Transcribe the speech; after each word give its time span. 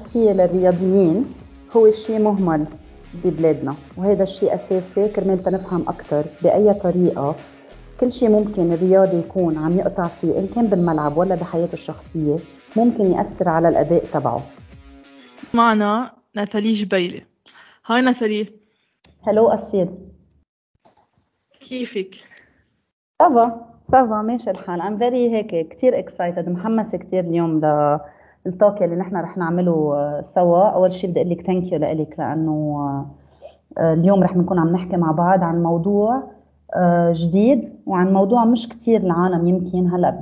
النفسية 0.00 0.32
للرياضيين 0.32 1.34
هو 1.76 1.90
شيء 1.90 2.18
مهمل 2.18 2.66
ببلادنا 3.24 3.74
وهذا 3.96 4.22
الشيء 4.22 4.54
أساسي 4.54 5.08
كرمال 5.08 5.42
تنفهم 5.42 5.82
أكثر 5.88 6.24
بأي 6.42 6.74
طريقة. 6.74 7.36
كل 8.00 8.12
شيء 8.12 8.28
ممكن 8.28 8.72
الرياضي 8.72 9.18
يكون 9.18 9.58
عم 9.58 9.78
يقطع 9.78 10.04
فيه 10.04 10.38
إن 10.38 10.46
كان 10.54 10.66
بالملعب 10.66 11.16
ولا 11.16 11.34
بحياته 11.34 11.72
الشخصية 11.72 12.36
ممكن 12.76 13.12
يأثر 13.12 13.48
على 13.48 13.68
الأداء 13.68 14.04
تبعه. 14.04 14.42
معنا 15.54 16.12
ناتالي 16.34 16.72
جبيلي. 16.72 17.22
هاي 17.86 18.00
ناتالي 18.00 18.46
hello 19.22 19.48
أسيد 19.48 19.88
كيفك؟ 21.60 22.14
ça 23.18 23.42
va 23.42 23.66
ça 23.90 24.06
va 24.06 24.22
ماشي 24.22 24.50
الحال. 24.50 24.80
I'm 24.80 24.98
very 24.98 25.36
هيك 25.36 25.68
كثير 25.68 25.98
excited 25.98 26.48
محمسه 26.48 26.98
كثير 26.98 27.20
اليوم 27.20 27.60
لل 28.46 28.58
talk 28.58 28.82
اللي 28.82 28.96
نحن 28.96 29.16
رح 29.16 29.36
نعمله 29.36 29.72
آه، 29.96 30.20
سوا. 30.20 30.68
أول 30.68 30.92
شيء 30.92 31.10
بدي 31.10 31.20
أقول 31.20 31.30
لك 31.30 31.46
thank 31.46 31.72
you 31.72 31.78
لك 31.78 32.14
لأنه 32.18 32.76
آه، 33.78 33.92
اليوم 33.92 34.22
رح 34.22 34.36
نكون 34.36 34.58
عم 34.58 34.68
نحكي 34.68 34.96
مع 34.96 35.12
بعض 35.12 35.42
عن 35.42 35.62
موضوع 35.62 36.22
آه، 36.74 37.12
جديد 37.16 37.74
وعن 37.86 38.12
موضوع 38.12 38.44
مش 38.44 38.68
كثير 38.68 39.00
العالم 39.00 39.48
يمكن 39.48 39.88
هلأ 39.88 40.20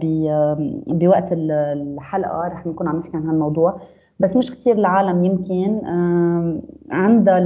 بوقت 0.87 1.29
الحلقة 1.33 2.49
رح 2.49 2.67
نكون 2.67 2.89
عم 2.89 2.97
نحكي 2.97 3.17
عن 3.17 3.27
هالموضوع. 3.29 3.81
بس 4.21 4.37
مش 4.37 4.51
كثير 4.51 4.79
العالم 4.79 5.25
يمكن 5.25 5.81
عندها 6.91 7.39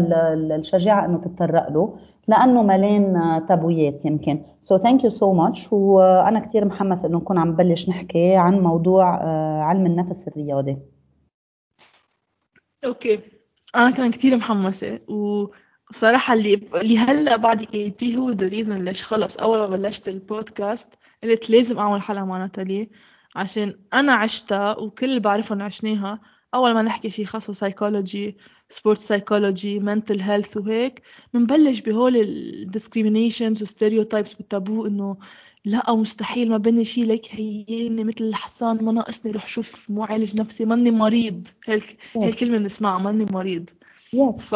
الشجاعة 0.57 1.05
إنه 1.05 1.19
تتطرق 1.19 1.71
له. 1.71 1.95
لأنه 2.29 2.63
ملان 2.63 3.15
تابويات 3.49 4.05
يمكن. 4.05 4.43
so 4.61 4.79
thank 4.79 5.05
you 5.05 5.11
so 5.11 5.33
much 5.33 5.73
وأنا 5.73 6.41
كثير 6.41 6.65
محمس 6.65 7.05
إنه 7.05 7.19
نكون 7.19 7.39
عم 7.39 7.49
نبلش 7.49 7.89
نحكي 7.89 8.37
عن 8.37 8.61
موضوع 8.61 9.15
آه، 9.23 9.63
علم 9.63 9.87
النفس 9.87 10.29
الرياضي 10.29 10.79
okay. 12.85 13.21
أنا 13.77 13.91
كمان 13.91 14.11
كثير 14.11 14.37
محمسة. 14.37 15.01
وصراحة 15.09 16.35
اللي 16.35 16.55
اللي 16.75 16.99
هلأ 16.99 17.37
بعد 17.37 17.65
قلتيه 17.65 18.17
هو 18.17 18.31
the 18.31 18.49
reason 18.49 18.85
ليش 18.85 19.05
خلص. 19.05 19.37
أول 19.37 19.59
ما 19.59 19.67
بلشت 19.67 20.09
البودكاست 20.09 20.95
قلت 21.23 21.51
لازم 21.51 21.79
أعمل 21.79 22.03
حلقة 22.03 22.25
مع 22.25 22.39
ناتالي 22.39 22.91
عشان 23.37 23.79
أنا 23.95 24.13
عشتها 24.13 24.79
وكل 24.79 25.07
اللي 25.07 25.21
بعرفهم 25.21 25.63
عشناها. 25.63 26.21
أول 26.55 26.75
ما 26.75 26.83
نحكي 26.83 27.11
فيه 27.11 27.25
خاصة 27.25 27.53
psychology 27.53 28.37
sport 28.73 28.99
psychology 28.99 29.81
mental 29.81 30.21
health 30.21 30.57
وهيك 30.57 31.03
بنبلش 31.35 31.81
بهول 31.81 32.17
ال 32.17 32.26
discriminations 32.26 33.63
و 33.63 33.68
stereotypes 33.68 34.33
بالتابو 34.33 34.87
إنه 34.87 35.17
لا 35.65 35.95
مستحيل 35.95 36.51
ما 36.51 36.57
بني 36.57 36.85
شيء 36.85 37.07
ليك 37.07 37.27
هيني 37.31 38.05
مثل 38.05 38.25
الحصان 38.25 38.85
ما 38.85 38.93
ناقصني 38.93 39.33
روح 39.33 39.47
شوف 39.47 39.91
معالج 39.91 40.41
نفسي 40.41 40.65
ماني 40.65 40.91
مريض. 40.91 41.49
هيك 41.67 41.97
هي 42.17 42.29
الكلمة 42.29 42.59
بنسمعها 42.59 42.99
ماني 42.99 43.27
مريض. 43.33 43.71
Yes. 44.17 44.41
ف 44.41 44.55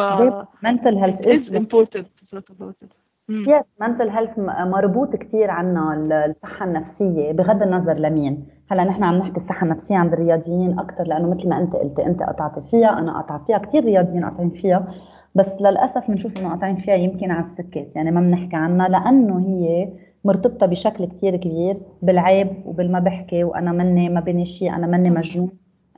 mental 0.65 0.95
health 1.03 1.25
is 1.25 1.49
important 1.49 2.05
to 2.17 2.35
talk 2.35 2.49
about 2.49 2.75
it. 2.83 2.91
yes 3.29 3.65
mental 3.81 4.09
health 4.09 4.39
مربوط 4.59 5.15
كثير 5.15 5.51
عنا 5.51 6.25
الصحة 6.29 6.65
النفسية 6.65 7.31
بغض 7.31 7.61
النظر 7.61 7.93
لمين. 7.93 8.47
هلا 8.71 8.83
نحن 8.83 9.03
عم 9.03 9.15
نحكي 9.17 9.37
الصحة 9.37 9.63
النفسية 9.63 9.95
عند 9.95 10.13
الرياضيين 10.13 10.79
أكثر 10.79 11.03
لأنه 11.03 11.29
مثل 11.29 11.49
ما 11.49 11.57
أنت 11.57 11.73
قلتي 11.75 12.05
أنت 12.05 12.23
قطعتي 12.23 12.61
فيها 12.71 12.99
أنا 12.99 13.21
قطعت 13.21 13.41
فيها. 13.47 13.57
كثير 13.57 13.83
رياضيين 13.85 14.25
قاطعين 14.25 14.49
فيها 14.49 14.93
بس 15.35 15.61
للأسف 15.61 16.07
بنشوف 16.11 16.37
إنه 16.37 16.49
قاطعين 16.49 16.75
فيها 16.75 16.95
يمكن 16.95 17.31
على 17.31 17.41
السكت. 17.41 17.91
يعني 17.95 18.11
ما 18.11 18.21
بنحكي 18.21 18.55
عنها 18.55 18.87
لأنه 18.87 19.39
هي 19.39 19.89
مرتبطة 20.25 20.65
بشكل 20.65 21.05
كثير 21.05 21.35
كبير 21.37 21.77
بالعيب 22.01 22.49
وبالما 22.65 22.99
بحكي 22.99 23.43
وأنا 23.43 23.71
مني 23.71 24.09
ما 24.09 24.19
بيني 24.19 24.45
شيء 24.45 24.75
أنا 24.75 24.87
مني 24.87 25.09
مجنون. 25.09 25.49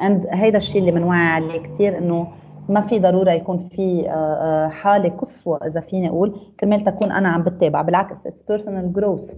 and 0.01 0.27
هيدا 0.31 0.57
الشيء 0.57 0.81
اللي 0.81 0.91
بنوعي 0.91 1.27
عليه 1.27 1.59
كثير 1.63 1.97
إنه 1.97 2.27
ما 2.69 2.81
في 2.87 2.99
ضرورة 2.99 3.31
يكون 3.31 3.69
في 3.69 4.09
آه، 4.09 4.13
آه، 4.13 4.67
حالة 4.69 5.09
قصوى 5.09 5.59
إذا 5.65 5.81
فيني 5.81 6.09
أقول 6.09 6.39
كرمال 6.59 6.83
تكون 6.85 7.11
أنا 7.11 7.29
عم 7.29 7.43
بتابع. 7.43 7.81
بالعكس 7.81 8.27
it's 8.27 8.43
personal 8.47 8.93
growth 8.93 9.31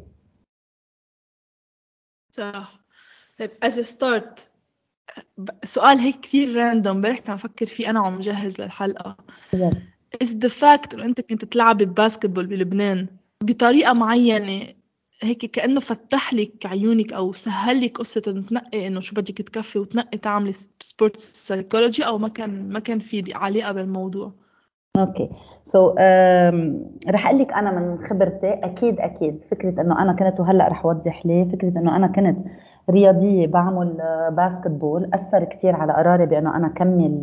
صح. 2.31 2.80
طيب 3.41 3.52
as 3.63 3.79
start 3.79 4.49
سؤال 5.63 6.00
هيك 6.00 6.19
كثير 6.19 6.56
random 6.55 7.01
مبارح 7.01 7.29
عم 7.29 7.38
فكر 7.38 7.66
فيه 7.66 7.90
أنا 7.90 8.02
وعم 8.02 8.19
جهز 8.19 8.62
للحلقة. 8.62 9.18
is 10.24 10.28
the 10.28 10.50
fact 10.50 10.94
انه 10.94 11.06
إنت 11.06 11.22
كنت 11.22 11.46
تلعبي 11.46 11.85
basketball 11.85 12.47
بلبنان 12.47 13.07
بطريقة 13.44 13.94
معينة 13.94 14.68
هيك 15.24 15.46
كأنه 15.46 15.79
فتح 15.79 16.34
لك 16.34 16.66
عيونك 16.66 17.13
أو 17.13 17.34
سهل 17.34 17.85
لك 17.85 17.97
قصة 17.97 18.22
إنه 18.28 18.41
تنقي 18.41 18.88
إنه 18.88 19.00
شو 19.02 19.16
بدك 19.16 19.38
تكفي 19.38 19.79
وتنقي 19.79 20.18
تعملي 20.18 20.53
sports 20.81 21.47
psychology 21.47 22.03
أو 22.03 22.18
ما 22.18 22.28
كان 22.28 22.69
ما 22.69 22.79
كان 22.79 23.00
في 23.00 23.34
علاقة 23.35 23.72
بالموضوع؟ 23.72 24.31
okay. 24.97 25.29
so 25.66 25.89
so, 25.90 25.94
um, 25.94 26.00
رح 27.09 27.28
أقول 27.28 27.40
لك 27.40 27.53
أنا 27.53 27.72
من 27.72 28.08
خبرتي 28.08 28.53
أكيد 28.53 29.00
أكيد 29.00 29.40
فكرة 29.52 29.81
إنه 29.81 30.02
أنا 30.02 30.13
كنت 30.13 30.40
وهلأ 30.40 30.68
رح 30.68 30.85
اوضح 30.85 31.25
ليه 31.25 31.44
فكرة 31.44 31.68
إنه 31.68 31.96
أنا 31.96 32.08
كنت 32.08 32.40
رياضيه 32.89 33.47
بعمل 33.47 33.97
basketball 34.31 35.09
أثر 35.13 35.43
كثير 35.43 35.75
على 35.75 35.93
قراري 35.93 36.25
بأنه 36.25 36.55
أنا 36.55 36.67
كمل 36.67 37.21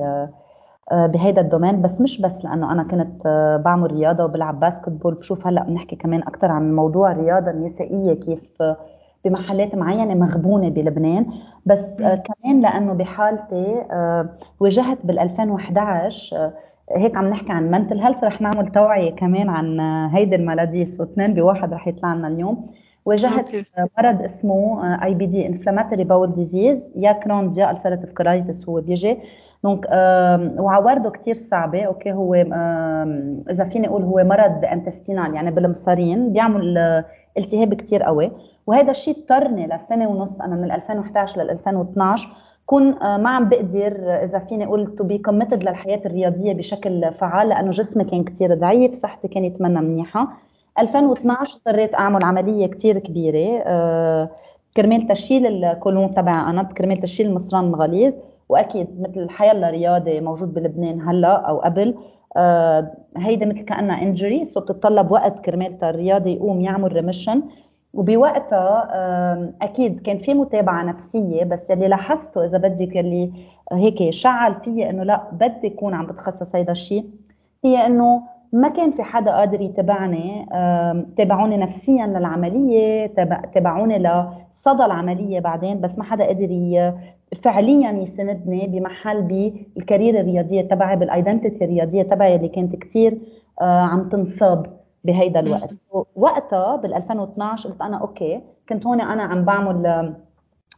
آه، 0.93 1.07
بهيدا 1.07 1.41
ال 1.41 1.45
domaine. 1.45 1.83
بس 1.83 2.01
مش 2.01 2.21
بس 2.21 2.45
لأنه 2.45 2.73
أنا 2.73 2.83
كنت 2.83 3.23
آه، 3.27 3.57
بعمل 3.57 3.93
رياضة 3.93 4.25
وبلعب 4.25 4.61
basketball 4.61 5.15
بشوف 5.15 5.47
هلأ 5.47 5.63
بنحكي 5.63 5.97
كمان 5.97 6.23
أكثر 6.23 6.51
عن 6.51 6.77
موضوع 6.77 7.13
الرياضة 7.13 7.51
النسائية 7.51 8.15
كيف 8.15 8.63
آه، 8.63 8.77
بمحلات 9.25 9.75
معينة 9.75 10.15
مغبونة 10.15 10.69
بلبنان. 10.69 11.27
بس 11.67 11.97
كمان 11.97 12.61
لأنه 12.61 12.93
بحالتي 12.93 13.85
واجهت 14.61 15.07
بال 15.07 15.19
2011 15.19 16.51
هيك 16.97 17.17
عم 17.17 17.29
نحكي 17.29 17.53
عن 17.53 17.71
mental. 17.71 18.01
health 18.01 18.25
رح 18.25 18.41
نعمل 18.41 18.73
توعية 18.73 19.11
كمان 19.11 19.49
عن 19.49 19.81
هيدي 20.15 20.37
ال 20.37 20.43
maladie 20.43 20.87
so 20.87 21.03
اثنين 21.03 21.35
بواحد 21.35 21.73
رح 21.75 21.89
يطلع 21.89 22.15
لنا 22.15 22.29
اليوم. 22.29 22.67
واجهت 23.09 23.51
مرض 23.99 24.23
اسمه 24.23 24.83
IBD 25.05 25.47
inflammatory 25.47 26.05
bowel 26.05 26.35
disease 26.35 26.93
يا 26.97 27.13
Crohn's 27.13 27.59
يا 27.59 27.71
ulcerative 27.71 28.13
colitis 28.13 28.69
هو 28.69 28.81
بيجي. 28.81 29.19
donc 29.65 29.87
وعوارضه 30.59 31.11
كثير 31.11 31.35
صعبة 31.35 31.83
أوكي 31.83 32.13
هو 32.13 32.35
إذا 33.51 33.65
فيني 33.65 33.89
أقول 33.89 34.03
هو 34.03 34.25
مرض 34.25 34.65
intestinal 34.65 35.35
يعني 35.35 35.51
بالمصارين 35.51 36.33
بيعمل 36.33 36.79
التهاب 37.39 37.75
كثير 37.75 38.03
قوي. 38.03 38.31
وهذا 38.67 38.91
الشيء 38.91 39.17
اضطرني 39.19 39.67
لسنة 39.67 40.09
ونص 40.09 40.41
أنا 40.41 40.57
من 40.57 40.71
2011 40.73 41.43
لل 41.43 41.51
2012 41.51 42.29
كون 42.67 42.91
ما 43.01 43.31
عم 43.31 43.49
بقدر 43.49 44.23
إذا 44.25 44.39
فيني 44.39 44.65
أقول 44.65 44.97
to 44.97 45.05
be 45.05 45.19
committed 45.19 45.63
للحياة 45.63 46.01
الرياضية 46.07 46.53
بشكل 46.53 47.13
فعال 47.13 47.49
لأنه 47.49 47.71
جسمي 47.71 48.05
كان 48.05 48.25
كثير 48.25 48.55
ضعيف 48.55 48.95
صحتي 48.95 49.29
كانت 49.29 49.61
منا 49.61 49.81
منيحة. 49.81 50.29
2012 50.79 51.57
اضطريت 51.57 51.95
أعمل 51.95 52.25
عملية 52.25 52.67
كثير 52.67 52.99
كبيرة 52.99 53.63
آه، 53.67 54.31
كرمال 54.77 55.09
تشيل 55.09 55.47
ال 55.47 55.58
colon 55.58 56.15
تبع 56.15 56.51
أنا 56.51 56.63
كرمال 56.63 57.01
تشيل 57.01 57.27
المصران 57.27 57.65
الغليظ 57.65 58.17
وأكيد 58.49 59.01
مثل 59.01 59.31
حيلا 59.31 59.71
رياضي 59.71 60.21
موجود 60.21 60.55
بلبنان 60.55 61.01
هلأ 61.09 61.35
أو 61.49 61.59
قبل 61.59 61.95
آه 62.37 62.93
هيدا 63.17 63.47
مثل 63.47 63.61
كأنها 63.61 64.03
injury 64.03 64.45
so 64.45 64.61
بتتطلب 64.61 65.11
وقت 65.11 65.39
كرمال 65.39 65.85
الرياضي 65.85 66.33
يقوم 66.33 66.61
يعمل 66.61 66.93
remission 66.93 67.43
وبوقتها 67.95 68.89
أكيد 69.63 70.01
كان 70.01 70.19
في 70.19 70.35
متابعة 70.35 70.83
نفسية 70.85 71.45
بس 71.45 71.71
يلي 71.71 71.89
لاحظته 71.89 72.45
إذا 72.45 72.59
بدك 72.59 72.97
يلي 72.97 73.33
هيك 73.73 74.11
شعل 74.11 74.55
فيي 74.65 74.91
إنه 74.91 75.03
لأ 75.03 75.23
بدي 75.33 75.69
أكون 75.69 75.95
عم 75.95 76.07
بتخصص 76.07 76.57
هيدا 76.57 76.73
الشيء 76.73 77.05
هي 77.65 77.87
إنه 77.87 78.23
ما 78.53 78.69
كان 78.69 78.91
في 78.91 79.03
حدا 79.03 79.31
قادر 79.31 79.61
يتابعني 79.61 80.47
تابعوني 81.17 81.57
نفسيا 81.57 82.07
للعملية 82.07 83.07
تابعوني 83.55 83.99
لصدى 83.99 84.85
العملية 84.85 85.41
بعدين 85.41 85.81
بس 85.81 85.99
ما 85.99 86.05
حدا 86.05 86.27
قدر 86.29 86.93
فعليا 87.43 87.91
يسندني 87.91 88.67
بمحل 88.67 89.23
بالكارير 89.23 90.21
الرياضية 90.21 90.63
تبعي 90.63 90.97
بالايدنتيتي 90.97 91.65
الرياضية 91.65 92.03
تبعي 92.03 92.37
اللي 92.37 92.49
كانت 92.49 92.77
كثير 92.77 93.19
آه، 93.61 93.81
عم 93.81 94.09
تنصاب 94.09 94.67
بهيدا 95.05 95.41
الوقت. 95.41 95.71
وقتها 96.17 96.77
بال 96.77 96.95
2012 96.95 97.69
قلت 97.69 97.83
أنا 97.83 97.97
okay 97.97 98.41
كنت 98.69 98.87
هون 98.87 99.01
أنا 99.01 99.23
عم 99.23 99.45
بعمل 99.45 99.87
آه، 99.87 100.15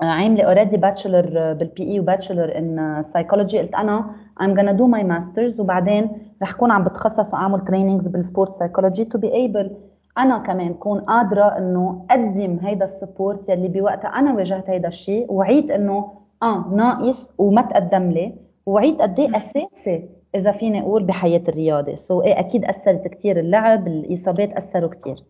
عاملة 0.05 0.45
already 0.45 0.77
bachelor 0.77 1.53
بال 1.53 1.68
PE 1.68 1.83
و 1.93 2.01
bachelor 2.01 2.59
in 2.59 3.03
psychology 3.03 3.59
قلت 3.59 3.75
أنا 3.75 4.11
I'm 4.43 4.55
gonna 4.55 4.75
do 4.75 4.87
my 4.87 5.03
masters. 5.03 5.61
وبعدين 5.61 6.11
رح 6.43 6.53
كون 6.53 6.71
عم 6.71 6.85
بتخصص 6.85 7.35
وأعمل 7.35 7.65
trainings 7.65 8.07
بال 8.07 8.21
sport 8.21 8.57
psychology 8.57 9.05
to 9.05 9.19
be 9.19 9.35
able 9.35 9.77
أنا 10.19 10.39
كمان 10.39 10.75
كون 10.75 11.01
قادرة 11.01 11.59
إنه 11.59 12.07
أقدم 12.11 12.59
هيدا 12.63 12.85
ال 12.85 12.93
support 12.93 13.49
يلي 13.49 13.69
بوقتها 13.69 14.09
أنا 14.09 14.35
واجهت 14.35 14.71
هيدا 14.71 14.89
الشيء 14.89 15.33
وعيت 15.33 15.71
إنه 15.71 16.13
آه 16.43 16.71
ناقص 16.75 17.31
وما 17.39 17.63
تقدم 17.63 18.11
لي 18.11 18.35
وقد 18.67 19.21
إيه 19.21 19.37
أساسي 19.37 20.09
إذا 20.35 20.53
فيني 20.53 20.81
أقول 20.81 21.03
بحياة 21.03 21.43
الرياضة. 21.49 21.97
so, 21.97 22.25
إيه 22.25 22.41
أكيد 22.41 22.65
اثرت 22.65 23.09
كثير 23.09 23.41
اللعب 23.41 23.87
الإصابات 23.87 24.53
اثروا 24.53 24.91
كثير 24.91 25.25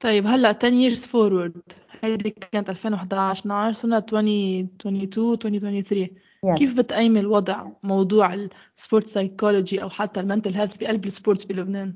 طيب 0.00 0.26
هلأ 0.26 0.48
10 0.48 0.70
years 0.70 1.06
forward. 1.06 1.60
هيدي 2.02 2.30
كانت 2.30 2.70
2011 2.70 3.40
12 3.40 3.72
صرنا 3.80 3.98
2022 3.98 5.32
2023 5.32 6.08
Yes. 6.46 6.54
كيف 6.54 6.78
بتقيمي 6.78 7.20
الوضع 7.20 7.66
موضوع 7.82 8.34
ال 8.76 8.81
sport 8.81 9.06
psychology 9.06 9.82
أو 9.82 9.88
حتى 9.90 10.20
ال 10.20 10.25
mental 10.25 10.54
health 10.54 10.76
بقلب 10.76 11.06
ال 11.06 11.11
sports 11.11 11.44
بلبنان؟ 11.44 11.94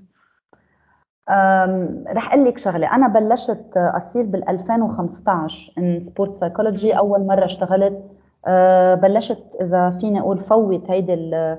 رح 2.09 2.33
أقول 2.35 2.45
لك 2.49 2.59
شغلة. 2.59 2.95
أنا 2.95 3.09
بلشت 3.09 3.67
اصير 3.77 4.23
بال 4.23 4.49
2015 4.49 5.73
in 5.79 6.01
sport 6.01 6.35
psychology 6.35 6.93
أول 6.99 7.27
مرة 7.27 7.45
اشتغلت. 7.45 8.05
أه، 8.47 8.95
بلشت 8.95 9.43
إذا 9.61 9.91
فيني 10.01 10.21
أقول 10.21 10.41
فوت 10.41 10.91
هيدي 10.91 11.15
ال- 11.15 11.59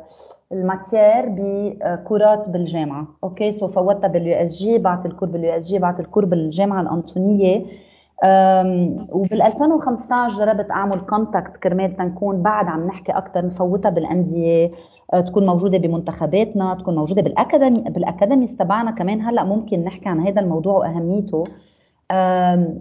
ال 0.51 0.61
matière 0.61 1.25
ب 1.27 1.48
cours 1.48 2.49
بالجامعة. 2.49 3.07
okay? 3.23 3.51
So 3.51 3.67
فوتها 3.67 4.07
بال 4.07 4.35
USJ 4.35 4.77
بعت 4.77 5.05
ال 5.05 5.29
cours 5.29 5.51
بال 5.57 5.67
USJ 5.67 5.79
بعت 5.79 5.99
ال 5.99 6.04
cours 6.04 6.25
بالجامعة 6.25 6.81
الأنطونية. 6.81 7.65
وبال 9.11 9.41
2015 9.41 10.37
جربت 10.37 10.71
أعمل 10.71 10.99
contact 10.99 11.57
كرمال 11.57 11.95
تنكون 11.95 12.41
بعد 12.41 12.67
عم 12.67 12.87
نحكي 12.87 13.11
أكثر 13.11 13.45
نفوتها 13.45 13.89
بالأندية 13.89 14.71
أه، 15.13 15.19
تكون 15.19 15.45
موجودة 15.45 15.77
بمنتخباتنا 15.77 16.73
تكون 16.75 16.95
موجودة 16.95 17.21
بال 17.21 17.35
academy 17.35 17.81
بال 17.89 18.02
academies 18.02 18.57
تبعنا 18.57 18.91
كمان. 18.91 19.21
هلأ 19.21 19.43
ممكن 19.43 19.83
نحكي 19.83 20.09
عن 20.09 20.19
هذا 20.19 20.41
الموضوع 20.41 20.73
وأهميته. 20.77 21.43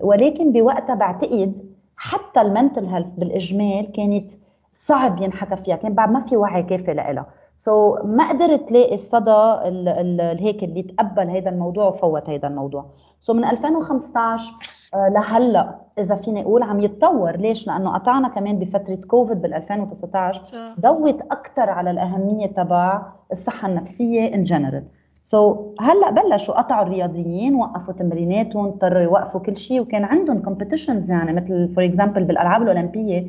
ولكن 0.03 0.53
بوقتها 0.53 0.95
بعتقد 0.95 1.53
حتى 1.97 2.41
ال 2.41 2.48
mental 2.48 2.87
health 2.87 3.13
بالإجمال 3.13 3.93
كانت 3.93 4.31
صعب 4.73 5.23
ينحكى 5.23 5.57
فيها 5.57 5.77
كان 5.77 5.95
بعد 5.95 6.11
ما 6.11 6.21
في 6.21 6.37
وعي 6.37 6.63
كافي 6.63 6.95
لها 6.95 7.27
so, 7.59 8.05
ما 8.05 8.29
قدرت 8.29 8.69
تلاقي 8.69 8.95
الصدى 8.95 9.31
ال- 9.31 9.89
ال- 9.89 10.39
هيك 10.41 10.65
اللي 10.65 10.83
تقبل 10.83 11.31
هذا 11.31 11.51
الموضوع 11.51 11.87
وفوت 11.89 12.31
هذا 12.31 12.49
الموضوع. 12.49 12.85
so, 13.21 13.37
من 13.37 13.45
2015 13.45 14.53
آه، 14.53 14.57
لهلا 14.95 15.75
إذا 15.99 16.15
فيني 16.17 16.43
أقول 16.43 16.63
عم 16.63 16.81
يتطور. 16.81 17.37
ليش؟ 17.37 17.67
لأنه 17.67 17.95
قطعنا 17.95 18.29
كمان 18.29 18.59
بفترة 18.59 18.95
كوفيد 18.95 19.43
بال 19.43 19.55
2019 19.55 20.45
صح. 20.45 20.75
ضوت 20.81 21.21
أكثر 21.31 21.71
على 21.71 21.91
الأهمية 21.91 22.47
تبع 22.47 23.03
الصحة 23.33 23.69
النفسية 23.69 24.35
in 24.35 24.45
general 24.45 24.85
so, 25.23 25.83
هلأ 25.83 26.11
بلشوا 26.11 26.55
قطعوا 26.55 26.83
الرياضيين 26.83 27.55
وقفوا 27.55 27.95
تمريناتهم 27.95 28.67
اضطروا 28.67 29.03
يوقفوا 29.03 29.41
كل 29.41 29.57
شيء 29.57 29.81
وكان 29.81 30.05
عندهم 30.05 30.43
competitions 30.43 31.11
يعني. 31.11 31.33
مثل 31.33 31.69
for 31.75 31.85
example 31.85 32.25
بالألعاب 32.25 32.63
الأولمبية 32.63 33.27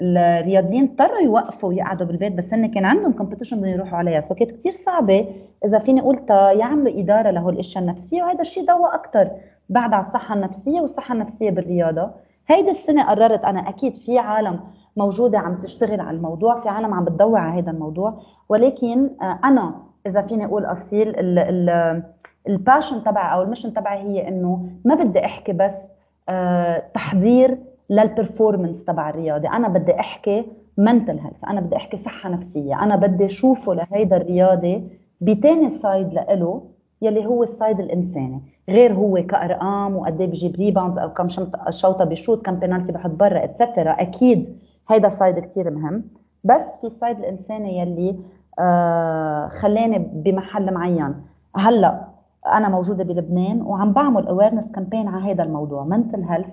الرياضيين 0.00 0.84
اضطروا 0.84 1.20
يوقفوا 1.20 1.68
ويقعدوا 1.68 2.06
بالبيت 2.06 2.32
بس 2.32 2.54
هن 2.54 2.66
كان 2.66 2.84
عندهم 2.84 3.12
competition 3.12 3.56
بدهم 3.56 3.70
يروحوا 3.70 3.98
عليها. 3.98 4.20
so 4.20 4.34
كانت 4.34 4.50
كثير 4.50 4.72
صعبة 4.72 5.26
إذا 5.64 5.78
فيني 5.78 6.00
أقول 6.00 6.26
تا 6.26 6.52
يعملوا 6.52 7.00
إدارة 7.00 7.30
لهول 7.30 7.54
الاشياء 7.54 7.84
النفسية 7.84 8.22
وهذا 8.22 8.40
الشيء 8.40 8.66
ضوى 8.66 8.94
أكثر 8.94 9.30
بعد 9.68 9.94
على 9.94 10.06
الصحة 10.06 10.34
النفسية 10.34 10.80
والصحة 10.80 11.14
النفسية 11.14 11.50
بالرياضة. 11.50 12.10
هيدي 12.48 12.70
السنة 12.70 13.08
قررت 13.10 13.44
أنا 13.44 13.68
أكيد 13.68 13.94
في 13.94 14.18
عالم 14.18 14.60
موجودة 14.96 15.38
عم 15.38 15.54
تشتغل 15.54 16.00
على 16.00 16.16
الموضوع 16.16 16.60
في 16.60 16.68
عالم 16.68 16.94
عم 16.94 17.04
بتضوي 17.04 17.38
على 17.38 17.62
هذا 17.62 17.70
الموضوع. 17.70 18.22
ولكن 18.48 19.10
آه، 19.22 19.38
أنا 19.44 19.74
إذا 20.06 20.22
فيني 20.22 20.44
أقول 20.44 20.64
أصيل 20.64 21.08
ال 21.08 21.38
ال 21.38 22.02
ال 22.48 22.55
passion 22.55 23.04
تبعي 23.04 23.34
أو 23.34 23.42
ال 23.42 23.46
mission 23.46 23.74
تبعي 23.74 23.98
هي 23.98 24.28
إنه 24.28 24.68
ما 24.84 24.94
بدي 24.94 25.24
أحكي 25.24 25.52
بس 25.52 25.78
آه، 26.28 26.82
تحضير 26.94 27.58
لل 27.90 28.04
performance 28.04 28.84
تبع 28.84 29.10
الرياضي 29.10 29.48
أنا 29.48 29.68
بدي 29.68 30.00
أحكي 30.00 30.44
mental 30.78 31.18
health 31.18 31.44
أنا 31.48 31.60
بدي 31.60 31.76
أحكي 31.76 31.96
صحة 31.96 32.28
نفسية. 32.28 32.82
أنا 32.82 32.96
بدي 32.96 33.26
اشوفه 33.26 33.74
لهيدا 33.74 34.16
الرياضي 34.16 34.88
بتاني 35.20 35.70
side 35.70 36.14
لإله 36.14 36.62
يلي 37.02 37.26
هو 37.26 37.42
ال 37.42 37.50
side 37.50 37.80
الإنساني. 37.80 38.40
غير 38.68 38.92
هو 38.92 39.22
كأرقام 39.28 39.96
وقد 39.96 40.20
إيه 40.20 40.26
بجيب 40.26 40.56
rebounds 40.56 40.98
أو 40.98 41.08
كم 41.08 41.28
شوطة 41.70 42.04
بيشوط 42.04 42.46
كم 42.46 42.54
بينالتي 42.54 42.92
بحط 42.92 43.10
برا 43.10 43.44
et 43.44 43.56
cetera 43.56 43.90
أكيد 43.90 44.58
هيدا 44.88 45.08
side 45.08 45.38
كتير 45.38 45.70
مهم. 45.70 46.04
بس 46.44 46.62
في 46.80 46.86
ال 46.86 46.92
side 46.92 47.18
الإنساني 47.18 47.78
يلي 47.78 48.16
آه 48.58 49.48
خلاني 49.48 49.98
بمحل 49.98 50.74
معين. 50.74 51.14
هلأ 51.56 52.04
أنا 52.46 52.68
موجودة 52.68 53.04
بلبنان 53.04 53.62
وعم 53.62 53.92
بعمل 53.92 54.26
awareness 54.26 54.72
campaign 54.72 55.08
على 55.08 55.32
هذا 55.32 55.42
الموضوع 55.42 55.88
mental 55.88 56.20
health 56.30 56.50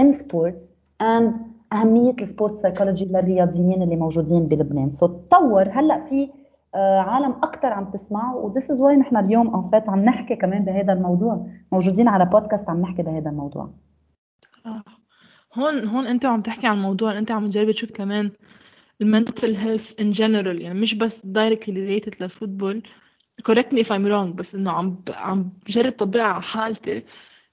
in 0.00 0.14
sports 0.16 0.66
and 1.02 1.34
أهمية 1.72 2.14
ال 2.20 2.26
sport 2.26 2.54
psychology 2.56 3.04
للرياضيين 3.04 3.82
اللي 3.82 3.96
موجودين 3.96 4.46
بلبنان. 4.46 4.92
so 4.92 5.06
تطور 5.06 5.68
هلأ 5.72 6.04
في 6.04 6.28
عالم 6.74 7.30
أكثر 7.42 7.66
عم 7.66 7.90
تسمع 7.90 8.34
و 8.34 8.41
this 8.41 8.70
is 8.70 8.80
why 8.80 8.96
نحن 8.96 9.16
اليوم 9.16 9.54
en 9.54 9.70
fait 9.70 9.88
عم 9.88 10.04
نحكي 10.04 10.36
كمان 10.36 10.64
بهذا 10.64 10.92
الموضوع. 10.92 11.46
موجودين 11.72 12.08
على 12.08 12.24
بودكاست 12.24 12.68
عم 12.68 12.80
نحكي 12.80 13.02
بهذا 13.02 13.30
الموضوع. 13.30 13.70
آه. 14.66 14.82
هون 15.54 15.88
هون 15.88 16.06
أنت 16.06 16.26
عم 16.26 16.42
تحكي 16.42 16.66
عن 16.66 16.82
موضوع 16.82 17.18
أنت 17.18 17.30
عم 17.30 17.46
تجرب 17.46 17.70
تشوف 17.70 17.90
كمان 17.90 18.30
ال 19.00 19.08
mental 19.08 19.54
health 19.56 20.00
in 20.00 20.10
general 20.10 20.62
يعني 20.62 20.80
مش 20.80 20.94
بس 20.94 21.26
directly 21.26 21.80
related 21.80 22.22
لل 22.22 22.34
football 22.34 22.82
correct 23.50 23.74
me 23.74 23.78
if 23.78 23.86
I'm 23.86 24.06
wrong 24.10 24.34
بس 24.34 24.54
إنه 24.54 24.70
عم 24.70 24.96
عم 25.16 25.52
بجرب 25.66 25.92
طبقها 25.92 26.22
على 26.22 26.42
حالتي. 26.42 27.04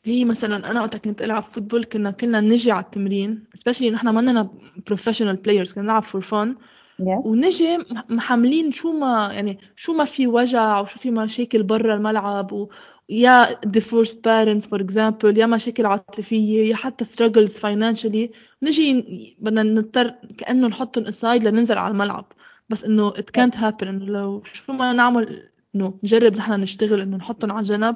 هي 0.03 0.25
مثلا 0.25 0.71
أنا 0.71 0.81
وقت 0.81 1.05
كنت 1.05 1.21
ألعب 1.21 1.43
football 1.43 1.83
كنا 1.83 2.11
كلنا 2.11 2.39
نجي 2.39 2.71
على 2.71 2.83
التمرين 2.83 3.43
especially 3.57 3.91
نحن 3.93 4.09
ما 4.09 4.49
professional 4.91 5.37
players 5.47 5.75
كنا 5.75 5.83
نلعب 5.83 6.03
for 6.03 6.21
fun. 6.21 6.76
yes 6.99 7.25
ونجي 7.25 7.77
مح- 7.77 8.09
محملين 8.09 8.71
شو 8.71 8.91
ما 8.91 9.29
يعني 9.33 9.57
شو 9.75 9.93
ما 9.93 10.03
في 10.03 10.27
وجع 10.27 10.79
وشو 10.79 10.99
في 10.99 11.11
مشاكل 11.11 11.63
برا 11.63 11.93
الملعب 11.95 12.51
و 12.53 12.69
يا 13.09 13.45
divorced 13.55 14.17
parents 14.27 14.65
for 14.67 14.79
example 14.81 15.37
يا 15.37 15.45
مشاكل 15.45 15.85
عاطفية 15.85 16.69
يا 16.69 16.75
حتى 16.75 17.05
struggles 17.05 17.51
financially. 17.59 18.29
نجي 18.63 19.05
بدنا 19.39 19.63
نضطر 19.63 20.15
كأنه 20.37 20.67
نحطهم 20.67 21.05
aside 21.05 21.43
لننزل 21.43 21.77
على 21.77 21.91
الملعب. 21.91 22.25
بس 22.69 22.85
إنه 22.85 23.11
it 23.11 23.25
can't 23.39 23.55
happen. 23.55 23.83
إنه 23.87 24.05
لو 24.05 24.43
شو 24.43 24.73
ما 24.73 24.93
نعمل 24.93 25.49
إنه 25.75 25.99
نجرب 26.03 26.33
نحن 26.33 26.51
نشتغل 26.61 27.01
إنه 27.01 27.17
نحطهم 27.17 27.51
على 27.51 27.63
جنب 27.63 27.95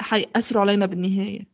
حيأثروا 0.00 0.62
علينا 0.62 0.86
بالنهاية. 0.86 1.46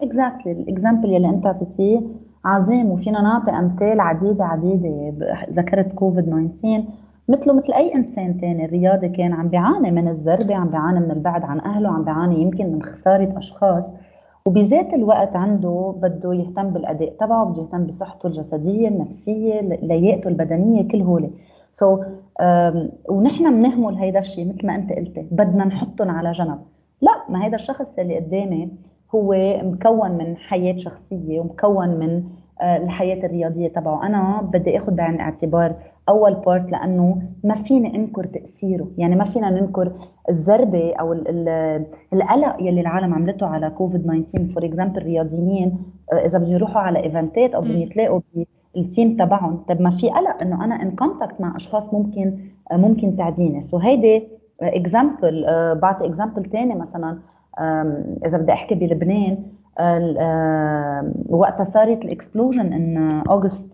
exactly 0.00 0.52
ال 0.52 0.59
example 0.59 1.08
يلي 1.08 1.28
أنت 1.28 1.46
اعطيتيه 1.46 2.00
عظيم 2.44 2.90
وفينا 2.90 3.20
نعطي 3.22 3.50
أمثال 3.50 4.00
عديدة 4.00 4.44
عديدة 4.44 5.12
ذكرت 5.50 5.92
كوفيد 5.92 6.24
19 6.24 6.84
مثله 7.28 7.52
مثل 7.52 7.72
أي 7.72 7.94
إنسان 7.94 8.40
تاني 8.40 8.64
الرياضي 8.64 9.08
كان 9.08 9.32
عم 9.32 9.48
بيعاني 9.48 9.90
من 9.90 10.08
الزربه 10.08 10.54
عم 10.54 10.68
بيعاني 10.68 11.00
من 11.00 11.10
البعد 11.10 11.44
عن 11.44 11.60
أهله 11.60 11.88
عم 11.88 12.04
بيعاني 12.04 12.42
يمكن 12.42 12.72
من 12.72 12.82
خسارة 12.82 13.38
أشخاص 13.38 13.92
وبذات 14.46 14.94
الوقت 14.94 15.36
عنده 15.36 15.94
بده 16.02 16.34
يهتم 16.34 16.70
بالأداء 16.70 17.16
تبعه 17.20 17.44
بده 17.44 17.62
يهتم 17.62 17.86
بصحته 17.86 18.26
الجسدية 18.26 18.88
النفسية 18.88 19.60
لياقته 19.60 20.28
البدنية 20.28 20.88
كل 20.88 21.02
هول 21.02 21.30
سو 21.72 21.96
so, 21.96 22.06
ونحن 23.08 23.50
بنهمل 23.50 23.94
هيدا 23.94 24.18
الشيء 24.18 24.48
مثل 24.48 24.66
ما 24.66 24.74
أنت 24.74 24.92
قلتي 24.92 25.26
بدنا 25.30 25.64
نحطهم 25.64 26.10
على 26.10 26.32
جنب. 26.32 26.58
لا 27.00 27.10
ما 27.28 27.44
هيدا 27.44 27.54
الشخص 27.54 27.98
اللي 27.98 28.16
قدامي 28.16 28.70
هو 29.14 29.34
مكون 29.62 30.10
من 30.10 30.36
حياة 30.36 30.76
شخصية 30.76 31.40
ومكون 31.40 31.88
من 31.88 32.22
آه، 32.60 32.76
الحياة 32.76 33.26
الرياضية 33.26 33.68
تبعه. 33.68 34.06
أنا 34.06 34.42
بدي 34.52 34.78
أخذ 34.78 34.94
بعين 34.94 35.14
الاعتبار 35.14 35.74
أول 36.08 36.34
part 36.34 36.72
لأنه 36.72 37.22
ما 37.44 37.62
فيني 37.62 37.96
أنكر 37.96 38.24
تأثيره. 38.26 38.86
يعني 38.98 39.16
ما 39.16 39.24
فينا 39.24 39.50
ننكر 39.50 39.92
الضربة 40.28 40.94
أو 41.00 41.12
ال- 41.12 41.28
ال- 41.48 41.84
القلق 42.12 42.56
يلي 42.60 42.80
العالم 42.80 43.14
عملته 43.14 43.46
على 43.46 43.70
كوفيد 43.70 44.02
19 44.02 44.52
for 44.54 44.64
example 44.64 44.98
الرياضيين 44.98 45.78
إذا 46.12 46.38
بدهم 46.38 46.52
يروحوا 46.52 46.80
على 46.80 47.02
event 47.04 47.46
ات 47.46 47.54
أو 47.54 47.60
بدهم. 47.60 47.76
يتلاقوا 47.76 48.20
بال 48.74 48.88
team 48.88 49.16
تبعهم 49.16 49.56
طب 49.68 49.80
ما 49.80 49.90
في 49.90 50.10
قلق 50.10 50.42
إنه 50.42 50.64
أنا 50.64 50.82
in 50.82 50.90
contact 50.90 51.40
مع 51.40 51.56
أشخاص 51.56 51.94
ممكن 51.94 52.38
آه، 52.72 52.76
ممكن 52.76 53.16
تعديني. 53.16 53.60
so 53.60 53.78
هيدي 53.78 54.28
example 54.62 55.44
بعطي 55.82 56.06
example 56.06 56.44
تاني 56.44 56.74
مثلا. 56.74 57.18
إذا 58.26 58.38
بدي 58.38 58.52
أحكي 58.52 58.74
بلبنان 58.74 59.38
وقتها 61.28 61.64
صارت 61.64 62.04
ال 62.04 62.11
explosion 62.11 62.72
in 62.72 63.22
August 63.28 63.66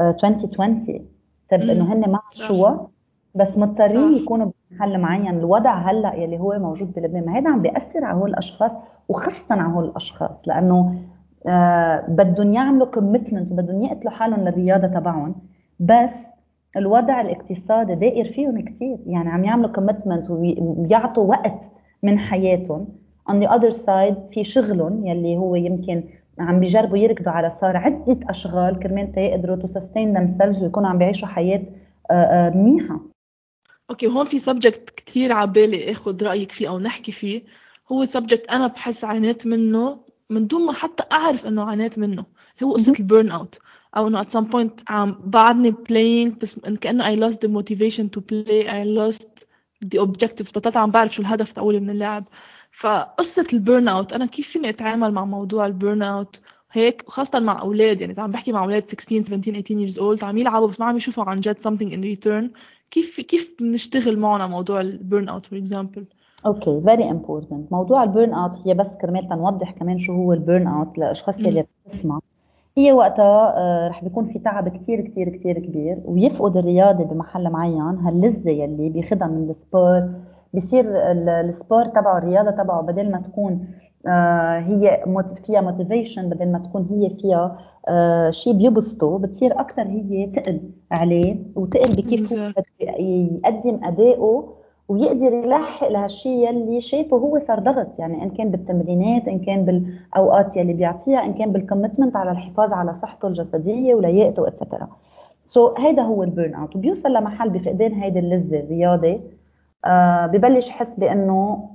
2020 0.00 0.80
طب. 1.50 1.60
إنه 1.60 1.92
هن 1.92 2.10
ما. 2.10 2.18
شو 2.32 2.76
بس 3.34 3.58
مضطرين. 3.58 4.12
يكونوا 4.16 4.50
بمحل 4.70 4.98
معين 4.98 5.38
الوضع 5.38 5.74
هلا 5.74 6.14
يلي 6.14 6.38
هو 6.38 6.58
موجود 6.58 6.92
بلبنان 6.92 7.26
ما 7.26 7.38
هذا 7.38 7.50
عم 7.50 7.62
بيأثر 7.62 8.04
على 8.04 8.18
هول 8.20 8.30
الأشخاص 8.30 8.72
وخاصه 9.08 9.44
على 9.50 9.74
هول 9.74 9.84
الأشخاص 9.84 10.48
لأنه 10.48 10.94
آه 11.46 12.04
بدهم 12.08 12.54
يعملوا 12.54 12.86
commitment 12.86 13.52
وبدهم 13.52 13.84
يقتلوا 13.84 14.12
حالهم 14.12 14.40
للرياضة 14.40 14.86
تبعهم 14.86 15.34
بس 15.80 16.26
الوضع 16.76 17.20
الاقتصادي 17.20 17.94
دائر 17.94 18.32
فيهم 18.32 18.60
كثير 18.60 18.98
يعني 19.06 19.28
عم 19.28 19.44
يعملوا 19.44 19.72
commitment 19.72 20.30
ويعطوا 20.30 21.24
وقت 21.24 21.70
من 22.02 22.18
حياتهم 22.18 22.88
on 23.30 23.34
the 23.34 23.48
other 23.48 23.72
side 23.72 24.34
في 24.34 24.44
شغلهم 24.44 25.06
يلي 25.06 25.36
هو 25.36 25.54
يمكن 25.56 26.04
عم 26.38 26.60
بيجربوا 26.60 26.98
يركضوا 26.98 27.32
على 27.32 27.50
صار 27.50 27.76
عدة 27.76 28.18
أشغال 28.30 28.78
كرمال 28.78 29.12
يقدروا 29.18 29.56
to 29.56 29.68
sustain 29.68 30.18
themselves 30.18 30.62
ويكونوا 30.62 30.88
عم 30.88 30.98
بيعيشوا 30.98 31.28
حياة 31.28 31.62
آه، 32.10 32.14
آه، 32.14 32.50
منيحة. 32.50 33.00
okay 33.90 34.06
هون 34.06 34.24
في 34.24 34.38
subject 34.38 34.90
كتير 34.90 35.32
عبالي 35.32 35.90
اخد 35.90 36.22
رأيك 36.22 36.52
فيه 36.52 36.68
أو 36.68 36.78
نحكي 36.78 37.12
فيه. 37.12 37.42
هو 37.92 38.04
subject 38.04 38.50
أنا 38.50 38.66
بحس 38.66 39.04
عانيت 39.04 39.46
منه 39.46 39.98
من 40.30 40.46
دون 40.46 40.66
ما 40.66 40.72
حتى 40.72 41.04
أعرف 41.12 41.46
إنه 41.46 41.64
عانيت 41.64 41.98
منه. 41.98 42.24
هو 42.62 42.72
قصه. 42.72 42.92
ال 43.00 43.30
burnout 43.30 43.58
أو 43.96 44.08
إنه 44.08 44.22
at 44.22 44.26
some 44.26 44.44
point 44.52 44.82
عم 44.88 45.16
بعدني 45.24 45.72
playing 45.72 46.38
بس 46.42 46.58
كأنه 46.58 47.14
I 47.14 47.18
lost 47.18 47.36
the 47.36 47.48
motivation 47.48 48.04
to 48.16 48.20
play 48.20 48.68
I 48.68 48.84
lost 48.84 49.26
the 49.84 49.98
objectives. 49.98 50.52
بطلت 50.54 50.76
عم 50.76 50.90
بعرف 50.90 51.14
شو 51.14 51.22
الهدف 51.22 51.52
تقولي 51.52 51.80
من 51.80 51.90
اللعب. 51.90 52.24
فقصة 52.80 53.46
ال 53.52 53.88
burnout 53.88 54.12
أنا 54.12 54.26
كيف 54.26 54.48
فيني 54.48 54.68
أتعامل 54.68 55.12
مع 55.12 55.24
موضوع 55.24 55.66
ال 55.66 56.02
burnout 56.02 56.40
هيك 56.72 57.04
خاصة 57.06 57.40
مع 57.40 57.60
أولاد 57.60 58.00
يعني 58.00 58.14
عم 58.18 58.30
بحكي 58.30 58.52
مع 58.52 58.64
أولاد 58.64 58.86
16 58.86 59.22
17 59.22 59.60
18 59.60 59.88
years 59.88 59.96
old 60.00 60.24
عم 60.24 60.38
يلعبوا 60.38 60.68
بس 60.68 60.80
ما 60.80 60.86
عم 60.86 60.96
يشوفوا 60.96 61.24
عن 61.24 61.40
جد 61.40 61.56
something 61.58 61.90
in 61.92 62.18
return. 62.18 62.58
كيف 62.90 63.20
كيف 63.20 63.56
بنشتغل 63.60 64.18
معهم 64.18 64.40
على 64.40 64.50
موضوع 64.50 64.80
ال 64.80 65.28
burnout 65.28 65.46
for 65.46 65.58
example 65.58 66.04
okay 66.46 66.80
very 66.80 67.10
important 67.10 67.72
موضوع 67.72 68.02
ال 68.02 68.34
burnout 68.34 68.66
هي 68.66 68.74
بس 68.74 68.96
كرمال 68.96 69.28
تنوضح 69.28 69.70
كمان 69.70 69.98
شو 69.98 70.12
هو 70.12 70.32
ال 70.32 70.66
burnout 70.66 70.98
للاشخاص 70.98 71.38
اللي 71.38 71.64
بتسمع 71.86 72.20
هي 72.78 72.92
وقتها 72.92 73.54
آه، 73.56 73.88
رح 73.88 74.04
بيكون 74.04 74.32
في 74.32 74.38
تعب 74.38 74.68
كتير 74.68 75.00
كتير 75.00 75.28
كتير 75.28 75.58
كبير 75.58 75.98
ويفقد 76.04 76.56
الرياضة 76.56 77.04
بمحل 77.04 77.50
معين. 77.50 77.80
هاللذة 77.80 78.50
يلي 78.50 78.88
بياخدها 78.88 79.28
من 79.28 79.50
ال 79.50 79.60
sport 79.60 80.10
بصير 80.54 80.84
ال 81.40 81.47
sport 81.47 81.84
تبعه 81.84 82.18
الرياضة 82.18 82.50
تبعه 82.50 82.82
بدل 82.82 83.10
ما 83.10 83.20
تكون 83.20 83.68
آه، 84.06 84.58
هي 84.58 85.04
فيها 85.44 85.60
motivation 85.60 86.28
بدل 86.28 86.52
ما 86.52 86.58
تكون 86.58 86.86
هي 86.90 87.10
فيها 87.10 87.58
آه، 87.88 88.30
شيء 88.30 88.52
بيبسطه 88.52 89.18
بتصير 89.18 89.60
أكثر 89.60 89.82
هي 89.82 90.26
تقل 90.26 90.60
عليه 90.90 91.36
وتقل 91.56 91.92
بكيف 91.92 92.32
يقدم 93.00 93.84
أدائه 93.84 94.54
ويقدر 94.88 95.32
يلحق 95.32 95.88
لهالشيء 95.88 96.48
يلي 96.48 96.80
شايفه 96.80 97.16
هو 97.16 97.38
صار 97.38 97.58
ضغط. 97.58 97.98
يعني 97.98 98.22
إن 98.22 98.30
كان 98.30 98.50
بالتمرينات 98.50 99.28
إن 99.28 99.38
كان 99.38 99.64
بالاوقات 99.64 100.56
يلي 100.56 100.72
بيعطيها 100.72 101.24
إن 101.24 101.34
كان 101.34 101.52
بال 101.52 101.63
commitment 101.63 102.16
على 102.16 102.30
الحفاظ 102.30 102.72
على 102.72 102.94
صحته 102.94 103.28
الجسدية 103.28 103.94
ولياقته 103.94 104.48
etcetera 104.48 104.88
so 105.46 105.74
so, 105.74 105.80
هيدا 105.80 106.02
هو 106.02 106.22
ال 106.22 106.54
burnout 106.54 106.76
وبيوصل 106.76 107.12
لمحل 107.12 107.50
بفقدان 107.50 107.92
هيدي 107.92 108.18
اللذة 108.18 108.60
الرياضي 108.60 109.20
آه 109.84 110.26
ببلش 110.26 110.68
يحس 110.68 110.94
بأنه 111.00 111.68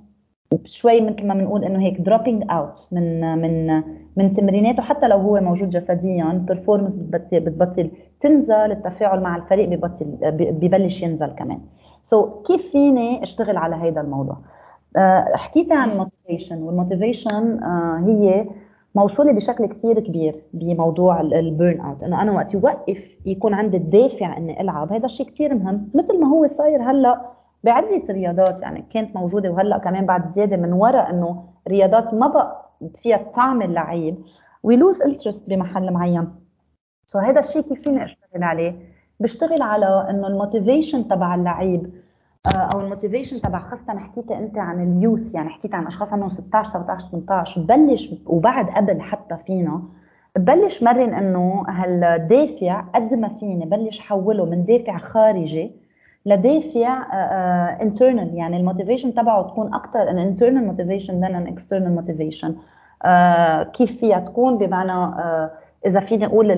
شوي 0.66 1.02
مثل 1.02 1.28
ما 1.28 1.34
بنقول 1.34 1.64
إنه 1.64 1.80
هيك 1.80 2.02
dropping 2.02 2.44
out 2.50 2.88
من 2.92 3.38
من 3.38 3.84
من 4.18 4.34
تمريناته 4.34 4.84
حتى 4.84 5.08
لو 5.08 5.18
هو 5.18 5.40
موجود 5.40 5.70
جسديا 5.70 6.32
ال 6.32 6.37
performance 6.37 6.96
بتبطل, 6.96 7.40
بتبطل 7.40 7.92
تنزل 8.22 8.54
التفاعل 8.56 9.22
مع 9.22 9.36
الفريق 9.36 9.70
ببطل 9.70 10.06
ببلش 10.32 11.02
ينزل 11.04 11.28
كمان. 11.28 11.60
so 12.04 12.26
so, 12.26 12.48
كيف 12.48 12.72
فيني 12.72 13.24
أشتغل 13.24 13.58
على 13.58 13.76
هذا 13.76 14.02
الموضوع؟ 14.02 14.38
uh, 14.98 15.36
حكيت 15.36 15.72
عن 15.72 15.92
ال 15.92 15.98
motivation 15.98 16.62
وال 16.62 16.78
motivation 16.78 17.60
uh, 17.60 18.08
هي 18.10 18.46
موصولة 18.96 19.32
بشكل 19.32 19.66
كتير 19.66 20.00
كبير 20.00 20.36
بموضوع 20.54 21.22
ال 21.22 21.80
burnout 21.80 22.04
إنه 22.04 22.22
أنا 22.22 22.32
وقت 22.32 22.54
يوقف 22.54 23.18
يكون 23.26 23.54
عندي 23.54 23.78
الدافع 23.78 24.38
إني 24.38 24.62
ألعب. 24.62 24.94
هذا 24.94 25.06
الشيء 25.06 25.26
كتير 25.26 25.56
مهم. 25.56 25.90
مثل 25.94 26.20
ما 26.20 26.28
هو 26.28 26.48
صاير 26.48 26.82
هلأ 26.92 27.33
بعدة 27.64 28.04
رياضات 28.10 28.62
يعني 28.62 28.86
كانت 28.94 29.16
موجودة 29.16 29.50
وهلأ 29.50 29.78
كمان 29.78 30.06
بعد 30.06 30.26
زيادة 30.26 30.58
من 30.58 30.74
وراء 30.74 31.10
إنه 31.10 31.44
رياضات 31.68 32.14
ما 32.14 32.28
بقى 32.28 32.70
فيها 33.02 33.18
طعم 33.36 33.62
اللعيب 33.62 34.16
وي 34.64 34.76
lose 34.76 35.02
interest 35.02 35.50
بمحل 35.50 35.94
معين. 35.94 36.28
so 37.06 37.20
هذا 37.20 37.40
الشيء 37.40 37.62
كيف 37.62 37.84
فيني 37.84 38.04
أشتغل 38.04 38.44
عليه. 38.44 38.76
بشتغل 39.20 39.62
على 39.62 40.08
إنه 40.10 40.28
ال 40.28 40.35
motivation 40.35 41.08
تبع 41.08 41.36
اللعيب 41.36 41.94
آه، 42.46 42.70
أو 42.74 42.80
ال 42.82 42.87
motivation 42.87 43.42
تبع 43.42 43.60
خاصة 43.60 44.00
حكيتي 44.00 44.38
أنت 44.38 44.58
عن 44.58 44.84
ال 44.98 45.04
youth 45.04 45.34
يعني 45.36 45.50
حكيت 45.50 45.74
عن 45.76 45.88
أشخاص 45.88 46.14
عندهم 46.14 46.30
16 46.30 46.70
17 46.70 47.08
18 47.12 47.62
ببلش 47.62 48.14
وبعد 48.26 48.70
قبل 48.70 49.02
حتى 49.02 49.38
فينا 49.48 49.82
ببلش 50.36 50.84
مرن 50.84 51.14
إنه 51.14 51.66
هالدافع 51.70 52.82
قد 52.82 53.14
ما 53.14 53.28
فيني 53.40 53.66
بلش 53.66 54.00
حوله 54.00 54.46
من 54.46 54.66
دافع 54.66 54.98
خارجي 54.98 55.72
لدافع 56.26 57.04
internal 57.82 58.32
uh, 58.32 58.36
يعني 58.36 58.58
ال 58.58 58.63
motivation 58.63 59.14
تبعه 59.14 59.48
تكون 59.48 59.74
أكثر 59.74 60.10
an 60.10 60.18
internal 60.18 60.66
motivation 60.68 61.22
than 61.22 61.36
an 61.36 61.48
external 61.48 61.96
motivation 61.96 62.56
كيف 63.74 64.00
فيها 64.00 64.20
تكون؟ 64.20 64.58
بمعنى 64.58 65.16
uh, 65.16 65.50
إذا 65.86 66.00
فيني 66.00 66.26
أقول 66.26 66.52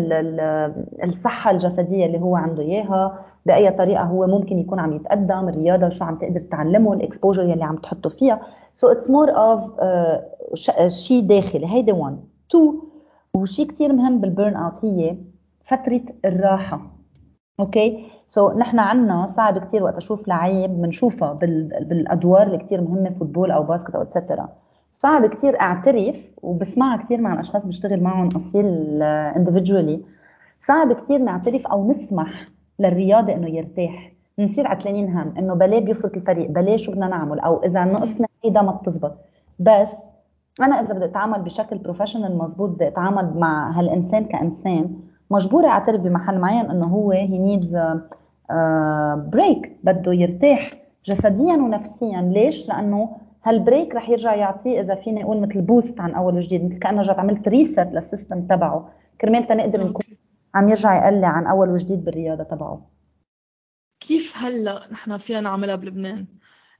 الصحة 1.04 1.52
الجسدية 1.52 2.06
اللي 2.06 2.20
هو 2.20 2.36
عنده 2.36 2.64
إياها 2.64 3.20
بأي 3.46 3.72
طريقة 3.72 4.04
هو 4.04 4.28
ممكن 4.28 4.60
يكون 4.60 4.80
عم 4.80 4.94
يتقدم 4.94 5.50
الرياضة 5.50 5.90
شو 5.90 6.06
عم 6.06 6.16
تقدر 6.16 6.40
تعلمه 6.40 6.94
ال 6.94 6.99
exposure 6.99 7.44
يلي 7.44 7.64
عم 7.64 7.76
تحطه 7.76 8.10
فيها. 8.10 8.42
so 8.76 8.88
it's 8.88 9.10
more 9.10 9.30
of 9.30 9.62
شيء 10.88 11.22
داخلي. 11.22 11.68
هيدي 11.68 11.92
1 11.92 12.18
2 12.52 12.74
وشيء 13.34 13.68
كثير 13.68 13.94
مهم 13.94 14.22
بال 14.22 14.56
burnout 14.56 14.86
هي 14.86 15.18
فترة 15.66 16.02
الراحة. 16.26 16.82
okay 17.60 18.06
so 18.28 18.50
so, 18.50 18.58
نحن 18.58 18.80
عنا 18.80 19.26
صعب 19.26 19.58
كثير 19.58 19.84
وقت 19.84 19.96
أشوف 19.96 20.28
لعيب 20.28 20.82
بنشوفها 20.82 21.34
بالأدوار 21.34 22.44
اللي 22.44 22.58
كثير 22.58 22.82
مهمة 22.82 23.10
football 23.10 23.52
أو 23.52 23.64
basket 23.64 23.96
أو 23.96 24.02
etcetera 24.02 24.50
صعب 24.92 25.26
كثير 25.26 25.62
أعترف 25.62 26.16
وبسمعها 26.42 26.98
كثير 27.04 27.22
مع 27.22 27.34
الأشخاص 27.34 27.66
بشتغل 27.66 28.04
معهم 28.04 28.30
أصيل 28.36 28.66
individually 29.04 30.02
صعب 30.60 30.94
كثير 30.94 31.18
نعترف 31.18 31.68
أو 31.68 31.92
نسمح 31.92 32.48
للرياضة 32.80 33.34
إنه 33.34 33.50
يرتاح. 33.50 34.12
نصير 34.40 34.68
عتلانين 34.68 35.10
هم 35.10 35.34
إنه 35.38 35.54
بلاه 35.54 35.80
بيفرط 35.80 36.16
الفريق 36.16 36.50
بلاه 36.50 36.76
شو 36.78 36.92
بدنا 36.92 37.08
نعمل 37.08 37.40
أو 37.40 37.64
إذا 37.64 37.84
نقصنا 37.84 38.28
هيدا 38.44 38.62
ما 38.62 38.72
بتزبط. 38.72 39.18
بس 39.60 39.96
أنا 40.62 40.82
إذا 40.82 40.94
بدي 40.94 41.06
أتعامل 41.06 41.42
بشكل 41.42 41.78
professional 41.78 42.38
مزبوط 42.38 42.70
بدي 42.70 42.88
أتعامل 42.88 43.34
مع 43.36 43.72
هالإنسان 43.72 44.26
كإنسان 44.26 44.96
مجبورة 45.32 45.68
أعترف 45.68 46.02
بمحل 46.02 46.40
معين 46.40 46.72
إنه 46.72 46.86
هو 46.86 47.12
هي 47.12 47.38
needs 47.38 47.78
break 49.30 49.78
بده 49.84 50.14
يرتاح 50.14 50.74
جسديا 51.06 51.54
ونفسيا. 51.54 52.22
ليش؟ 52.22 52.68
لأنه 52.68 53.18
هال 53.44 53.59
break 53.59 53.96
رح 53.96 54.10
يرجع 54.10 54.36
يعطيه 54.36 54.82
إذا 54.82 54.96
فيني 54.96 55.24
أقول 55.24 55.42
مثل 55.42 55.62
boost 55.62 56.00
عن 56.00 56.12
أول 56.12 56.38
وجديد 56.38 56.66
مثل 56.66 56.80
كأنه 56.80 57.02
رجعت 57.02 57.20
عملت 57.20 57.48
reset 57.48 57.90
لل 57.94 58.07
system 58.07 58.48
تبعه. 58.48 58.90
كرمال 59.22 59.48
تنقدر 59.48 59.84
نكون 59.84 60.04
عم 60.56 60.70
يرجع 60.70 60.96
يقلع 60.96 61.28
عن 61.28 61.48
أول 61.48 61.70
وجديد 61.70 62.06
بالرياضة 62.06 62.44
تبعه. 62.44 62.82
كيف 64.00 64.38
هلأ 64.38 64.82
نحن 64.92 65.18
فينا 65.18 65.42
نعملها 65.42 65.76
بلبنان؟ 65.76 66.26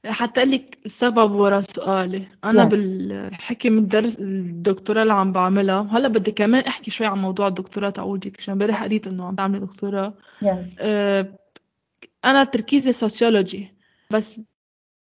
حتى 0.06 0.44
لك 0.44 0.78
السبب 0.86 1.32
ورا 1.32 1.60
سؤالي 1.60 2.28
أنا 2.44 2.64
yes. 2.64 2.66
بالحكي 2.68 3.70
من 3.70 3.78
الدرس 3.78 4.18
الدكتوراه 4.18 5.02
اللي 5.02 5.12
عم 5.12 5.32
بعملها 5.32 5.88
هلأ 5.92 6.08
بدي 6.08 6.32
كمان 6.32 6.64
أحكي 6.64 6.90
شوي 6.90 7.06
عن 7.06 7.18
موضوع 7.18 7.48
الدكتوراه 7.48 7.90
تاعولي 7.90 8.32
عشان 8.38 8.52
امبارح 8.52 8.82
قريت 8.82 9.06
إنه 9.06 9.26
عم 9.26 9.34
بعمل 9.34 9.60
دكتوراه 9.60 10.14
yes. 10.44 10.46
أه 10.78 11.38
أنا 12.24 12.44
تركيزي 12.44 12.92
سوسيولوجي 12.92 13.74
بس 14.12 14.40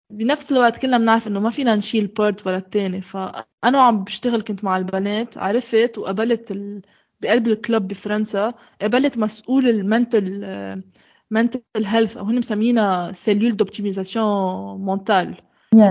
بنفس 0.09 0.51
الوقت 0.51 0.77
كلنا 0.77 0.97
بنعرف 0.97 1.27
إنه 1.27 1.39
ما 1.39 1.49
فينا 1.49 1.75
نشيل 1.75 2.07
part 2.07 2.47
ولا 2.47 2.57
التاني 2.57 3.01
فأنا 3.01 3.45
وعم 3.77 4.03
بشتغل 4.03 4.41
كنت 4.41 4.63
مع 4.63 4.77
البنات 4.77 5.37
عرفت 5.37 5.97
وقبلت 5.97 6.51
ال... 6.51 6.81
بقلب 7.21 7.47
ال 7.47 7.55
club 7.55 7.87
بفرنسا 7.87 8.53
قبلت 8.81 9.17
مسؤول 9.17 9.67
ال 9.69 9.80
mental 9.80 10.43
mental 11.31 11.61
health 11.85 12.17
أو 12.17 12.25
هن 12.25 12.35
مسمينها 12.35 13.11
cellule 13.11 13.55
d'optimisation 13.55 14.25
mentale 14.81 15.35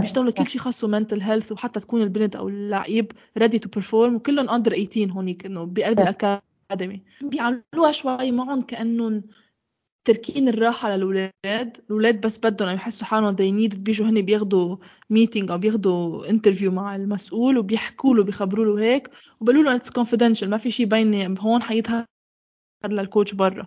بيشتغلوا 0.00 0.32
كل 0.32 0.46
شيء 0.46 0.60
خاصه 0.60 0.88
mental 0.88 1.20
health 1.20 1.52
وحتى 1.52 1.80
تكون 1.80 2.02
البنت 2.02 2.36
أو 2.36 2.48
اللعيب 2.48 3.12
ready 3.38 3.58
to 3.58 3.68
perform 3.68 4.14
وكلهم 4.14 4.50
under 4.50 4.70
18 4.70 5.12
هونيك 5.12 5.46
انه 5.46 5.64
بقلب 5.64 6.00
ال 6.00 6.13
academy 6.13 7.02
بيعملوها 7.22 7.92
شوي 7.92 8.30
معهم 8.30 8.62
كانهم 8.62 9.22
تركين 10.04 10.48
الراحة 10.48 10.96
للولاد 10.96 11.76
الولاد 11.90 12.20
بس 12.20 12.38
بدهم 12.38 12.68
يحسوا 12.68 13.06
حالهم 13.06 13.36
they 13.36 13.70
need 13.70 13.76
بيجوا 13.76 14.06
هن 14.06 14.22
بياخدوا 14.22 14.76
meeting 15.14 15.50
أو 15.50 15.58
بياخدوا 15.58 16.26
interview 16.28 16.64
مع 16.64 16.94
المسؤول 16.94 17.58
وبيحكوا 17.58 18.14
له 18.14 18.24
بيخبروا 18.24 18.64
له 18.64 18.82
هيك 18.82 19.10
وبقولوا 19.40 19.62
له 19.62 19.78
it's 19.78 19.90
confidential 20.00 20.44
ما 20.44 20.58
في 20.58 20.70
شيء 20.70 20.86
بيني 20.86 21.34
هون 21.38 21.62
حيظهر 21.62 22.04
للكوتش 22.84 23.34
برا 23.34 23.66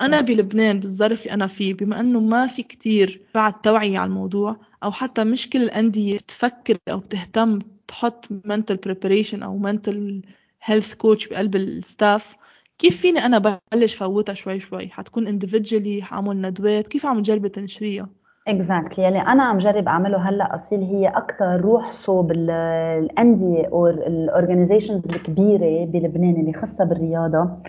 أنا 0.00 0.20
بلبنان 0.20 0.80
بالظرف 0.80 1.22
اللي 1.22 1.34
أنا 1.34 1.46
فيه 1.46 1.74
بما 1.74 2.00
أنه 2.00 2.20
ما 2.20 2.46
في 2.46 2.62
كتير 2.62 3.22
بعد 3.34 3.60
توعية 3.60 3.98
على 3.98 4.08
الموضوع 4.08 4.56
أو 4.84 4.90
حتى 4.90 5.24
مش 5.24 5.50
كل 5.50 5.62
الأندية 5.62 6.18
تفكر 6.18 6.76
أو 6.88 6.98
تهتم 6.98 7.58
تحط 7.88 8.26
mental 8.26 8.76
preparation 8.88 9.42
أو 9.42 9.62
mental 9.62 10.22
health 10.70 10.94
coach 11.02 11.30
بقلب 11.30 11.56
الستاف 11.56 12.36
كيف 12.78 13.00
فيني 13.00 13.26
أنا 13.26 13.58
بلش 13.72 13.94
فوتها 13.94 14.34
شوي 14.34 14.60
شوي؟ 14.60 14.88
حتكون 14.88 15.38
individually 15.38 16.02
حاعمل 16.02 16.40
ندوات 16.40 16.88
كيف 16.88 17.06
عم 17.06 17.22
تجربي 17.22 17.48
تنشريها؟ 17.48 18.08
exactly 18.48 19.04
يلي 19.04 19.20
أنا 19.20 19.42
عم 19.42 19.58
جرب 19.58 19.88
أعمله 19.88 20.28
هلأ 20.28 20.54
أصيل 20.54 20.82
هي 20.82 21.08
أكثر 21.08 21.60
روح 21.60 21.92
صوب 21.92 22.32
الأندية 22.32 23.66
أو 23.72 23.86
ال 23.88 23.97
organizations 23.97 25.08
الكبيرة 25.10 25.84
بلبنان 25.84 26.40
اللي 26.40 26.52
خاصة 26.52 26.84
بالرياضة. 26.84 27.62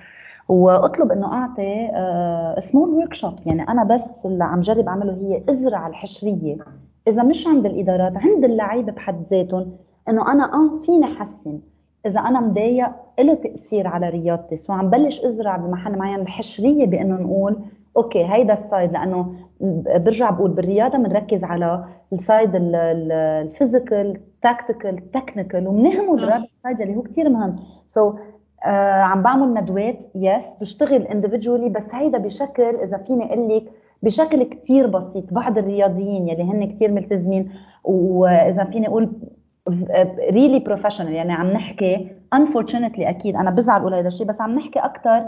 وأطلب 0.49 1.11
إنه 1.11 1.33
أعطي 1.33 1.89
small 2.61 2.89
workshop 2.89 3.33
يعني 3.45 3.61
أنا 3.69 3.83
بس 3.83 4.25
اللي 4.25 4.43
عم 4.43 4.59
جرب 4.59 4.87
أعمله 4.87 5.13
هي 5.13 5.43
إزرع 5.49 5.87
الحشرية. 5.87 6.57
إذا 7.07 7.23
مش 7.23 7.47
عند 7.47 7.65
الإدارات 7.65 8.17
عند 8.17 8.43
اللعيبة 8.43 8.91
بحد 8.91 9.23
ذاتهم 9.31 9.71
إنه 10.09 10.31
أنا 10.31 10.53
آه 10.53 10.79
فيني 10.85 11.05
أحسن. 11.05 11.59
إذا 12.05 12.19
أنا 12.19 12.39
مضايق 12.39 12.87
له 13.19 13.33
تأثير 13.33 13.87
على 13.87 14.09
رياضتي. 14.09 14.57
so 14.57 14.73
عم 14.73 14.89
بلش 14.89 15.25
إزرع 15.25 15.57
بمحل 15.57 15.97
معين 15.97 16.19
الحشرية 16.21 16.85
بإنه 16.85 17.15
نقول 17.15 17.59
okay 17.97 18.25
هيدا 18.25 18.53
ال 18.53 18.61
side 18.61 18.91
لأنه 18.91 19.33
برجع 19.95 20.29
بقول 20.29 20.51
بالرياضة 20.51 20.97
بنركز 20.97 21.43
على 21.43 21.85
ال 22.13 22.20
side 22.20 22.49
ال 22.55 22.73
physical 22.73 24.17
tactical 24.41 25.11
technical 25.11 25.67
وبنهمل 25.67 26.23
الرابع 26.23 26.45
side 26.63 26.81
اللي 26.81 26.95
هو 26.95 27.01
كثير 27.01 27.29
مهم. 27.29 27.55
so 27.87 28.11
so, 28.11 28.15
آه 28.65 29.01
عم 29.01 29.21
بعمل 29.21 29.53
ندوات 29.53 30.03
yes 30.15 30.55
بشتغل 30.61 31.01
individually 31.01 31.69
بس 31.69 31.95
هيدا 31.95 32.17
بشكل 32.17 32.75
إذا 32.75 32.97
فيني 32.97 33.25
أقول 33.33 33.55
لك 33.55 33.63
بشكل 34.03 34.43
كثير 34.43 34.87
بسيط. 34.87 35.33
بعض 35.33 35.57
الرياضيين 35.57 36.27
يلي 36.27 36.43
هن 36.43 36.71
كثير 36.71 36.91
ملتزمين 36.91 37.51
وإذا 37.83 38.63
فيني 38.63 38.87
أقول 38.87 39.09
really 40.31 40.59
professional 40.59 41.13
يعني 41.13 41.33
عم 41.33 41.47
نحكي 41.47 42.11
unfortunately 42.35 42.99
أكيد 42.99 43.35
أنا 43.35 43.51
بزعل 43.51 43.81
أقول 43.81 43.93
هذا 43.93 44.07
الشيء 44.07 44.27
بس 44.27 44.41
عم 44.41 44.55
نحكي 44.55 44.79
أكثر 44.79 45.25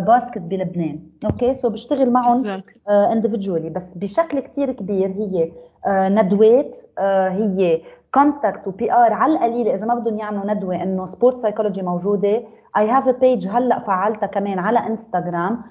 basket 0.00 0.38
بلبنان. 0.38 0.98
okay؟ 1.24 1.54
so 1.54 1.68
بشتغل 1.68 2.10
معهم 2.10 2.62
individually 2.88 3.70
بس 3.70 3.94
بشكل 3.96 4.40
كثير 4.40 4.72
كبير 4.72 5.08
هي 5.08 5.50
ندوات 6.08 6.76
هي 6.98 7.80
contact 8.14 8.66
و 8.68 8.92
PR 8.92 9.12
على 9.12 9.32
القليله 9.32 9.74
إذا 9.74 9.86
ما 9.86 9.94
بدهم 9.94 10.18
يعملوا 10.18 10.54
ندوة 10.54 10.82
إنه 10.82 11.06
sport 11.06 11.36
psychology 11.36 11.82
موجودة. 11.82 12.42
I 12.76 12.90
have 12.90 13.08
a 13.08 13.10
page 13.12 13.48
هلأ 13.48 13.78
فعلتها 13.78 14.26
كمان 14.26 14.58
على 14.58 14.78
انستغرام 14.78 15.62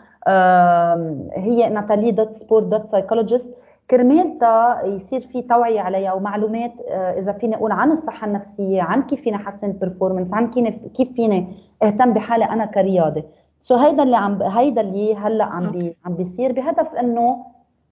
هي 1.34 1.70
ناتالي 1.70 2.12
dot 2.12 2.34
sport 2.34 2.66
dot 2.66 2.86
psychologist 2.86 3.58
كرمال 3.92 4.38
يصير 4.84 5.22
في 5.22 5.42
توعية 5.42 5.82
عليها 5.82 6.14
ومعلومات 6.14 6.82
آه، 6.90 7.20
إذا 7.20 7.32
فيني 7.32 7.56
أقول 7.56 7.72
عن 7.72 7.92
الصحة 7.92 8.28
النفسية 8.28 8.82
عن 8.82 9.04
كيف 9.04 9.22
فيني 9.22 9.36
أحسن 9.36 9.68
ال 9.68 9.73
performance 9.73 10.34
عن 10.34 10.52
كيف 10.98 11.12
فيني 11.14 11.48
أهتم 11.84 12.14
بحالي 12.14 12.46
أنا 12.46 12.66
كرياضة. 12.66 13.24
so 13.62 13.76
هيدا 13.76 14.04
اللي 14.04 14.18
عم 14.18 14.42
هيدا 14.44 14.82
اللي 14.82 15.16
هلأ 15.16 15.44
عم 15.46 15.72
بي 15.72 15.98
عم 16.06 16.14
بيصير 16.14 16.52
بهدف 16.52 16.96
إنه 16.96 17.46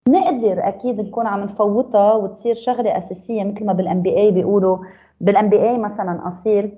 نقدر 0.09 0.67
أكيد 0.67 1.01
نكون 1.01 1.27
عم 1.27 1.43
نفوتها 1.43 2.13
وتصير 2.13 2.55
شغلة 2.55 2.97
أساسية 2.97 3.43
مثل 3.43 3.65
ما 3.65 3.73
بال 3.73 4.01
NBA 4.01 4.31
بيقولوا. 4.31 4.77
بال 5.21 5.49
NBA 5.49 5.77
مثلا 5.77 6.27
أسيل 6.27 6.75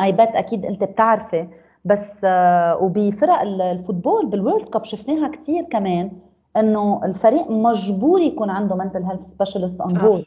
I 0.00 0.12
bet 0.12 0.28
أكيد 0.36 0.66
أنت 0.66 0.84
بتعرفي. 0.84 1.48
بس 1.84 2.20
آه 2.24 2.76
وبفرق 2.82 3.40
ال 3.40 3.50
football 3.50 4.26
بال 4.26 4.38
World 4.38 4.68
Cup 4.68 4.84
شفناها 4.84 5.28
كثير 5.28 5.64
كمان 5.64 6.10
إنه 6.56 7.00
الفريق 7.04 7.50
مجبور 7.50 8.20
يكون 8.20 8.50
عنده 8.50 8.76
mental 8.76 9.02
health 9.02 9.26
specialist 9.26 9.80
on 9.80 9.94
board 9.94 10.24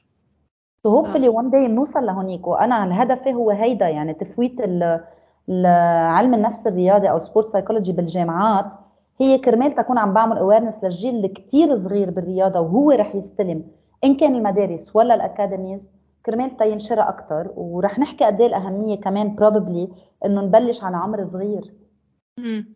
so 0.83 0.89
hopefully 0.89 1.29
one 1.29 1.49
day 1.49 1.67
بنوصل 1.67 2.05
لهونيك. 2.05 2.47
وأنا 2.47 2.83
الهدف 2.83 3.27
هو 3.27 3.49
هيدا 3.49 3.89
يعني 3.89 4.13
تفويت 4.13 4.61
علم 6.15 6.33
النفس 6.33 6.67
الرياضي 6.67 7.09
أو 7.09 7.19
sport 7.19 7.49
psychology 7.49 7.91
بالجامعات. 7.91 8.73
هي 9.19 9.37
كرمال 9.37 9.75
تكون 9.75 9.97
عم 9.97 10.13
بعمل 10.13 10.37
awareness 10.37 10.83
للجيل 10.83 11.15
اللي 11.15 11.27
كثير 11.27 11.77
صغير 11.77 12.09
بالرياضة 12.09 12.59
وهو 12.59 12.91
رح 12.91 13.15
يستلم 13.15 13.63
إن 14.03 14.17
كان 14.17 14.35
المدارس 14.35 14.95
ولا 14.95 15.15
ال 15.15 15.23
academies 15.23 15.89
كرمال 16.25 16.57
تينشرها 16.57 17.09
أكثر 17.09 17.51
ورح 17.55 17.99
نحكي 17.99 18.25
قد 18.25 18.41
إيه 18.41 18.47
الأهمية 18.47 18.95
كمان 18.95 19.35
probably 19.35 19.87
إنه 20.25 20.41
نبلش 20.41 20.83
على 20.83 20.97
عمر 20.97 21.25
صغير. 21.25 21.73
امم 22.39 22.73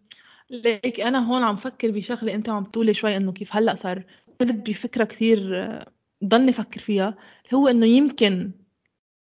ليك 0.49 0.99
أنا 0.99 1.31
هون 1.31 1.43
عم 1.43 1.55
فكر 1.55 1.91
بشغلة 1.91 2.33
أنت 2.33 2.49
عم 2.49 2.63
تقولي 2.63 2.93
شوي 2.93 3.17
إنه 3.17 3.31
كيف 3.31 3.55
هلأ 3.55 3.75
صار. 3.75 4.03
قلت 4.41 4.69
بفكرة 4.69 5.03
كثير 5.03 5.39
ضلني 6.23 6.49
أفكر 6.49 6.79
فيها. 6.79 7.15
هو 7.53 7.67
إنه 7.67 7.85
يمكن 7.85 8.51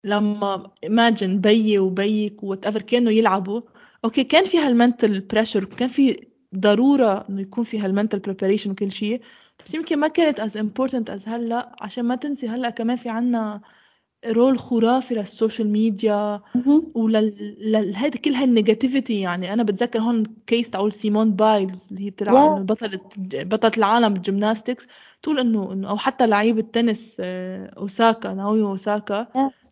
لما 0.04 0.72
imagine 0.86 1.24
بيي 1.24 1.80
وبيك 1.80 2.44
whatever 2.44 2.82
كانوا 2.82 3.12
يلعبوا 3.12 3.62
أوكي 4.06 4.24
كان 4.24 4.44
في 4.44 4.58
هال 4.58 4.73
mental 4.73 5.20
pressure 5.20 5.66
كان 5.66 5.90
في 5.90 6.28
ضرورة 6.56 7.26
إنه 7.30 7.42
يكون 7.42 7.64
في 7.64 7.80
هال 7.80 7.90
mental 7.90 8.20
preparation 8.20 8.72
وكل 8.72 8.92
شيء 8.92 9.22
بس 9.66 9.74
يمكن 9.74 10.00
ما 10.00 10.08
كانت 10.08 10.42
as 10.42 10.54
important 10.54 11.10
as 11.20 11.28
هلأ 11.28 11.76
عشان 11.82 12.06
ما 12.06 12.16
تنسي 12.16 12.50
هلأ 12.50 12.70
كمان 12.70 12.98
في 12.98 13.10
عنا 13.10 13.62
role 14.26 14.60
خرافي 14.60 15.16
لل 15.16 15.29
social 15.29 15.70
media 15.70 16.42
ولل 16.96 18.18
كل 18.26 18.34
هال 18.34 18.48
negativity 18.48 19.20
يعني. 19.20 19.54
أنا 19.54 19.64
بتذكر 19.64 20.00
هون 20.02 20.24
case 20.48 20.70
تاعول 20.70 20.94
سيمون 20.94 21.32
بايلز 21.32 21.88
اللي 21.92 22.06
هي 22.06 22.10
بتلعب 22.10 22.66
بطلة 22.66 23.00
بطلة 23.44 23.72
العالم 23.78 24.14
بال 24.14 24.26
gymnastics 24.26 24.88
تقول 25.22 25.40
إنه 25.40 25.74
إنه 25.74 25.90
أو 25.90 25.98
حتى 25.98 26.28
لعيب 26.28 26.60
التنس 26.60 27.18
آه، 27.20 27.74
أوساكا 27.78 28.34
ناومي 28.34 28.62
أوساكا 28.62 29.28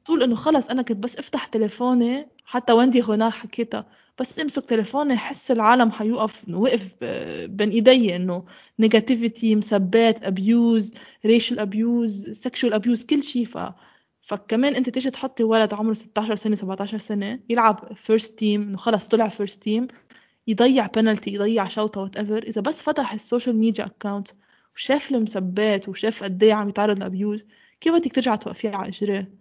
تقول 0.05 0.23
إنه 0.23 0.35
خلص 0.35 0.69
أنا 0.69 0.81
كنت 0.81 0.97
بس 0.97 1.17
أفتح 1.17 1.45
تليفوني 1.45 2.27
حتى 2.45 2.73
وندي 2.73 3.01
هناك 3.01 3.33
حكيتها. 3.33 3.85
بس 4.19 4.39
امسك 4.39 4.65
تليفوني 4.65 5.17
حس 5.17 5.51
العالم 5.51 5.91
حيوقف 5.91 6.49
وقف 6.49 6.95
بين 7.49 7.69
إيدي 7.69 8.15
إنه 8.15 8.45
negativity 8.79 9.55
مسبات 9.55 10.23
abuse 10.23 10.93
racial 11.25 11.59
abuse 11.59 12.29
sexual 12.29 12.73
abuse 12.73 13.05
كل 13.05 13.23
شيء 13.23 13.45
ف 13.45 13.57
فكمان 14.21 14.75
أنت 14.75 14.89
تيجي 14.89 15.09
تحطي 15.09 15.43
ولد 15.43 15.73
عمره 15.73 15.93
16 15.93 16.35
سنة 16.35 16.55
17 16.55 16.97
سنة 16.97 17.39
يلعب 17.49 17.93
first 17.95 18.39
team 18.39 18.61
إنه 18.61 18.77
خلص 18.77 19.07
طلع 19.07 19.27
first 19.27 19.63
team 19.63 19.87
يضيع 20.47 20.87
بنالتي 20.87 21.33
يضيع 21.33 21.67
شوطه 21.67 22.01
whatever 22.01 22.43
إذا 22.43 22.61
بس 22.61 22.81
فتح 22.81 23.13
ال 23.13 23.19
social 23.19 23.55
media 23.55 23.85
account 23.85 24.27
وشاف 24.75 25.11
المسبات 25.11 25.89
وشاف 25.89 26.23
قد 26.23 26.43
إيه 26.43 26.53
عم 26.53 26.69
يتعرض 26.69 26.99
ل 26.99 27.07
abuse 27.07 27.45
كيف 27.81 27.93
بدك 27.93 28.15
ترجع 28.15 28.35
توقفيه 28.35 28.69
على 28.69 28.87
إجريه؟ 28.87 29.31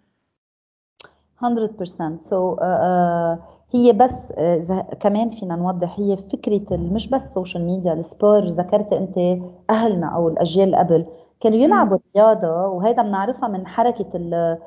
100% 1.41 2.19
so 2.19 2.55
so, 2.55 2.59
uh, 2.59 2.63
uh, 2.63 3.54
هي 3.75 3.93
بس 3.93 4.33
uh, 4.33 4.95
كمان 4.99 5.29
فينا 5.29 5.55
نوضح 5.55 5.99
هي 5.99 6.17
فكرة 6.17 6.77
مش 6.77 7.07
بس 7.09 7.23
ال 7.23 7.29
social 7.29 7.65
media 7.65 7.93
ال 7.93 8.02
sport 8.02 8.45
ذكرت 8.47 8.93
أنت 8.93 9.41
أهلنا 9.69 10.07
أو 10.07 10.29
الأجيال 10.29 10.65
اللي 10.65 10.77
قبل 10.77 11.05
كانوا 11.41 11.57
يلعبوا 11.57 11.97
رياضة 12.15 12.67
وهذا 12.67 13.03
بنعرفها 13.03 13.49
من 13.49 13.67
حركة 13.67 14.05
ال 14.15 14.57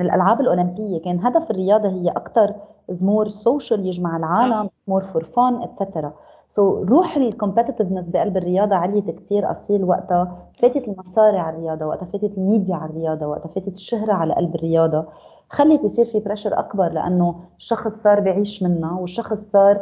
الألعاب 0.00 0.40
الأولمبية. 0.40 1.02
كان 1.02 1.20
هدف 1.26 1.50
الرياضة 1.50 1.88
هي 1.88 2.08
أكثر 2.10 2.54
more 3.00 3.28
social 3.28 3.86
يجمع 3.86 4.16
العالم 4.16 4.70
more 4.88 5.02
for 5.04 5.24
fun 5.24 5.62
etcetera 5.62 6.12
so 6.48 6.82
روح 6.82 7.16
ال 7.16 7.22
competitiveness 7.22 8.10
بقلب 8.10 8.36
الرياضة 8.36 8.76
عليت 8.76 9.10
كثير 9.10 9.50
أسيل 9.50 9.84
وقتها. 9.84 10.36
فاتت 10.62 10.88
المصاري 10.88 11.38
على 11.38 11.56
الرياضة 11.56 11.86
وقتها 11.86 12.06
فاتت 12.06 12.38
الميديا 12.38 12.74
على 12.76 12.90
الرياضة 12.90 13.26
وقتها 13.26 13.48
فاتت 13.48 13.74
الشهرة 13.74 14.12
على 14.12 14.34
قلب 14.34 14.54
الرياضة. 14.54 15.04
خلت 15.50 15.84
يصير 15.84 16.04
في 16.04 16.20
pressure 16.20 16.58
أكبر 16.58 16.92
لأنه 16.92 17.34
الشخص 17.58 17.92
صار 18.02 18.20
بعيش 18.20 18.62
منها 18.62 18.98
والشخص 19.00 19.50
صار 19.50 19.80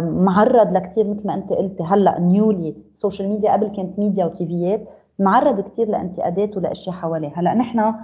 معرض 0.00 0.72
لكثير 0.72 1.08
مثل 1.08 1.26
ما 1.26 1.34
أنت 1.34 1.52
قلتي 1.52 1.82
هلأ 1.82 2.20
newly 2.20 2.74
social 2.94 3.28
media 3.28 3.52
قبل 3.52 3.68
كانت 3.68 3.98
ميديا 3.98 4.24
وتيفيات 4.24 4.88
معرض 5.18 5.60
كثير 5.60 5.88
لانتقادات 5.88 6.56
ولأشياء 6.56 6.96
حواليه. 6.96 7.32
هلأ 7.34 7.54
نحن 7.54 7.94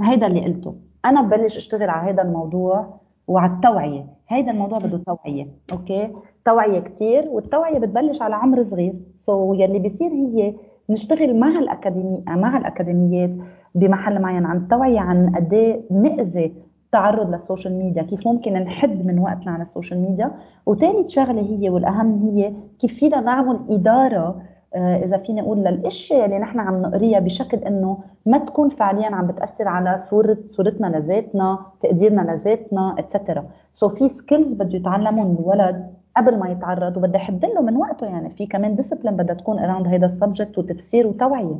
هيدا 0.00 0.26
اللي 0.26 0.44
قلته. 0.44 0.74
أنا 1.04 1.22
ببلش 1.22 1.56
أشتغل 1.56 1.90
على 1.90 2.10
هذا 2.10 2.22
الموضوع 2.22 3.00
وعلى 3.28 3.52
التوعية. 3.52 4.06
هيدا 4.28 4.50
الموضوع 4.50 4.78
بده 4.78 5.00
توعية 5.06 5.48
أوكي؟ 5.72 6.12
توعية 6.44 6.80
كثير 6.80 7.28
والتوعية 7.28 7.78
بتبلش 7.78 8.22
على 8.22 8.34
عمر 8.34 8.62
صغير. 8.62 8.94
so 9.16 9.54
so, 9.54 9.60
يلي 9.60 9.78
بيصير 9.78 10.10
هي 10.10 10.54
نشتغل 10.90 11.38
مع 11.40 11.48
الأكاديمي 11.48 12.22
مع 12.26 12.56
الأكاديميات 12.56 13.30
بمحل 13.74 14.22
معين 14.22 14.46
عن 14.46 14.56
التوعيه 14.56 15.00
عن 15.00 15.36
قد 15.36 15.54
إيه 15.54 15.80
مأذي 15.90 16.54
التعرض 16.84 17.30
لل 17.30 17.41
social 17.41 17.74
media 17.74 18.02
كيف 18.02 18.26
ممكن 18.26 18.52
نحد 18.52 19.06
من 19.06 19.18
وقتنا 19.18 19.52
على 19.52 19.62
ال 19.62 19.67
social 19.67 20.00
media؟ 20.00 20.30
وثالث 20.66 21.08
شغلة 21.08 21.40
هي 21.40 21.70
والأهم 21.70 22.28
هي 22.28 22.52
كيف 22.78 22.94
فينا 22.94 23.20
نعمل 23.20 23.60
إدارة 23.70 24.42
آه، 24.74 25.04
إذا 25.04 25.18
فيني 25.18 25.40
أقول 25.40 25.58
للأشياء 25.58 26.24
اللي 26.24 26.38
نحن 26.38 26.58
عم 26.58 26.82
نقريها 26.82 27.18
بشكل 27.18 27.56
إنه 27.56 27.98
ما 28.26 28.38
تكون 28.38 28.68
فعليا 28.68 29.14
عم 29.14 29.26
بتأثر 29.26 29.68
على 29.68 29.98
صوره 29.98 30.38
صورتنا 30.46 30.86
لذاتنا 30.86 31.66
تقديرنا 31.82 32.32
لذاتنا 32.32 32.94
etcetera 32.98 33.46
so 33.72 33.88
في 33.88 34.08
skills 34.08 34.54
بده 34.54 34.76
يتعلمهم 34.78 35.36
الولد 35.40 35.94
قبل 36.16 36.38
ما 36.38 36.50
يتعرض 36.50 36.96
وبدي 36.96 37.16
احد 37.16 37.44
له 37.44 37.62
من 37.62 37.76
وقته 37.76 38.06
يعني 38.06 38.30
في 38.30 38.46
كمان 38.46 38.76
discipline 38.76 39.16
بدها 39.16 39.34
تكون 39.34 39.58
around 39.58 39.86
هيدا 39.86 40.06
ال 40.06 40.12
subject 40.12 40.58
وتفسير 40.58 41.06
وتوعية. 41.06 41.58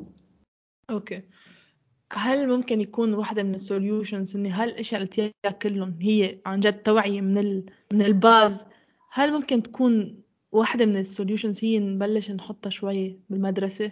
أوكي 0.90 1.22
هل 2.12 2.48
ممكن 2.48 2.80
يكون 2.80 3.14
واحدة 3.14 3.42
من 3.42 3.54
ال 3.54 3.62
solutions 3.62 4.36
إن 4.36 4.46
هالأشياء 4.46 5.02
اللي 5.02 5.32
كلهم 5.62 5.96
هي 6.00 6.38
عن 6.46 6.60
جد 6.60 6.82
توعية 6.82 7.20
من 7.20 7.38
ال... 7.38 7.64
من 7.92 8.02
ال 8.02 8.13
base؟ 8.13 8.66
هل 9.12 9.32
ممكن 9.32 9.62
تكون 9.62 10.22
واحدة 10.52 10.86
من 10.86 10.96
ال 10.96 11.03
solutions 11.03 11.64
هي 11.64 11.78
نبلش 11.78 12.30
نحطها 12.30 12.70
شوي 12.70 13.20
بالمدرسة؟ 13.30 13.90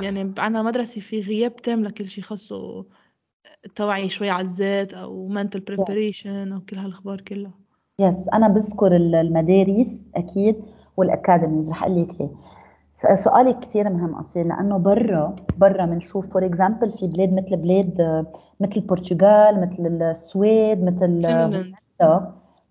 يعني 0.00 0.34
أنا 0.38 0.62
مدرسة 0.62 1.00
في 1.00 1.20
غياب 1.20 1.56
تام 1.56 1.84
لكل 1.84 2.08
شيء 2.08 2.24
خاصه 2.24 2.86
توعية 3.74 4.08
شوي 4.08 4.30
على 4.30 4.42
الذات 4.42 4.94
أو 4.94 5.34
mental 5.34 5.58
preparation 5.58 6.26
أو 6.26 6.60
كل 6.60 6.76
هالأخبار 6.76 7.20
كلها. 7.20 7.54
yes 7.98 8.28
أنا 8.34 8.48
بذكر 8.48 8.96
المدارس 8.96 10.04
أكيد 10.16 10.56
وال 10.96 11.10
academies 11.10 11.70
رح 11.70 11.82
أقول 11.82 12.02
لك 12.02 12.20
ليه. 12.20 12.30
سؤالك 13.14 13.58
كثير 13.58 13.90
مهم 13.90 14.14
أسيل 14.14 14.48
لأنه 14.48 14.76
برا 14.78 15.36
برا 15.58 15.86
بنشوف 15.86 16.26
for 16.32 16.46
example 16.46 16.92
في 16.92 17.06
بلاد 17.06 17.32
مثل 17.32 17.56
بلاد 17.56 18.24
مثل 18.60 18.72
البرتغال 18.76 19.60
مثل 19.60 20.02
السويد 20.02 20.84
مثل 20.84 21.26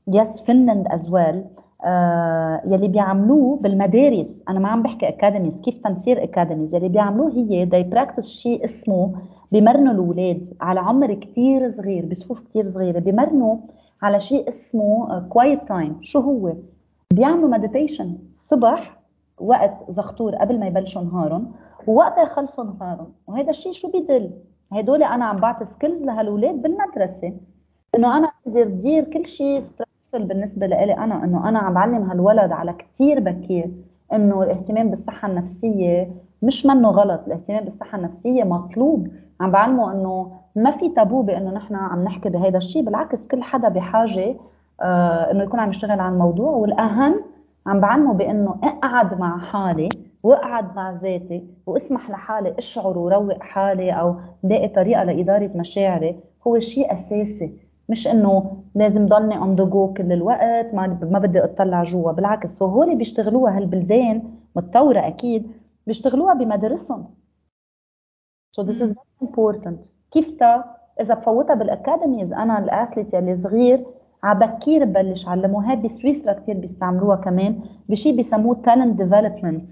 yes 0.08 0.42
فنلند 0.42 0.88
as 0.88 1.10
well 1.10 1.44
يلي 2.66 2.88
بيعملوه 2.88 3.58
بالمدارس. 3.62 4.44
أنا 4.50 4.60
ما 4.60 4.70
عم 4.70 4.84
بحكي 4.84 5.08
academies 5.10 5.62
كيف 5.62 5.84
تنصير 5.84 6.24
academies 6.24 6.76
يلي 6.76 6.90
بيعملوه 6.90 7.32
هي 7.32 7.66
daily 7.66 7.84
practice 7.84 8.30
شيء 8.30 8.66
اسمه 8.66 9.12
بمرنوا 9.52 9.94
الأولاد 9.94 10.54
على 10.62 10.80
عمر 10.80 11.14
كثير 11.14 11.70
صغير 11.70 12.06
بصفوف 12.06 12.40
كثير 12.50 12.64
صغيرة. 12.64 13.00
بمرنوا 13.00 13.56
على 14.02 14.20
شيء 14.20 14.48
اسمه 14.48 15.20
quiet 15.30 15.68
time 15.68 15.98
شو 16.02 16.20
هو؟ 16.20 16.54
بيعملوا 17.14 17.50
meditation 17.50 18.18
الصبح 18.30 19.01
وقت 19.42 19.72
الفطور 19.90 20.36
قبل 20.36 20.60
ما 20.60 20.68
يبلشوا 20.68 21.02
نهارهم 21.02 21.52
ووقتها 21.88 22.24
يخلصوا 22.24 22.64
نهارهم. 22.64 23.14
وهذا 23.28 23.50
الشيء 23.50 23.72
شو 23.72 23.92
بيدل؟ 23.92 24.32
هدول 24.74 25.04
أنا 25.04 25.26
عم 25.26 25.38
بعطي 25.38 25.66
skills 25.66 26.06
لهالولاد 26.06 26.62
بالمدرسة. 26.62 27.34
إنه 27.96 28.18
أنا 28.18 28.32
أقدر 28.48 28.62
ادير 28.62 29.04
كل 29.04 29.26
شيء 29.26 29.60
stressful 29.60 30.28
بالنسبة 30.28 30.68
لإلي 30.68 30.94
أنا 30.94 31.24
إنه 31.24 31.50
أنا 31.50 31.60
عم 31.60 31.74
بعلم 31.74 32.10
هالولد 32.10 32.52
على 32.52 32.74
كثير 32.74 33.20
بكير 33.20 33.72
إنه 34.14 34.44
الاهتمام 34.44 34.90
بالصحة 34.90 35.28
النفسية 35.28 36.12
مش 36.42 36.66
منه 36.66 36.90
غلط. 36.90 37.22
الاهتمام 37.28 37.64
بالصحة 37.64 37.98
النفسية 37.98 38.44
مطلوب. 38.44 39.08
عم 39.42 39.52
بعلمه 39.52 39.92
إنه 39.92 40.32
ما 40.56 40.72
في 40.72 40.90
تابو 40.90 41.22
بإنه 41.22 41.52
نحن 41.52 41.76
عم 41.76 42.04
نحكي 42.04 42.30
بهذا 42.30 42.58
الشيء 42.58 42.84
بالعكس 42.84 43.28
كل 43.28 43.44
حدا 43.44 43.70
بحاجة 43.70 44.36
آه 44.82 45.32
إنه 45.32 45.44
يكون 45.44 45.60
عم 45.60 45.70
يشتغل 45.70 46.00
على 46.00 46.14
الموضوع. 46.14 46.52
والأهم 46.52 47.22
عم 47.68 47.80
بعلمه 47.80 48.14
بأنه 48.14 48.60
اقعد 48.64 49.20
مع 49.20 49.40
حالي 49.40 49.90
واقعد 50.24 50.76
مع 50.76 50.92
ذاتي 50.92 51.48
واسمح 51.66 52.10
لحالي 52.10 52.56
اشعر 52.58 52.98
وروق 52.98 53.40
حالي 53.44 53.92
أو 53.92 54.16
لاقي 54.44 54.68
طريقة 54.68 55.04
لإدارة 55.04 55.52
مشاعري 55.56 56.20
هو 56.48 56.60
شيء 56.60 56.94
أساسي. 56.94 57.54
مش 57.90 58.08
إنه 58.08 58.64
لازم 58.76 59.06
ضلني 59.06 59.38
on 59.38 59.56
go 59.56 59.94
كل 59.94 60.12
الوقت 60.12 60.74
ما 60.74 61.00
ما 61.12 61.20
بدي 61.20 61.44
أطلع 61.44 61.84
جوا. 61.84 62.12
بالعكس 62.12 62.58
so 62.58 62.66
هول 62.66 62.96
بيشتغلوها 62.96 63.58
هالبلدان 63.58 64.24
متطورة 64.56 65.08
أكيد 65.08 65.52
بيشتغلوها 65.88 66.34
بمدارسهم 66.34 67.06
so 68.60 68.64
this 68.64 68.82
is 68.82 68.92
very 68.92 69.28
important. 69.28 69.92
كيف 70.12 70.32
تا؟ 70.40 70.64
إذا 71.02 71.14
بفوتها 71.16 71.54
بال 71.54 71.68
academies 71.68 72.34
أنا 72.34 72.60
ال 72.60 72.66
athlete 72.66 73.14
يلي 73.14 73.36
صغير 73.36 73.86
عبكير 74.24 74.86
ببلش 74.86 75.28
علمه 75.28 75.72
هاد 75.72 75.82
بسويسرا 75.82 76.34
كثير 76.34 76.56
بيستعملوها 76.58 77.16
كمان 77.16 77.60
بشيء 77.90 78.16
بيسموه 78.16 78.56
talent 78.66 79.02
development 79.02 79.70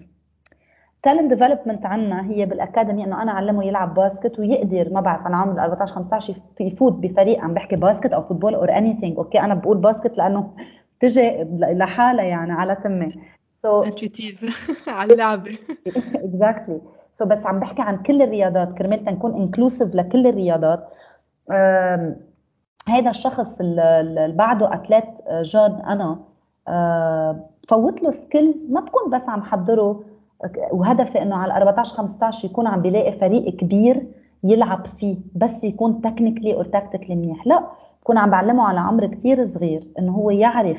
talent 1.03 1.33
development 1.33 1.85
عنا 1.85 2.25
هي 2.31 2.45
بال 2.45 2.58
academy 2.58 3.03
إنه 3.03 3.21
أنا 3.21 3.31
أعلمه 3.31 3.63
يلعب 3.65 3.93
basket 3.93 4.39
ويقدر 4.39 4.93
ما 4.93 5.01
بعرف 5.01 5.27
أنا 5.27 5.37
عمر 5.37 5.63
14 5.63 5.93
15 5.93 6.35
يفوت 6.59 6.93
بفريق 6.93 7.39
عم 7.39 7.53
بحكي 7.53 7.75
basket 7.75 8.13
أو 8.13 8.21
football 8.21 8.55
or 8.55 8.77
anything 8.77 9.17
okay 9.17 9.39
أنا 9.39 9.53
بقول 9.53 9.77
basket 9.77 10.17
لأنه 10.17 10.51
تجي 10.99 11.43
لحالها 11.59 12.23
يعني 12.25 12.51
على 12.51 12.75
تمي 12.75 13.13
so 13.63 13.83
intuitive 13.83 14.89
على 14.89 15.13
اللعبه 15.13 15.57
exactly 16.15 16.81
so 17.13 17.25
بس 17.25 17.45
عم 17.45 17.59
بحكي 17.59 17.81
عن 17.81 17.97
كل 17.97 18.21
الرياضات. 18.21 18.71
كرمال 18.71 19.05
تنكون 19.05 19.35
inclusive 19.35 19.95
لكل 19.95 20.27
الرياضات. 20.27 20.87
هذا 22.87 23.09
الشخص 23.09 23.59
اللي 23.61 24.33
بعده 24.37 24.73
athlete 24.73 25.05
جاد 25.41 25.81
أنا 25.81 26.19
فوت 27.69 28.03
له 28.03 28.11
skills 28.11 28.71
ما 28.71 28.81
بكون 28.81 29.11
بس 29.11 29.29
عم 29.29 29.41
حضره 29.43 30.03
وهدفي 30.71 31.21
إنه 31.21 31.35
على 31.35 31.53
14 31.53 31.95
15 31.95 32.45
يكون 32.45 32.67
عم 32.67 32.81
بيلاقي 32.81 33.11
فريق 33.11 33.55
كبير 33.55 34.07
يلعب 34.43 34.87
فيه 34.87 35.17
بس 35.35 35.63
يكون 35.63 36.01
technically 36.01 36.53
أو 36.53 36.63
tactically 36.63 37.15
منيح. 37.15 37.47
لا 37.47 37.63
بكون 38.01 38.17
عم 38.17 38.29
بعلمه 38.29 38.63
على 38.63 38.79
عمر 38.79 39.05
كثير 39.05 39.45
صغير 39.45 39.87
إنه 39.99 40.11
هو 40.11 40.29
يعرف 40.29 40.77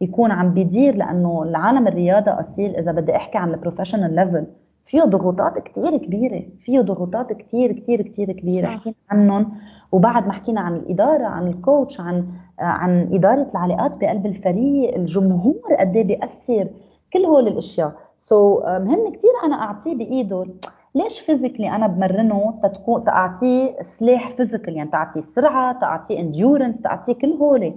يكون 0.00 0.30
عم 0.30 0.54
بيدير 0.54 0.94
لأنه 0.96 1.42
العالم 1.42 1.88
الرياضة 1.88 2.40
أصيل 2.40 2.76
إذا 2.76 2.92
بدي 2.92 3.16
أحكي 3.16 3.38
عن 3.38 3.50
ال 3.54 3.59
professional 3.59 4.14
level 4.14 4.46
فيه 4.86 5.02
ضغوطات 5.02 5.58
كثير 5.58 5.96
كبيرة 5.96 6.42
فيه 6.64 6.80
ضغوطات 6.80 7.32
كثير 7.32 7.72
كثير 7.72 8.02
كثير 8.02 8.32
كبيرة. 8.32 8.66
حكينا 8.66 8.94
عنهم. 9.10 9.52
وبعد 9.92 10.26
ما 10.26 10.32
حكينا 10.32 10.60
عن 10.60 10.76
الإدارة 10.76 11.24
عن 11.26 11.46
ال 11.46 11.55
coach 11.55 12.00
عن 12.00 12.26
عن 12.58 13.08
إدارة 13.12 13.46
العلاقات 13.50 13.92
بقلب 14.00 14.26
الفريق 14.26 14.94
الجمهور 14.94 15.74
قد 15.80 15.96
إيه 15.96 16.04
بيأثر 16.04 16.68
كل 17.12 17.24
هول 17.24 17.48
الأشياء. 17.48 17.92
so 18.18 18.60
so, 18.60 18.64
مهم 18.66 19.12
كثير 19.12 19.30
أنا 19.44 19.62
أعطيه 19.62 19.94
بإيده. 19.94 20.46
ليش 20.94 21.20
physically 21.20 21.70
أنا 21.70 21.86
بمرنه 21.86 22.54
تتكون 22.62 23.04
تعطيه 23.04 23.82
سلاح 23.82 24.32
physical 24.36 24.76
يعني 24.76 24.90
تعطيه 24.90 25.20
سرعة 25.20 25.80
تعطيه 25.80 26.20
endurance 26.20 26.82
تعطيه 26.82 27.12
كل 27.12 27.32
هولي 27.32 27.74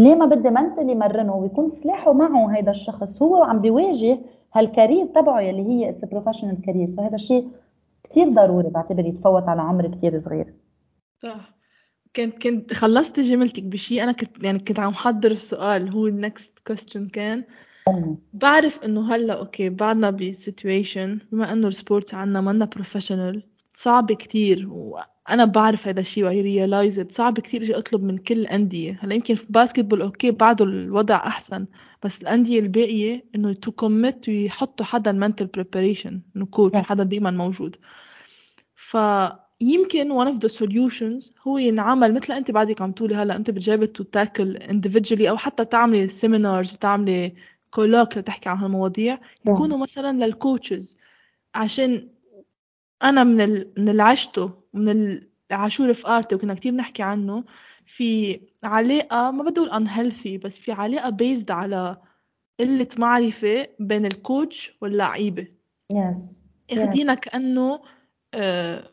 ليه 0.00 0.14
ما 0.14 0.26
بدي 0.26 0.50
mentally 0.50 0.94
مرنه 0.94 1.36
ويكون 1.36 1.68
سلاحه 1.68 2.12
معه 2.12 2.46
هيدا 2.56 2.70
الشخص؟ 2.70 3.22
هو 3.22 3.42
عم 3.42 3.60
بيواجه 3.60 4.18
هال 4.54 4.67
career 4.67 5.06
تبعه 5.06 5.40
يلي 5.40 5.62
هي 5.62 5.94
professional 6.12 6.62
career 6.62 6.86
so 6.86 7.02
هذا 7.02 7.14
الشيء 7.14 7.48
كثير 8.04 8.28
ضروري 8.28 8.68
بعتبر 8.68 9.06
يتفوت 9.06 9.48
على 9.48 9.62
عمر 9.62 9.86
كثير 9.86 10.18
صغير. 10.18 10.54
صح. 11.22 11.58
كنت 12.16 12.42
كنت 12.42 12.72
خلصت 12.72 13.20
جملتك 13.20 13.62
بشيء 13.62 14.02
أنا 14.02 14.12
كنت 14.12 14.44
يعني 14.44 14.58
كنت 14.58 14.78
عم 14.78 14.94
حضر 14.94 15.30
السؤال 15.30 15.88
هو 15.88 16.06
ال 16.06 16.16
next 16.16 16.58
question 16.66 17.08
كان. 17.08 17.44
بعرف 18.32 18.78
إنه 18.84 19.14
هلأ 19.14 19.34
okay 19.38 19.68
بعدنا 19.68 20.10
ب 20.10 20.21
situation 20.21 21.18
بما 21.32 21.52
إنه 21.52 21.68
ال 21.68 21.75
sports 21.75 22.14
عنا 22.14 22.40
منا 22.40 22.64
professional 22.64 23.42
صعب 23.74 24.12
كتير 24.12 24.68
وأنا 24.70 25.44
بعرف 25.44 25.88
هذا 25.88 26.00
الشيء 26.00 26.24
و 26.24 26.40
I 26.40 26.47
realize 26.47 27.00
صعب 27.10 27.40
كتير 27.40 27.62
أجي 27.62 27.78
أطلب 27.78 28.02
من 28.02 28.18
كل 28.18 28.38
الانديه 28.40 28.98
هلأ 29.00 29.14
يمكن 29.14 29.34
في 29.34 29.46
basketball 29.50 30.02
okay 30.02 30.30
بعده 30.30 30.64
الوضع 30.64 31.16
أحسن 31.16 31.66
بس 32.02 32.22
الأندية 32.22 32.60
الباقية 32.60 33.24
إنه 33.34 33.52
to 33.52 33.72
commit 33.72 34.28
ويحطوا 34.28 34.86
حدا 34.86 35.10
ال 35.10 35.15
mental 35.15 35.46
preparation 35.46 36.22
إنه 36.36 36.46
coach 36.46 36.76
حدا 36.78 37.04
دائما 37.04 37.30
موجود. 37.30 37.76
ف 38.74 38.96
يمكن 39.60 40.24
one 40.24 40.36
of 40.36 40.40
the 40.40 40.52
solutions 40.52 41.30
هو 41.48 41.58
ينعمل 41.58 42.14
مثل 42.14 42.32
أنت 42.32 42.50
بعدك 42.50 42.82
عم 42.82 42.92
تقولي 42.92 43.14
هلا 43.14 43.36
أنت 43.36 43.50
بتجربي 43.50 43.86
to 43.86 44.02
tackle 44.04 44.58
individually 44.58 45.28
أو 45.28 45.36
حتى 45.36 45.64
تعملي 45.64 46.08
seminars 46.08 46.72
وتعملي 46.72 47.34
fr: 47.70 47.83
colloque 47.83 48.18
لتحكي 48.18 48.48
عن 48.48 48.56
هالمواضيع 48.56 49.18
يكونوا 49.46 49.78
مثلا 49.78 50.24
لل 50.24 50.40
coaches 50.40 50.96
عشان 51.54 52.08
أنا 53.02 53.24
من 53.24 53.40
ال... 53.40 53.72
من 53.78 53.88
اللي 53.88 54.02
عشته 54.02 54.50
من 54.74 55.20
اللي 55.50 55.65
عاشوه 55.65 55.90
رفقاتي 55.90 56.34
وكنا 56.34 56.54
كتير 56.54 56.74
نحكي 56.74 57.02
عنه 57.02 57.44
في 57.86 58.40
علاقة 58.62 59.30
ما 59.30 59.42
بدي 59.42 59.60
أقول 59.60 59.86
unhealthy 59.86 60.44
بس 60.44 60.58
في 60.58 60.72
علاقة 60.72 61.10
بيزد 61.10 61.50
على 61.50 61.96
قلة 62.60 62.88
معرفة 62.98 63.68
بين 63.80 64.06
ال 64.06 64.17
coach 64.17 64.72
واللعيبة. 64.80 65.46
yes 65.90 66.42
إخدينا 66.72 67.14
كأنه 67.14 67.80
آه 68.34 68.90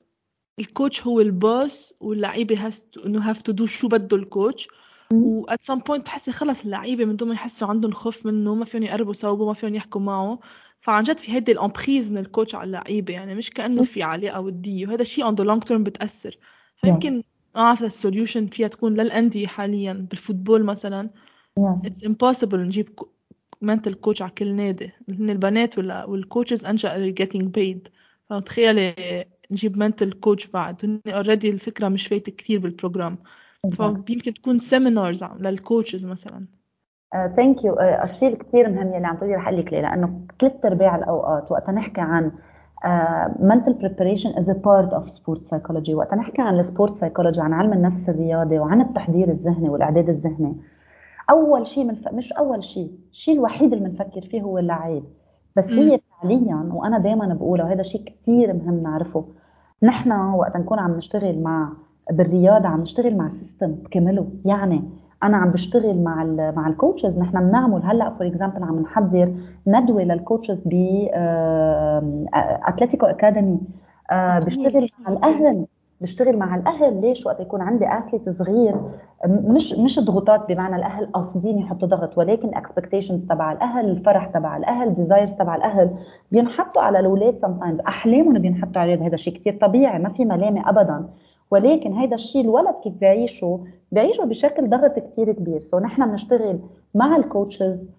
ال 0.60 0.68
coach 0.68 1.08
هو 1.08 1.22
ال 1.22 1.36
boss 1.36 1.94
واللعيبة 2.00 2.66
has 2.66 2.86
إنه 3.06 3.30
have 3.30 3.42
to 3.42 3.52
do 3.52 3.66
شو 3.66 3.88
بده 3.88 4.18
ال 4.18 4.26
coach 4.26 4.68
و 5.14 5.46
at 5.46 5.72
some 5.72 5.80
point 5.80 6.00
بتحسي 6.00 6.32
خلص 6.32 6.64
اللعيبة 6.64 7.06
من 7.06 7.16
دون 7.16 7.28
ما 7.28 7.34
يحسوا 7.34 7.68
عندهم 7.68 7.92
خوف 7.92 8.26
منه 8.26 8.56
ما 8.56 8.66
فيهم 8.66 8.84
يقربوا 8.84 9.14
صوبه 9.14 9.46
ما 9.46 9.54
فيهم 9.54 9.76
يحكوا 9.76 10.02
معه. 10.02 10.40
فعن 10.82 11.04
جد 11.04 11.20
في 11.20 11.32
هيدي 11.32 11.52
ال 11.52 11.59
emprise 11.59 12.12
من 12.12 12.18
ال 12.18 12.24
coach 12.24 12.56
على 12.56 12.64
اللعيبة 12.64 13.14
يعني 13.14 13.36
مش 13.36 13.50
كأنه 13.50 13.84
في 13.84 14.04
علاقة 14.04 14.40
ودية. 14.40 14.88
وهذا 14.88 15.02
الشيء 15.02 15.32
on 15.32 15.36
the 15.36 15.44
long 15.44 15.68
term 15.70 15.74
بتأثر. 15.74 16.38
فيمكن 16.82 17.24
ما 17.56 17.62
اعرف 17.62 17.84
ال 17.84 17.91
solution 17.91 18.48
فيها 18.48 18.68
تكون 18.68 18.94
للأندية 18.94 19.48
حاليا 19.48 19.94
بال 19.94 20.08
football 20.08 20.64
مثلا. 20.64 21.10
It's 21.60 22.08
impossible 22.08 22.54
نجيب 22.54 23.00
mental 23.66 23.92
coach 24.08 24.22
على 24.22 24.32
كل 24.38 24.56
نادي. 24.56 24.92
هن 25.10 25.30
البنات 25.30 25.78
ولا 25.78 26.06
وال 26.06 26.19
coaches 26.19 26.66
أنجا 26.66 27.14
they're 27.14 27.26
getting 27.26 27.46
paid. 27.58 27.90
فتخيلي 28.30 28.96
نجيب 29.52 29.84
mental 29.84 30.10
coach 30.10 30.52
بعد. 30.54 30.76
هن 30.84 31.00
already 31.24 31.46
الفكرة 31.46 31.90
مش 31.90 32.08
فايتة 32.08 32.32
كثير 32.32 32.60
بال 32.60 32.73
program 32.73 33.18
فيمكن 33.72 34.34
تكون 34.34 34.60
seminars 34.60 35.24
لل 35.24 35.42
coaches 35.42 36.06
مثلا. 36.06 36.46
thank 37.36 37.64
you 37.64 37.80
الشيء 37.80 38.34
الكثير 38.34 38.70
مهم 38.70 38.94
يلي 38.94 39.08
عم 39.08 39.16
تقولي 39.16 39.36
رح 39.36 39.48
أقول 39.48 39.60
لك 39.60 39.74
ليه 39.74 39.82
لأنه 39.82 40.22
ثلاث 40.40 40.66
ارباع 40.66 40.96
الأوقات 40.96 41.52
وقت 41.52 41.70
نحكي 41.70 42.02
عن 42.02 42.32
mental 43.40 43.74
preparation 43.74 44.32
is 44.40 44.48
a 44.48 44.54
part 44.54 44.92
of 44.94 45.10
sport 45.10 45.46
psychology. 45.50 45.90
وقت 45.90 46.14
نحكي 46.14 46.42
عن 46.42 46.60
ال 46.60 46.66
sport 46.66 46.96
psychology 46.96 47.42
عن 47.42 47.54
علم 47.54 47.74
النفس 47.74 48.10
الرياضي 48.10 48.60
وعن 48.60 48.82
التحضير 48.82 49.30
الذهني 49.30 49.70
والإعداد 49.70 50.10
الذهني 50.10 50.56
أول 51.30 51.68
شيء 51.68 51.84
منف... 51.84 52.08
مش 52.08 52.34
أول 52.34 52.64
شيء 52.64 52.92
الشيء 53.12 53.36
الوحيد 53.36 53.74
اللي 53.74 53.90
بنفكر 53.90 54.22
فيه 54.22 54.42
هو 54.42 54.58
اللعيب. 54.58 55.04
بس. 55.56 55.74
هي 55.74 56.00
فعليا 56.22 56.70
وأنا 56.74 56.98
دائما 57.00 57.34
بقولها 57.34 57.66
وهذا 57.66 57.84
شيء 57.84 58.04
كثير 58.04 58.54
مهم 58.54 58.84
نعرفه. 58.84 59.26
نحن 59.84 60.12
وقت 60.12 60.58
نكون 60.58 60.80
عم 60.80 60.98
نشتغل 60.98 61.40
مع 61.44 61.70
بالرياضة 62.12 62.68
عم 62.68 62.82
نشتغل 62.82 63.18
مع 63.18 63.30
system 63.30 63.72
بكامله 63.72 64.28
يعني 64.46 64.84
أنا 65.24 65.38
عم 65.38 65.52
بشتغل 65.52 66.04
مع 66.04 66.22
ال 66.24 66.56
مع 66.56 66.68
ال 66.68 66.74
coaches 66.74 67.20
نحن 67.20 67.48
بنعمل 67.50 67.82
هلأ 67.84 68.10
for 68.10 68.28
example 68.28 68.64
عم 68.64 68.80
نحضر 68.80 69.34
ندوة 69.68 70.04
لل 70.04 70.17
coaches 70.17 70.62
ب 70.66 70.74
اتلتيكو 72.68 73.06
academy 73.06 73.60
بشتغل 74.46 74.90
مع 75.00 75.14
الأهل. 75.14 75.66
بشتغل 76.06 76.38
مع 76.38 76.56
الأهل. 76.56 77.02
ليش؟ 77.02 77.26
وقت 77.26 77.40
يكون 77.40 77.62
عندي 77.62 77.86
athlete 77.98 78.30
صغير 78.30 78.76
مش 79.28 79.74
مش 79.74 80.00
ضغوطات 80.00 80.48
بمعنى 80.50 80.76
الأهل 80.76 81.06
قاصدين 81.06 81.60
يحطوا 81.60 81.88
ضغط 81.88 82.18
ولكن 82.18 82.56
expectations 82.56 83.26
تبع 83.26 83.52
الأهل 83.52 83.90
الفرح 83.90 84.26
تبع 84.28 84.58
الأهل 84.58 84.96
desires 84.96 85.34
تبع 85.34 85.56
الأهل 85.56 85.90
بينحطوا 86.32 86.82
على 86.82 87.00
الأولاد 87.00 87.36
sometimes 87.36 87.80
أحلامهم 87.80 88.40
بينحطوا 88.40 88.82
على 88.82 89.08
هذا 89.08 89.16
شيء 89.16 89.34
كثير 89.34 89.58
طبيعي 89.62 90.00
ما 90.00 90.10
في 90.10 90.26
ملامه 90.26 90.70
ابدا. 90.70 91.06
ولكن 91.52 91.94
هيدا 91.94 92.16
الشيء 92.16 92.42
الولد 92.42 92.76
كيف 92.84 92.94
بيعيشه؟ 92.94 93.60
بيعيشه 93.92 94.24
بشكل 94.24 94.70
ضغط 94.70 95.00
كثير 95.00 95.32
كبير. 95.32 95.60
so 95.60 95.80
نحن 95.80 96.06
بنشتغل 96.12 96.60
مع 96.96 97.16
ال 97.16 97.25
coaches 97.25 97.90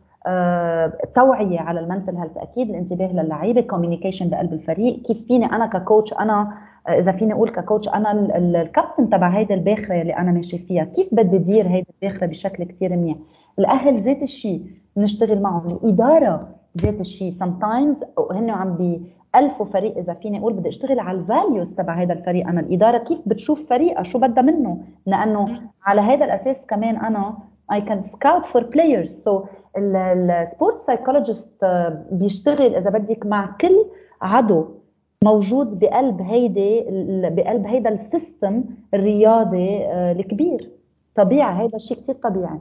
توعية 1.14 1.60
على 1.60 1.80
ال 1.80 1.85
mental 1.85 2.16
health 2.16 2.36
أكيد 2.36 2.70
الانتباه 2.70 3.12
للعيبة 3.12 3.60
communication 3.60 4.28
بقلب 4.28 4.52
الفريق. 4.52 5.02
كيف 5.02 5.26
فيني 5.26 5.46
أنا 5.46 5.66
ك 5.66 5.74
coach 5.74 6.12
أنا 6.12 6.52
آه، 6.88 6.98
إذا 6.98 7.12
فيني 7.12 7.32
أقول 7.32 7.50
ك 7.50 7.56
coach 7.56 7.88
أنا 7.88 8.12
الكابتن 8.36 9.10
تبع 9.10 9.28
هيدي 9.28 9.54
الباخرة 9.54 10.02
اللي 10.02 10.16
أنا 10.16 10.32
ماشي 10.32 10.58
فيها. 10.58 10.84
كيف 10.84 11.06
بدي 11.12 11.36
ادير 11.36 11.68
هيدي 11.68 11.86
الباخرة 12.02 12.26
بشكل 12.26 12.64
كثير 12.64 12.96
منيح؟ 12.96 13.16
الأهل 13.58 13.98
ذات 13.98 14.22
الشيء 14.22 14.62
بنشتغل 14.96 15.42
معهم. 15.42 15.66
الإدارة 15.66 16.48
ذات 16.78 17.00
الشيء. 17.00 17.30
sometimes 17.30 18.04
هن 18.32 18.50
عم 18.50 19.00
بألفوا 19.34 19.66
فريق 19.66 19.98
إذا 19.98 20.14
فيني 20.14 20.38
أقول 20.38 20.52
بدي 20.52 20.68
أشتغل 20.68 21.00
على 21.00 21.18
ال 21.18 21.26
values 21.26 21.74
تبع 21.74 22.02
هذا 22.02 22.12
الفريق 22.12 22.48
أنا. 22.48 22.60
الإدارة 22.60 22.98
كيف 22.98 23.18
بتشوف 23.26 23.68
فريقها؟ 23.70 24.02
شو 24.02 24.18
بدها 24.18 24.42
منه؟ 24.42 24.78
لأنه 25.06 25.60
على 25.84 26.00
هذا 26.00 26.24
الأساس 26.24 26.66
كمان 26.66 26.96
أنا 26.96 27.36
I 27.72 27.80
can 27.80 28.00
scout 28.02 28.46
for 28.52 28.62
players. 28.62 29.10
So 29.24 29.48
ال 29.76 29.94
sport 29.94 30.86
psychologist 30.86 31.64
بيشتغل 32.12 32.74
إذا 32.74 32.90
بدك 32.90 33.26
مع 33.26 33.56
كل 33.60 33.86
عضو 34.22 34.82
موجود 35.24 35.78
بقلب 35.78 36.20
هيدي 36.20 36.84
بقلب 37.30 37.66
هيدا 37.66 37.90
ال 37.90 38.01
system 38.01 38.64
الرياضي 38.94 39.84
آه، 39.84 40.12
الكبير. 40.12 40.70
طبيعي 41.16 41.62
هيدا 41.62 41.76
الشيء 41.76 41.96
كثير 41.96 42.14
طبيعي. 42.14 42.60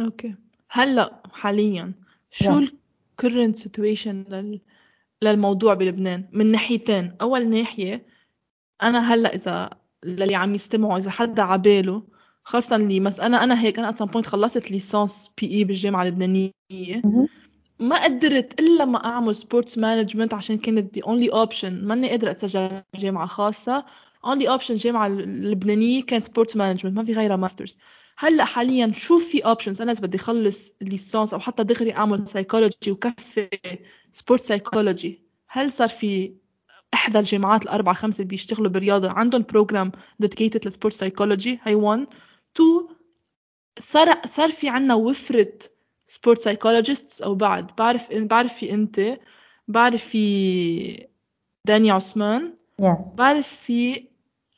okay. 0.00 0.34
هلأ 0.70 1.22
حاليا 1.32 1.92
شو 2.30 2.58
ال 2.58 2.70
current 2.70 3.56
situation 3.56 4.24
لل... 4.28 4.60
للموضوع 5.22 5.74
بلبنان؟ 5.74 6.24
من 6.32 6.52
ناحيتين. 6.52 7.16
أول 7.20 7.50
ناحية 7.50 8.02
أنا 8.82 9.14
هلأ 9.14 9.34
إذا 9.34 9.70
للي 10.04 10.34
عم 10.34 10.54
يستمعوا 10.54 10.98
إذا 10.98 11.10
حدا 11.10 11.42
عباله 11.42 12.02
خاصة 12.44 12.76
اللي 12.76 13.00
مس 13.00 13.20
أنا 13.20 13.44
أنا 13.44 13.62
هيك 13.62 13.78
أنا 13.78 13.88
at 13.88 14.02
point 14.02 14.26
خلصت 14.26 14.70
licence 14.70 15.30
PE 15.40 15.64
بالجامعة 15.64 16.02
اللبنانية. 16.02 16.52
ما 17.78 18.04
قدرت 18.04 18.60
إلا 18.60 18.84
ما 18.84 19.04
أعمل 19.04 19.36
sports 19.36 19.78
management 19.78 20.34
عشان 20.34 20.58
كانت 20.58 20.94
the 20.94 21.00
only 21.04 21.32
option 21.32 21.84
ماني 21.84 22.08
قادرة 22.08 22.30
أتسجل 22.30 22.82
جامعة 22.94 23.26
خاصة. 23.26 23.84
only 24.24 24.48
option 24.48 24.74
الجامعة 24.74 25.06
اللبنانية 25.06 26.02
كان 26.02 26.20
sports 26.20 26.56
management 26.56 26.96
ما 26.96 27.04
في 27.04 27.12
غيرها 27.12 27.36
masters 27.36 27.76
هلأ 28.18 28.44
حاليا 28.44 28.92
شو 28.94 29.18
في 29.18 29.44
options 29.44 29.82
أنا 29.82 29.92
إذا 29.92 30.00
بدي 30.00 30.16
اخلص 30.16 30.74
licence 30.80 31.34
أو 31.34 31.40
حتى 31.40 31.64
دغري 31.64 31.92
أعمل 31.92 32.28
سايكولوجي 32.28 32.90
وكفي 32.90 33.48
sport 34.12 34.40
psychology 34.40 35.22
هل 35.48 35.72
صار 35.72 35.88
في 35.88 36.32
إحدى 36.94 37.18
الجامعات 37.18 37.62
الأربعة 37.62 37.94
خمسة 37.94 38.16
اللي 38.16 38.28
بيشتغلوا 38.28 38.70
بالرياضه 38.70 39.10
عندهم 39.10 39.44
program 39.48 39.92
dedicated 40.18 40.68
ل 40.68 40.72
sport 40.72 40.94
psychology 40.94 41.58
هي 41.62 41.74
1 41.74 42.06
2 42.56 42.96
صار 43.78 44.26
صار 44.26 44.50
في 44.50 44.68
عنا 44.68 44.94
وفرة 44.94 45.52
sport 46.06 46.38
psychologists 46.38 47.22
أو 47.22 47.34
بعد. 47.34 47.70
بعرف 47.78 48.14
بعرف 48.14 48.54
في 48.54 48.74
أنت. 48.74 49.18
بعرف 49.68 50.04
في 50.04 51.06
دانيا 51.66 51.92
عثمان. 51.94 52.54
Yes. 52.82 53.14
بعرف 53.16 53.48
في 53.48 54.10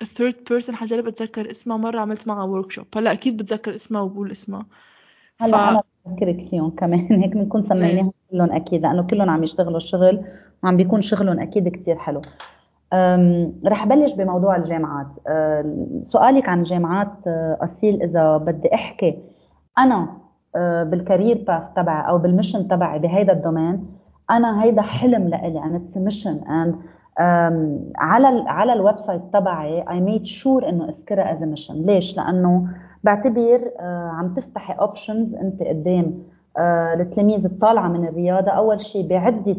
third 0.05 0.35
person 0.51 0.77
حجرب 0.77 1.07
أتذكر 1.07 1.51
اسمها 1.51 1.77
مرة 1.77 2.01
عملت 2.01 2.29
معها 2.29 2.45
workshop 2.45 2.87
هلا 2.97 3.13
أكيد 3.13 3.37
بتذكر 3.37 3.75
اسمها 3.75 4.01
وبقول 4.01 4.31
اسمها 4.31 4.67
هلا 5.41 5.53
ف... 5.53 5.55
أنا 5.55 5.83
بذكرك 6.07 6.49
فيهم 6.51 6.71
كمان. 6.71 7.01
هيك 7.23 7.31
بنكون 7.31 7.65
سميناهم 7.65 8.13
كلهم 8.31 8.53
أكيد 8.53 8.83
لأنه 8.83 9.03
كلهم 9.03 9.31
عم 9.31 9.45
يشتغلوا 9.45 9.79
شغل. 9.79 10.25
وعم 10.63 10.77
بيكون 10.77 11.03
شغلهم 11.03 11.41
أكيد 11.41 11.69
كثير 11.69 11.99
حلو. 11.99 12.23
رح 13.67 13.87
بلش 13.87 14.15
بموضوع 14.15 14.57
الجامعات. 14.57 15.07
سؤالك 16.03 16.49
عن 16.49 16.59
الجامعات 16.59 17.09
أه، 17.27 17.59
أصيل 17.61 18.03
إذا 18.03 18.37
بدي 18.37 18.75
أحكي 18.75 19.19
أنا 19.79 20.09
أه، 20.57 20.83
بال 20.85 21.00
career 21.00 21.45
path 21.47 21.63
تبعي 21.77 22.09
أو 22.09 22.19
بال 22.19 22.30
mission 22.30 22.69
تبعي 22.69 22.99
بهيدا 22.99 23.33
ال 23.33 23.39
domaine 23.40 23.87
أنا 24.31 24.63
هيدا 24.63 24.83
حلم 24.83 25.29
لإلي 25.29 25.79
it's 25.79 25.97
a 25.97 26.01
mission. 26.01 26.45
And 26.47 26.75
على 27.99 28.29
ال 28.29 28.49
على 28.49 28.73
ال 28.73 28.99
website 28.99 29.23
تبعي 29.33 29.85
made 29.85 30.27
sure 30.27 30.69
إنه 30.69 30.89
أذكرها 30.89 31.37
as 31.37 31.39
a 31.39 31.47
mission. 31.47 31.75
ليش؟ 31.75 32.17
لأنه 32.17 32.69
بعتبر 33.05 33.71
أه، 33.81 34.09
عم 34.09 34.35
تفتحي 34.35 34.73
options 34.73 35.35
أنت 35.35 35.63
قدام 35.63 36.15
التلاميذ 37.01 37.45
الطالعة 37.45 37.89
من 37.89 38.09
الرياضة. 38.09 38.51
أول 38.51 38.83
شيء 38.83 39.09
بعدة 39.09 39.53
آه، 39.53 39.57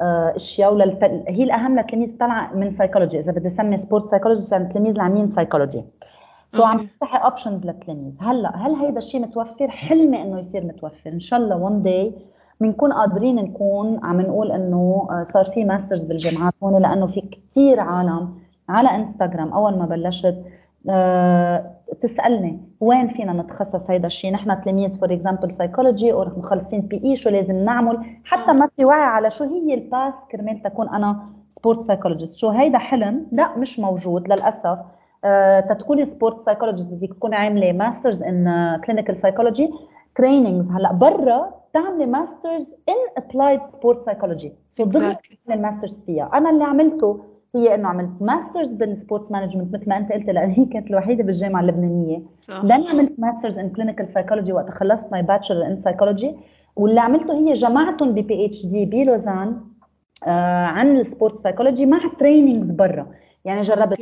اشياء 0.00 0.74
وللت... 0.74 1.04
هي 1.28 1.44
الأهم 1.44 1.76
للتلاميذ 1.76 2.16
طالعة 2.18 2.54
من 2.54 2.70
سايكولوجي 2.70 3.18
إذا 3.18 3.32
بدي 3.32 3.46
أسمي 3.46 3.76
sport 3.76 4.10
psychology 4.10 4.56
التلاميذ 4.56 4.90
اللي 4.90 5.02
عاملين 5.02 5.28
psychology 5.28 5.84
so 6.52 6.64
عم 6.64 6.78
تفتحي 6.78 7.18
options 7.18 7.66
للتلاميذ. 7.66 8.12
هلأ 8.20 8.56
هل 8.56 8.74
هيدا 8.74 8.98
الشيء 8.98 9.20
متوفر؟ 9.20 9.68
حلمي 9.68 10.22
إنه 10.22 10.38
يصير 10.38 10.64
متوفر. 10.64 11.10
إن 11.10 11.20
شاء 11.20 11.38
الله 11.38 11.56
one 11.56 11.82
day 11.82 12.14
بنكون 12.60 12.92
قادرين 12.92 13.36
نكون 13.36 14.00
عم 14.04 14.20
نقول 14.20 14.52
إنه 14.52 15.08
آه، 15.10 15.22
صار 15.22 15.44
في 15.44 15.64
masters 15.64 16.04
بالجامعات 16.04 16.54
هون 16.62 16.82
لأنه 16.82 17.06
في 17.06 17.20
كثير 17.20 17.80
عالم 17.80 18.34
على 18.68 18.94
انستغرام 18.94 19.52
أول 19.52 19.78
ما 19.78 19.86
بلشت 19.86 20.26
آه، 20.26 20.42
تسألني 22.02 22.60
وين 22.80 23.08
فينا 23.08 23.32
نتخصص 23.32 23.90
هيدا 23.90 24.06
الشيء 24.06 24.32
نحن 24.32 24.60
تلاميذ 24.60 24.98
for 24.98 25.12
example 25.12 25.50
psychology 25.50 26.12
أو 26.12 26.24
مخلصين 26.24 26.80
BA 26.80 27.16
شو 27.16 27.30
لازم 27.30 27.64
نعمل؟ 27.64 27.98
حتى 28.24 28.52
ما 28.52 28.68
في 28.76 28.84
وعي 28.84 29.02
على 29.02 29.30
شو 29.30 29.44
هي 29.44 29.74
ال 29.74 29.82
path 29.82 30.14
كرمال 30.32 30.62
تكون 30.62 30.88
أنا 30.88 31.26
sport 31.48 31.80
psychologist 31.80 32.34
شو 32.34 32.48
هيدا 32.48 32.78
حلم؟ 32.78 33.26
لا 33.32 33.56
مش 33.58 33.78
موجود 33.78 34.28
للأسف. 34.32 34.78
أه 35.24 35.60
تتكوني 35.60 36.06
sport 36.06 36.38
psychologist 36.38 36.92
بدك 36.92 37.14
تكوني 37.14 37.36
عاملة 37.36 37.72
masters 37.72 38.22
in 38.22 38.76
clinical 38.86 39.16
psychology 39.16 39.70
trainings 40.14 40.70
هلأ 40.70 40.92
برا 40.92 41.54
تعملي 41.72 42.06
masters 42.06 42.74
in 42.88 43.22
applied 43.24 43.66
sport 43.66 44.00
psychology 44.00 44.52
so 44.68 44.84
ضمن 44.84 45.14
ال 45.50 45.56
masters 45.56 46.00
فيها. 46.06 46.30
أنا 46.34 46.50
اللي 46.50 46.64
عملته 46.64 47.24
هي 47.56 47.74
إنه 47.74 47.88
عملت 47.88 48.10
masters 48.20 48.72
بال 48.72 48.87
sports 48.87 49.30
management 49.32 49.74
مثل 49.74 49.88
ما 49.88 49.96
أنت 49.96 50.12
قلت 50.12 50.26
لأن 50.26 50.50
هي 50.50 50.64
كانت 50.64 50.90
الوحيدة 50.90 51.24
بالجامعة 51.24 51.60
اللبنانية. 51.60 52.22
صح. 52.40 52.64
عملت 52.90 53.12
masters 53.18 53.58
in 53.58 53.70
clinical 53.70 54.08
psychology 54.08 54.52
وقت 54.52 54.70
خلصت 54.70 55.12
my 55.12 55.22
bachelor 55.22 55.66
in 55.66 55.76
psychology 55.76 56.34
واللي 56.76 57.00
عملته 57.00 57.34
هي 57.38 57.52
جمعتهم 57.52 58.12
ب 58.12 58.46
PhD 58.46 58.84
بلوزان 58.84 59.60
آه 60.26 60.64
عن 60.64 60.96
ال 60.96 61.02
sports 61.02 61.40
psychology 61.42 61.86
مع 61.86 62.00
trainings 62.18 62.70
برا. 62.70 63.06
يعني 63.44 63.60
جربت 63.60 63.96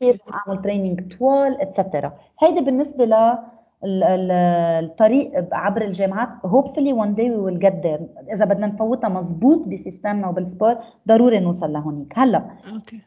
كيف 0.00 0.20
أعمل 0.34 0.62
training 0.62 1.16
طوال 1.18 1.60
et 1.60 1.73
cetera 1.73 2.12
هيدي 2.42 2.60
بالنسبة 2.60 3.04
ل 3.04 3.38
الطريق 3.84 5.30
عبر 5.52 5.82
الجامعات. 5.82 6.28
hopefully 6.44 6.92
one 6.92 7.14
day 7.14 7.30
we 7.30 7.36
will 7.36 7.58
get 7.58 7.74
there 7.74 8.00
إذا 8.32 8.44
بدنا 8.44 8.66
نفوتها 8.66 9.08
مزبوط 9.08 9.68
ب 9.68 9.76
system 9.76 10.21
نا 10.21 10.28
وبال 10.28 10.47
sport 10.47 10.78
ضروري 11.08 11.38
نوصل 11.40 11.72
لهونيك. 11.72 12.12
هلا 12.16 12.42
okay. 12.72 13.00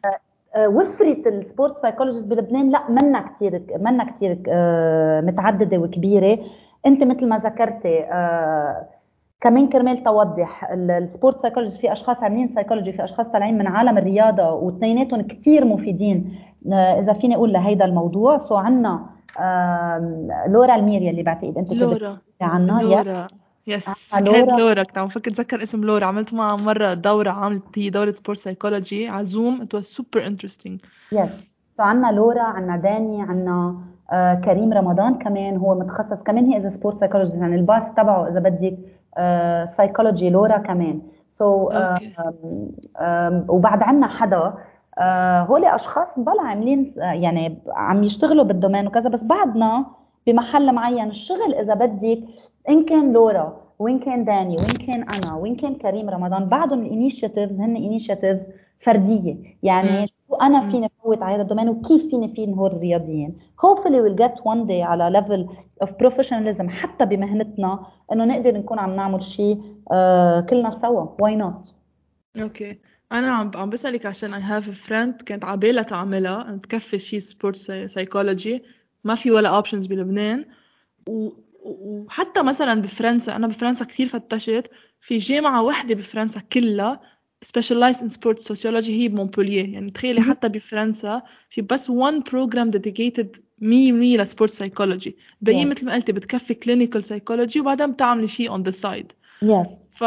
آه، 0.54 0.68
وفرت 0.68 1.26
ال 1.26 1.35
sport 1.35 1.78
psychologists 1.82 2.26
بلبنان؟ 2.26 2.70
لا 2.70 2.90
منا 2.90 3.20
كثير 3.20 3.62
منا 3.80 4.04
كثير 4.04 4.42
آه، 4.48 5.20
متعددة 5.20 5.78
وكبيرة. 5.78 6.38
أنت 6.86 7.02
مثل 7.02 7.28
ما 7.28 7.36
ذكرتي 7.36 8.04
آه، 8.04 8.86
كمان 9.40 9.68
كرمال 9.68 10.02
توضح 10.02 10.70
ال 10.72 10.84
sport 10.84 11.42
psychology 11.42 11.78
في 11.78 11.92
أشخاص 11.92 12.22
عاملين 12.22 12.48
سايكولوجي 12.48 12.92
في 12.92 13.04
أشخاص 13.04 13.26
طالعين 13.26 13.58
من 13.58 13.66
عالم 13.66 13.98
الرياضة 13.98 14.50
واثنيناتهم 14.52 15.22
كثير 15.22 15.64
مفيدين. 15.64 16.34
إذا 16.72 17.12
فيني 17.12 17.36
أقول 17.36 17.52
لهيدا 17.52 17.84
الموضوع 17.84 18.38
so 18.38 18.54
عنا 18.54 19.06
لورا 20.46 20.74
الميريا 20.74 21.10
اللي 21.10 21.22
بعتقد 21.22 21.58
أنت 21.58 21.72
لورا. 21.72 22.18
عنها 22.40 22.82
لورا. 22.82 23.26
yes 23.66 24.14
آه 24.14 24.20
لورا. 24.20 24.56
لورا 24.58 24.82
كنت 24.82 24.98
عم 24.98 25.08
فكر 25.08 25.30
أتذكر 25.30 25.62
اسم 25.62 25.84
لورا. 25.84 26.06
عملت 26.06 26.34
معها 26.34 26.56
مرة 26.56 26.94
دورة 26.94 27.30
عملت 27.30 27.78
هي 27.78 27.90
دورة 27.90 28.12
sport 28.12 28.38
psychology 28.38 29.08
على 29.08 29.24
Zoom 29.24 29.62
it 29.62 29.74
was 29.74 29.84
super 29.84 30.26
interesting 30.26 30.80
yes 31.12 31.30
عندنا 31.78 32.12
لورا 32.12 32.42
عندنا 32.42 32.76
داني 32.76 33.22
عندنا 33.22 33.74
آه 34.12 34.34
كريم 34.34 34.72
رمضان 34.72 35.14
كمان. 35.14 35.56
هو 35.56 35.74
متخصص 35.74 36.22
كمان. 36.22 36.44
هي 36.46 36.56
اذا 36.56 36.68
sport 36.68 36.98
psychology 36.98 37.36
يعني 37.36 37.56
ال 37.56 37.64
path 37.64 37.94
تبعه 37.94 38.28
إذا 38.28 38.40
بدك 38.40 38.78
آه 39.18 39.66
سايكولوجي 39.66 40.30
لورا 40.30 40.58
كمان. 40.58 41.00
so 41.30 41.70
so, 41.70 41.74
آه 41.74 41.94
آه 42.96 43.44
وبعد 43.48 43.82
عندنا 43.82 44.06
حدا 44.08 44.36
آه، 44.36 44.58
هول 45.48 45.64
أشخاص 45.64 46.18
بلا 46.18 46.42
عاملين 46.42 46.92
يعني 46.96 47.58
عم 47.68 48.04
يشتغلوا 48.04 48.44
بال 48.44 48.53
domaine 48.53 48.86
وكذا 48.86 49.10
بس 49.10 49.24
بعدنا 49.24 49.86
بمحل 50.26 50.72
معين 50.72 51.08
الشغل 51.08 51.54
إذا 51.54 51.74
بدك 51.74 52.18
إن 52.68 52.84
كان 52.84 53.12
لورا 53.12 53.60
وإن 53.78 53.98
كان 53.98 54.24
داني 54.24 54.56
وإن 54.56 54.86
كان 54.86 55.02
أنا 55.02 55.34
وإن 55.34 55.56
كان 55.56 55.74
كريم 55.74 56.10
رمضان 56.10 56.44
بعضهم 56.48 56.82
ال 56.82 56.88
initiatives 56.88 57.60
هن 57.60 57.76
initiatives 57.76 58.48
فردية. 58.80 59.36
يعني. 59.62 60.06
شو 60.06 60.34
أنا. 60.34 60.70
فيني 60.70 60.90
فوت 61.02 61.22
على 61.22 61.34
هذا 61.34 61.42
ال 61.42 61.45
domaine 61.45 61.68
وكيف 61.68 62.10
فيني 62.10 62.28
في 62.34 62.46
نهور 62.46 62.72
الرياضيين؟ 62.72 63.38
Hopefully 63.58 64.00
we'll 64.00 64.22
get 64.22 64.34
one 64.42 64.66
day 64.68 64.80
على 64.82 65.20
level 65.20 65.50
of 65.84 65.88
professionalism 65.88 66.68
حتى 66.68 67.04
بمهنتنا 67.04 67.86
إنه 68.12 68.24
نقدر 68.24 68.58
نكون 68.58 68.78
عم 68.78 68.96
نعمل 68.96 69.22
شيء 69.22 69.62
آه 69.92 70.40
كلنا 70.40 70.70
سوا. 70.70 71.06
Why 71.06 71.42
not 71.42 71.72
okay. 72.42 72.78
أنا 73.12 73.30
عم 73.30 73.50
عم 73.54 73.70
بسألك 73.70 74.06
عشان 74.06 74.35
I 74.35 74.42
have 74.42 74.64
a 74.64 74.88
friend 74.88 75.24
كانت 75.24 75.44
عبالها 75.44 75.82
تعملها 75.82 76.60
تكفي 76.62 76.98
شيء 76.98 77.18
sports 77.18 77.72
psychology 77.86 78.62
ما 79.04 79.14
في 79.14 79.30
ولا 79.30 79.48
options 79.48 79.86
بلبنان. 79.86 80.44
و... 81.08 81.30
وحتى 81.62 82.42
مثلا 82.42 82.82
بفرنسا 82.82 83.36
أنا 83.36 83.46
بفرنسا 83.46 83.84
كثير 83.84 84.08
فتشت. 84.08 84.70
في 85.00 85.16
جامعة 85.18 85.62
واحدة 85.62 85.94
بفرنسا 85.94 86.40
كلها 86.40 87.00
specialized 87.46 87.96
in 87.96 88.08
sports 88.08 88.52
psychology 88.52 88.90
هي 88.90 89.08
بمونبولييه. 89.08 89.72
يعني 89.74 89.90
تخيلي 89.90 90.20
حتى 90.20 90.48
بفرنسا 90.48 91.22
في 91.50 91.62
بس 91.62 91.90
one 91.90 92.20
program 92.30 92.70
dedicated 92.76 93.26
100% 93.60 93.62
ل 93.62 93.76
sports 93.76 94.58
psychology 94.58 95.16
باقي 95.40 95.62
Yeah. 95.64 95.66
مثل 95.66 95.86
ما 95.86 95.94
قلتي 95.94 96.12
بتكفي 96.12 96.54
clinical 96.54 97.02
psychology 97.02 97.56
وبعدين 97.56 97.92
بتعملي 97.92 98.28
شيء 98.28 98.56
on 98.56 98.60
the 98.60 98.72
side. 98.72 99.06
Yes. 99.44 99.68
ف 99.90 100.04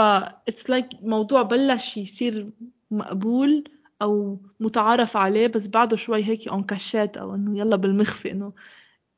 it's 0.51 0.63
like 0.71 1.03
موضوع 1.03 1.41
بلش 1.41 1.97
يصير 1.97 2.49
مقبول 2.93 3.63
أو 4.01 4.37
متعارف 4.59 5.17
عليه 5.17 5.47
بس 5.47 5.67
بعده 5.67 5.95
شوي 5.95 6.23
هيك 6.23 6.47
en 6.47 6.63
cachette 6.63 7.17
أو 7.17 7.35
إنه 7.35 7.59
يلا 7.59 7.75
بالمخفي 7.75 8.31
إنه 8.31 8.51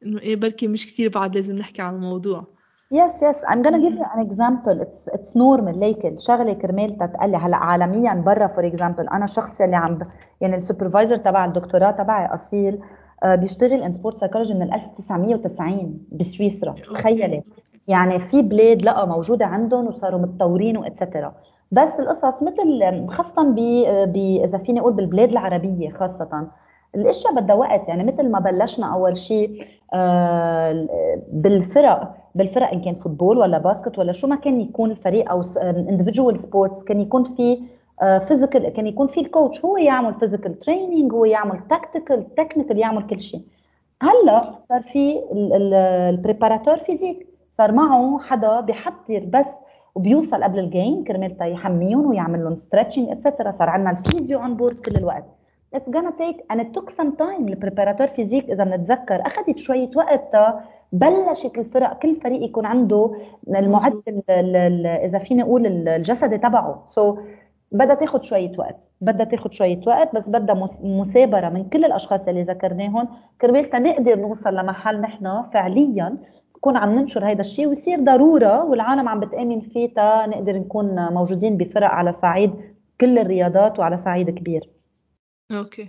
إنه 0.06 0.20
إيه 0.20 0.36
بركي 0.36 0.68
مش 0.68 0.88
كثير 0.88 1.10
بعد 1.10 1.36
لازم 1.36 1.58
نحكي 1.58 1.82
عن 1.82 1.96
الموضوع. 1.96 2.56
Yes, 2.94 3.14
yes. 3.22 3.44
I'm 3.50 3.62
gonna 3.64 3.80
give 3.80 3.96
you 4.00 4.06
an 4.16 4.22
example. 4.28 4.76
It's 4.86 5.08
it's 5.16 5.32
normal 5.36 5.78
ليك 5.78 6.06
الشغله 6.06 6.54
كرمال 6.54 6.98
تتقلي 6.98 7.38
هلا 7.38 7.58
عالميا 7.58 8.14
برا 8.14 8.48
for 8.48 8.67
example 8.67 9.08
أنا 9.08 9.26
شخص 9.26 9.62
اللي 9.62 9.76
عم 9.76 9.96
ب... 9.96 10.08
يعني 10.42 10.56
ال 10.56 10.61
supervisor 10.61 11.17
تبع 11.18 11.46
الدكتوراه 11.46 11.92
تبعي 11.92 12.26
أصيل 12.26 12.80
آه، 13.24 13.36
بيشتغل 13.36 13.84
in 13.84 13.91
sport 13.91 14.17
psychology 14.17 14.54
من 14.54 14.74
1990 14.74 16.00
بسويسرا. 16.12 16.76
تخيلي. 16.94 17.44
يعني 17.88 18.20
في 18.20 18.42
بلاد 18.42 18.82
لا 18.82 19.06
موجودة 19.06 19.46
عندهم 19.46 19.88
وصاروا 19.88 20.20
متطورين 20.20 20.78
و 20.78 20.84
et 20.84 20.97
cetera 20.97 21.36
بس 21.76 22.00
القصص 22.00 22.44
مثل 22.44 23.08
خاصة 23.10 23.44
ب 23.44 24.16
إذا 24.44 24.58
فيني 24.58 24.80
أقول 24.80 24.94
بالبلاد 24.94 25.30
العربية 25.30 25.90
خاصة 25.90 26.48
الأشياء 26.96 27.34
بدها 27.34 27.56
وقت. 27.56 27.88
يعني 27.88 28.04
مثل 28.04 28.30
ما 28.32 28.40
بلشنا 28.40 28.94
أول 28.94 29.18
شيء 29.18 29.66
آه، 29.94 30.88
بالفرق 31.32 32.16
بالفرق 32.36 32.72
إن 32.72 32.82
كان 32.82 32.96
football 32.95 33.38
ولا 33.38 33.58
basket 33.58 34.00
ولا 34.00 34.12
شو 34.12 34.28
ما 34.28 34.36
كان 34.36 34.62
يكون 34.62 34.92
الفريق 34.92 35.32
أو 35.32 35.44
individual 35.44 36.36
sports 36.36 36.84
كان 36.84 37.02
يكون 37.02 37.24
في 37.24 37.60
physical 38.28 38.69
كان 38.70 38.88
يكون 38.88 39.08
في 39.08 39.20
ال 39.19 39.27
coach 39.27 39.65
هو 39.66 39.78
يعمل 39.78 40.14
physical 40.13 40.60
training 40.60 41.13
هو 41.14 41.26
يعمل 41.26 41.60
tactical 41.69 42.36
technical 42.36 42.78
يعمل 42.80 43.08
كل 43.08 43.22
شيء 43.22 43.42
هلأ 44.02 44.38
صار 44.70 44.82
في 44.82 45.22
ال 45.34 45.45
préparateur 45.45 46.78
physique 46.78 47.28
صار 47.50 47.72
معه 47.72 48.20
حدا 48.20 48.60
بيحضر 48.62 49.24
بس 49.34 49.48
وبيوصل 49.95 50.43
قبل 50.43 50.60
ال 50.60 50.68
game 50.68 51.04
كرمال 51.03 51.38
تا 51.38 51.45
يحميهم 51.45 52.05
ويعمل 52.10 52.43
لهم 52.43 52.55
stretching 52.56 53.10
et 53.10 53.20
cetera 53.20 53.52
صار 53.51 53.69
عندنا 53.69 53.91
ال 53.91 53.98
physio 53.98 54.39
on 54.39 54.56
board 54.56 54.80
كل 54.79 54.95
الوقت. 54.95 55.23
It's 55.75 55.89
gonna 55.95 56.13
take 56.23 56.39
and 56.53 56.60
it 56.62 56.67
took 56.77 56.89
some 56.89 57.12
time. 57.19 57.39
ال 57.48 57.53
préparateur 57.53 58.08
physique 58.08 58.50
إذا 58.49 58.63
بنتذكر 58.63 59.21
أخذت 59.25 59.58
شوية 59.58 59.89
وقت 59.95 60.55
بلشت 60.91 61.58
الفرق 61.58 61.99
كل 61.99 62.15
فريق 62.15 62.43
يكون 62.43 62.65
عنده 62.65 63.12
المعدل 63.49 64.01
ال- 64.29 64.55
ال- 64.55 64.88
إذا 64.88 65.19
فيني 65.19 65.41
أقول 65.43 65.65
ال- 65.65 65.88
الجسدي 65.88 66.38
تبعه. 66.38 66.84
so 66.88 67.15
so 67.15 67.19
بدها 67.71 67.95
تاخذ 67.95 68.21
شوية 68.21 68.51
وقت. 68.58 68.89
بدها 69.01 69.25
تاخذ 69.25 69.51
شوية 69.51 69.79
وقت 69.88 70.15
بس 70.15 70.29
بدها 70.29 70.67
مثابره 70.84 71.49
من 71.49 71.63
كل 71.69 71.86
الأشخاص 71.86 72.27
اللي 72.27 72.41
ذكرناهم. 72.41 73.08
كرمال 73.41 73.69
نقدر 73.84 74.15
نوصل 74.19 74.55
لمحل 74.55 75.01
نحن 75.01 75.43
فعليا 75.53 76.17
نكون 76.65 76.78
عم 76.78 76.99
ننشر 76.99 77.32
هذا 77.32 77.41
الشيء 77.41 77.67
ويصير 77.67 77.99
ضرورة 77.99 78.63
والعالم 78.63 79.10
عم 79.10 79.19
بتآمن 79.19 79.62
فيه 79.62 79.93
تا 79.93 80.25
نقدر 80.25 80.54
نكون 80.54 81.13
موجودين 81.13 81.58
بفرق 81.58 81.88
على 81.88 82.12
صعيد 82.12 82.54
كل 83.01 83.19
الرياضات 83.19 83.80
وعلى 83.80 83.97
صعيد 83.97 84.30
كبير. 84.30 84.69
Okay. 85.52 85.88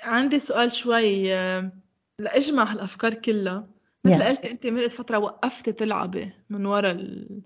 عندي 0.00 0.38
سؤال 0.38 0.72
شوي 0.72 1.34
آه، 1.34 1.72
لأجمع 2.18 2.72
هالأفكار 2.72 3.14
كلها 3.14 3.66
مثل. 4.04 4.22
قلت 4.22 4.46
أنت 4.46 4.66
مرقت 4.66 4.92
فترة 4.92 5.18
وقفتي 5.18 5.72
تلعبي 5.72 6.32
من 6.50 6.66
ورا 6.66 6.90
ال... 6.90 7.40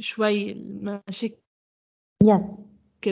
شوي 0.00 0.52
المشاكل. 0.52 1.36
yes 2.24 2.60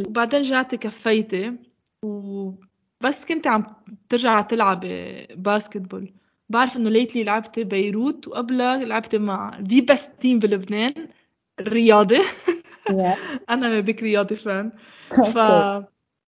وبعدين 0.06 0.40
رجعتي 0.40 0.76
كفيتي 0.76 1.56
وبس 2.04 3.26
كنت 3.28 3.46
عم 3.46 3.66
ترجع 4.08 4.40
تلعبي 4.40 5.26
basketball. 5.36 6.12
بعرف 6.50 6.76
إنه 6.76 6.90
lately 6.90 7.24
لعبتي 7.24 7.64
بيروت 7.64 8.28
وقبلها 8.28 8.84
لعبتي 8.84 9.18
مع 9.18 9.50
the 9.60 9.80
best 9.80 10.12
team 10.20 10.38
بلبنان 10.38 11.08
رياضي. 11.60 12.20
أنا 13.50 13.80
big 13.80 14.02
رياضي 14.02 14.36
fan 14.36 14.72
ف 15.10 15.38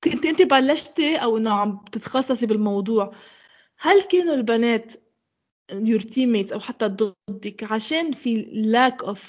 كنت 0.04 0.26
أنت 0.26 0.42
بلشتي 0.42 1.16
أو 1.16 1.38
إنه 1.38 1.52
عم 1.54 1.80
تتخصصي 1.92 2.46
بالموضوع 2.46 3.14
هل 3.78 4.02
كانوا 4.02 4.34
البنات 4.34 4.92
your 5.72 6.02
teammates 6.02 6.54
أو 6.54 6.60
حتى 6.60 6.88
ضدك 6.88 7.72
عشان 7.72 8.12
في 8.12 8.46
lack 8.74 9.06
of 9.06 9.20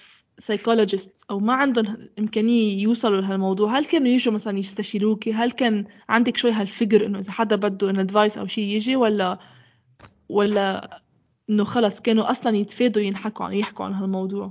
psychologists 0.42 1.24
أو 1.30 1.38
ما 1.40 1.52
عندهم 1.52 2.08
إمكانية 2.18 2.82
يوصلوا 2.82 3.20
لهالموضوع؟ 3.20 3.78
هل 3.78 3.84
كانوا 3.84 4.08
يجوا 4.08 4.34
مثلا 4.34 4.58
يستشيروكي؟ 4.58 5.32
هل 5.32 5.52
كان 5.52 5.84
عندك 6.08 6.36
شوي 6.36 6.52
هالفكر 6.52 7.06
إنه 7.06 7.18
إذا 7.18 7.32
حدا 7.32 7.56
بده 7.56 7.90
an 7.90 7.98
advice 7.98 8.38
أو 8.38 8.46
شيء 8.46 8.64
يجي 8.64 8.96
ولا 8.96 9.38
ولا 10.28 10.90
إنه 11.50 11.64
خلص 11.64 12.00
كانوا 12.00 12.30
أصلا 12.30 12.56
يتفادوا 12.56 13.02
ينحكوا 13.02 13.46
عن 13.46 13.52
يحكوا 13.52 13.84
عن 13.84 13.92
هالموضوع؟ 13.92 14.50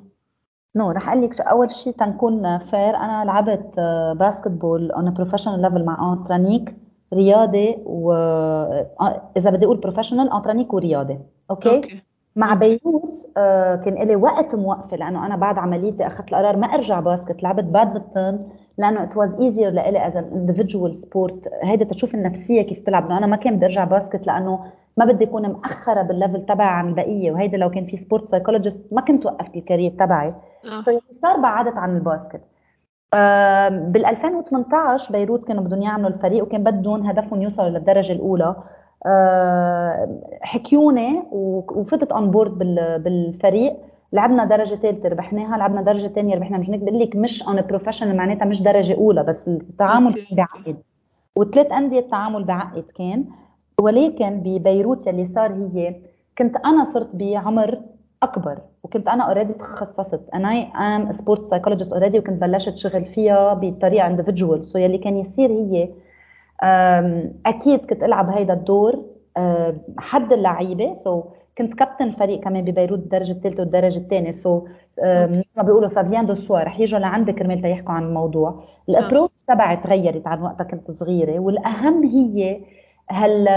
no 0.75 0.91
رح 0.91 1.09
أقول 1.09 1.23
لك 1.23 1.41
أول 1.41 1.71
شيء 1.71 1.93
تنكون 1.93 2.57
fair 2.57 2.95
أنا 2.95 3.25
لعبت 3.25 3.79
basketball 4.19 4.91
on 4.91 5.13
professional 5.13 5.61
level 5.61 5.85
مع 5.85 6.13
انترانيك 6.13 6.75
رياضي 7.13 7.77
و 7.85 8.11
آه، 8.11 9.31
إذا 9.37 9.49
بدي 9.49 9.65
أقول 9.65 9.77
professional 9.77 10.31
انترانيك 10.31 10.73
ورياضي 10.73 11.19
okay, 11.49 11.75
okay. 11.75 12.01
مع 12.35 12.53
okay. 12.53 12.59
بيروت 12.69 13.31
آه، 13.37 13.75
كان 13.75 14.07
لي 14.07 14.15
وقت 14.15 14.55
موقفة 14.55 14.97
لأنه 14.97 15.25
أنا 15.25 15.35
بعد 15.35 15.57
عمليتي 15.57 16.07
أخذت 16.07 16.27
القرار 16.27 16.57
ما 16.57 16.67
أرجع 16.67 16.99
basket 16.99 17.43
لعبت 17.43 17.63
بادمنتون 17.63 18.49
لأنه 18.77 19.03
it 19.03 19.17
was 19.17 19.39
easier 19.39 19.69
لإلي 19.69 20.07
as 20.07 20.15
an 20.17 20.23
individual 20.23 20.95
sport 20.95 21.49
هيدا 21.63 21.85
تشوف 21.85 22.15
النفسية 22.15 22.61
كيف 22.61 22.79
تلعب 22.79 23.03
لأنه 23.03 23.17
أنا 23.17 23.27
ما 23.27 23.35
كان 23.35 23.55
بدي 23.55 23.65
أرجع 23.65 23.83
basket 23.83 24.27
لأنه 24.27 24.65
ما 24.97 25.05
بدي 25.05 25.23
أكون 25.23 25.49
مأخرة 25.49 26.01
بال 26.01 26.14
level 26.14 26.45
تبعي 26.45 26.67
عن 26.67 26.87
البقية 26.89 27.31
وهيدا 27.31 27.57
لو 27.57 27.69
كان 27.69 27.85
في 27.85 27.97
sport 27.97 28.25
psychologist 28.25 28.93
ما 28.93 29.01
كنت 29.01 29.25
وقفت 29.25 29.55
ال 29.55 29.60
career 29.60 29.91
تبعي. 29.91 30.33
آه. 30.71 30.83
صار 31.11 31.37
بعدت 31.37 31.77
عن 31.77 31.95
ال 31.95 32.01
basket. 32.01 32.41
بال 33.91 34.05
2018 34.05 35.11
بيروت 35.11 35.47
كانوا 35.47 35.63
بدهم 35.63 35.81
يعملوا 35.81 36.09
الفريق 36.09 36.43
وكان 36.43 36.63
بدهم 36.63 37.07
هدفهم 37.07 37.41
يوصلوا 37.41 37.69
للدرجة 37.69 38.13
الأولى. 38.13 38.55
آه، 39.05 40.19
حكيوني 40.41 41.23
وفتت 41.31 42.11
on 42.11 42.31
board 42.31 42.57
بالفريق 43.03 43.77
لعبنا 44.13 44.45
درجة 44.45 44.75
ثالثه 44.75 45.09
ربحناها 45.09 45.57
لعبنا 45.57 45.81
درجة 45.81 46.07
ثانية 46.07 46.35
ربحنا 46.35 46.57
مش 46.57 46.69
هيك 46.69 46.79
بقول 46.79 46.99
لك 46.99 47.15
مش 47.15 47.43
on 47.47 47.61
professional 47.61 48.17
معناتها 48.17 48.45
مش 48.45 48.61
درجة 48.61 48.95
أولى 48.95 49.23
بس 49.23 49.47
التعامل 49.47 50.15
بعقد. 50.31 50.77
وثلاث 51.35 51.71
أندية 51.71 51.99
التعامل 51.99 52.43
بعقد 52.43 52.83
كان. 52.97 53.25
ولكن 53.81 54.39
ببيروت 54.39 55.07
يلي 55.07 55.25
صار 55.25 55.69
هي 55.73 55.95
كنت 56.37 56.55
أنا 56.65 56.83
صرت 56.83 57.09
بعمر 57.13 57.79
أكبر 58.23 58.57
وكنت 58.83 59.07
أنا 59.07 59.23
already 59.23 59.53
تخصصت. 59.53 60.29
أنا 60.33 60.51
I 60.51 60.63
am 60.63 61.11
sport 61.11 61.43
psychologist 61.43 61.93
already 61.93 62.19
وكنت 62.19 62.41
بلشت 62.41 62.77
شغل 62.77 63.05
فيها 63.05 63.53
بطريقة 63.53 64.07
individual 64.07 64.63
so 64.63 64.77
يلي 64.77 64.97
كان 64.97 65.17
يصير 65.17 65.51
هي 65.51 65.89
أكيد 67.45 67.79
كنت 67.85 68.03
ألعب 68.03 68.29
هيدا 68.29 68.53
الدور 68.53 69.05
حد 69.97 70.33
اللعيبة. 70.33 70.93
so 70.93 71.23
كنت 71.57 71.73
كابتن 71.73 72.11
فريق 72.11 72.39
كمان 72.39 72.65
ببيروت 72.65 72.99
الدرجة 72.99 73.31
الثالثة 73.31 73.59
والدرجة 73.59 73.97
الثانية. 73.97 74.31
so 74.31 74.67
مثل 75.03 75.43
ما 75.57 75.63
بيقولوا 75.63 75.87
fr: 75.87 75.99
ça 75.99 76.06
vient 76.06 76.25
de 76.25 76.35
soi 76.35 76.59
رح 76.59 76.79
يجوا 76.79 76.99
لعندك 76.99 77.35
كرمال 77.35 77.61
تيحكوا 77.61 77.93
عن 77.93 78.03
الموضوع. 78.03 78.63
ال 78.89 78.94
approach 78.94 79.29
تبعي 79.47 79.77
تغيرت 79.77 80.27
عن 80.27 80.41
وقتها 80.41 80.63
كنت 80.63 80.91
صغيرة. 80.91 81.39
والأهم 81.39 82.03
هي 82.03 82.59
هال 83.09 83.47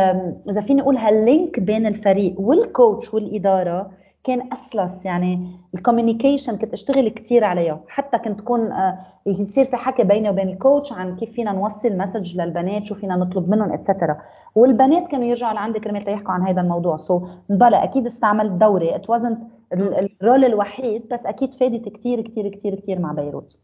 إذا 0.51 0.61
فيني 0.61 0.83
أقول 0.83 0.97
هال 0.97 1.18
link 1.18 1.61
بين 1.61 1.87
الفريق 1.87 2.41
وال 2.41 2.62
coach 2.62 3.15
والإدارة 3.15 3.91
كان 4.25 4.53
أسلس 4.53 5.05
يعني 5.05 5.51
ال 5.75 5.80
communication 5.80 6.57
كنت 6.57 6.73
أشتغل 6.73 7.09
كثير 7.09 7.45
عليها. 7.45 7.81
حتى 7.89 8.19
كنت 8.19 8.41
تكون 8.41 8.73
آه، 8.73 8.99
يصير 9.27 9.65
في 9.65 9.77
حكي 9.77 10.05
بيني 10.05 10.31
وبين 10.31 10.49
ال 10.49 10.56
coach 10.56 10.93
عن 10.93 11.17
كيف 11.17 11.33
فينا 11.33 11.53
نوصل 11.53 11.97
message 11.97 12.41
للبنات 12.41 12.87
شو 12.87 12.95
فينا 12.95 13.17
نطلب 13.17 13.49
منهم 13.49 13.73
et 13.73 13.84
cetera 13.84 14.19
والبنات 14.55 15.09
كانوا 15.09 15.27
يرجعوا 15.27 15.55
لعندي 15.55 15.81
كرمال 15.81 16.05
تيحكوا 16.05 16.33
عن 16.33 16.43
هذا 16.43 16.61
الموضوع. 16.61 16.97
so 16.97 17.21
so, 17.21 17.23
بلا 17.49 17.85
أكيد 17.85 18.07
استعملت 18.07 18.53
دوري. 18.53 18.95
it 18.95 19.11
wasn't 19.11 19.39
ال 19.73 19.87
role 19.87 20.45
الوحيد 20.45 21.09
بس 21.13 21.27
أكيد 21.27 21.55
فادت 21.55 21.89
كثير 21.89 22.21
كثير 22.21 22.49
كثير 22.49 22.75
كثير 22.75 22.99
مع 22.99 23.13
بيروت. 23.13 23.61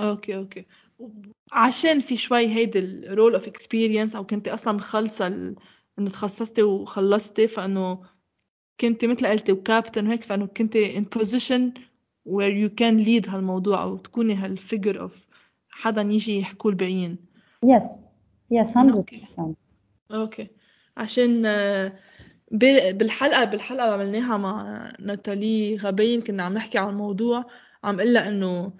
okay 0.00 0.36
okay. 0.36 0.66
عشان 1.54 1.98
في 1.98 2.16
شوي 2.16 2.46
هيدي 2.46 2.78
ال 2.78 2.89
role 2.89 3.34
of 3.34 3.46
experience 3.46 4.16
أو 4.16 4.26
كنت 4.26 4.48
أصلا 4.48 4.72
مخلصة 4.72 5.26
ال... 5.26 5.56
إنه 5.98 6.10
تخصصتي 6.10 6.62
وخلصتي 6.62 7.48
فإنه 7.48 8.02
كنت 8.80 9.04
مثل 9.04 9.26
قلتي 9.26 9.52
وكابتن 9.52 10.06
وهيك 10.06 10.22
فإنه 10.22 10.46
كنت 10.46 10.76
in 10.76 11.18
position 11.18 11.80
where 12.28 12.52
you 12.52 12.68
can 12.80 13.04
lead 13.04 13.28
هالموضوع 13.28 13.82
أو 13.82 13.96
تكوني 13.96 14.34
هال 14.34 14.51
figure 14.51 15.00
of 15.00 15.28
حدا 15.68 16.02
يجي 16.02 16.38
يحكوا 16.38 16.70
الباقيين. 16.70 17.16
yes 17.64 18.06
yes 18.50 18.74
100% 18.74 19.54
okay. 20.10 20.48
عشان 20.96 21.46
آه، 21.46 21.92
بالحلقة 22.50 23.44
بالحلقة 23.44 23.84
اللي 23.84 23.94
عملناها 23.94 24.36
مع 24.36 24.92
ناتالي 25.00 25.76
غبين 25.76 26.20
كنا 26.20 26.42
عم 26.42 26.54
نحكي 26.54 26.78
عن 26.78 26.88
الموضوع 26.88 27.44
عم 27.84 28.00
قلها 28.00 28.28
إنه 28.28 28.72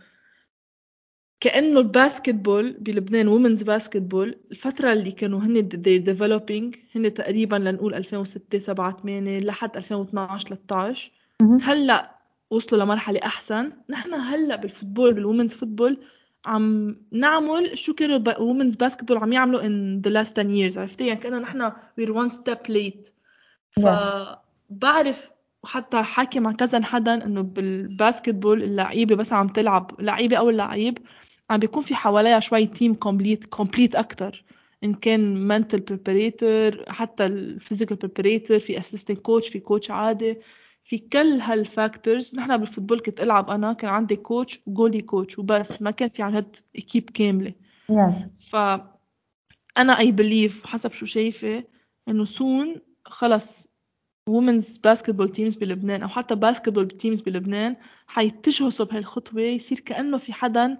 كأنه 1.44 1.80
ال 1.80 1.89
basketball 1.89 2.72
بلبنان 2.72 3.28
و 3.28 3.32
women's 3.33 3.62
basketball 3.62 4.36
الفترة 4.50 4.92
اللي 4.92 5.12
كانوا 5.12 5.40
هن 5.40 5.68
developing 6.06 6.78
هن 6.96 7.14
تقريبا 7.14 7.56
لنقول 7.56 7.94
2006 7.94 8.58
7 8.58 9.00
8 9.02 9.40
لحد 9.40 9.76
2012 9.76 10.48
13 10.48 11.12
هلأ 11.62 12.14
وصلوا 12.50 12.84
لمرحلة 12.84 13.20
أحسن. 13.24 13.72
نحن 13.90 14.14
هلأ 14.14 14.56
بال 14.56 14.68
football 14.68 15.14
بال 15.14 15.23
women's 15.23 15.54
football 15.54 15.98
عم 16.46 16.96
نعمل 17.12 17.78
شو 17.78 17.94
كانوا 17.94 18.40
women's 18.40 18.74
basketball 18.74 19.16
عم 19.16 19.32
يعملوا 19.32 19.60
in 19.62 20.02
the 20.06 20.10
last 20.10 20.32
10 20.32 20.72
years 20.72 20.78
عرفتي؟ 20.78 21.06
يعني 21.06 21.20
كأنه 21.20 21.38
نحن 21.38 21.70
we're 21.70 22.14
one 22.14 22.32
step 22.32 22.72
late. 22.72 23.10
فبعرف 23.70 25.30
وحتى 25.64 26.02
حاكي 26.02 26.40
مع 26.40 26.52
كذا 26.52 26.82
حدا 26.82 27.24
إنه 27.24 27.42
بال 27.42 27.62
basketball 27.62 28.62
اللعيبة 28.62 29.14
بس 29.14 29.32
عم 29.32 29.48
تلعب 29.48 29.90
لعيبة 29.98 30.36
أو 30.36 30.50
اللعيب 30.50 30.98
عم 31.50 31.58
بيكون 31.58 31.82
في 31.82 31.94
حواليها 31.94 32.40
شوي 32.40 32.66
team 32.66 32.94
complète 32.94 33.44
complète 33.44 33.94
أكثر 33.94 34.44
إن 34.84 34.94
كان 34.94 35.48
mental 35.48 35.80
preparator 35.80 36.84
حتى 36.88 37.26
ال 37.26 37.34
physical 37.34 37.96
preparator 37.96 38.58
في 38.58 38.78
assistant 38.78 39.18
coach 39.18 39.48
في 39.48 39.60
coach 39.60 39.90
عادي. 39.90 40.38
في 40.84 40.98
كل 40.98 41.40
هال 41.40 41.61
factors 41.61 42.34
نحن 42.36 42.56
بال 42.56 42.65
football 42.65 43.00
كنت 43.00 43.20
ألعب 43.20 43.50
أنا 43.50 43.72
كان 43.72 43.90
عندي 43.90 44.16
coach 44.16 44.60
و 44.66 44.71
goalie 44.71 45.00
coach 45.00 45.38
وبس. 45.38 45.82
ما 45.82 45.90
كان 45.90 46.08
في 46.08 46.22
عن 46.22 46.34
هاد 46.34 46.56
équipe 46.76 47.10
كاملة. 47.10 47.54
Yes. 47.92 48.44
ف 48.50 48.56
أنا 49.78 49.98
I 49.98 50.12
believe 50.12 50.66
حسب 50.66 50.92
شو 50.92 51.06
شايفة 51.06 51.64
إنه 52.08 52.24
soon 52.24 52.76
خلص 53.04 53.68
women's 54.28 54.76
basketball 54.76 55.28
teams 55.28 55.54
بلبنان 55.54 56.02
أو 56.02 56.08
حتى 56.08 56.34
basketball 56.34 56.88
teams 56.88 57.20
بلبنان 57.20 57.76
حيتجهوا 58.06 58.84
بهالخطوه 58.84 59.40
يصير 59.40 59.80
كأنه 59.80 60.18
في 60.18 60.32
حدا 60.32 60.78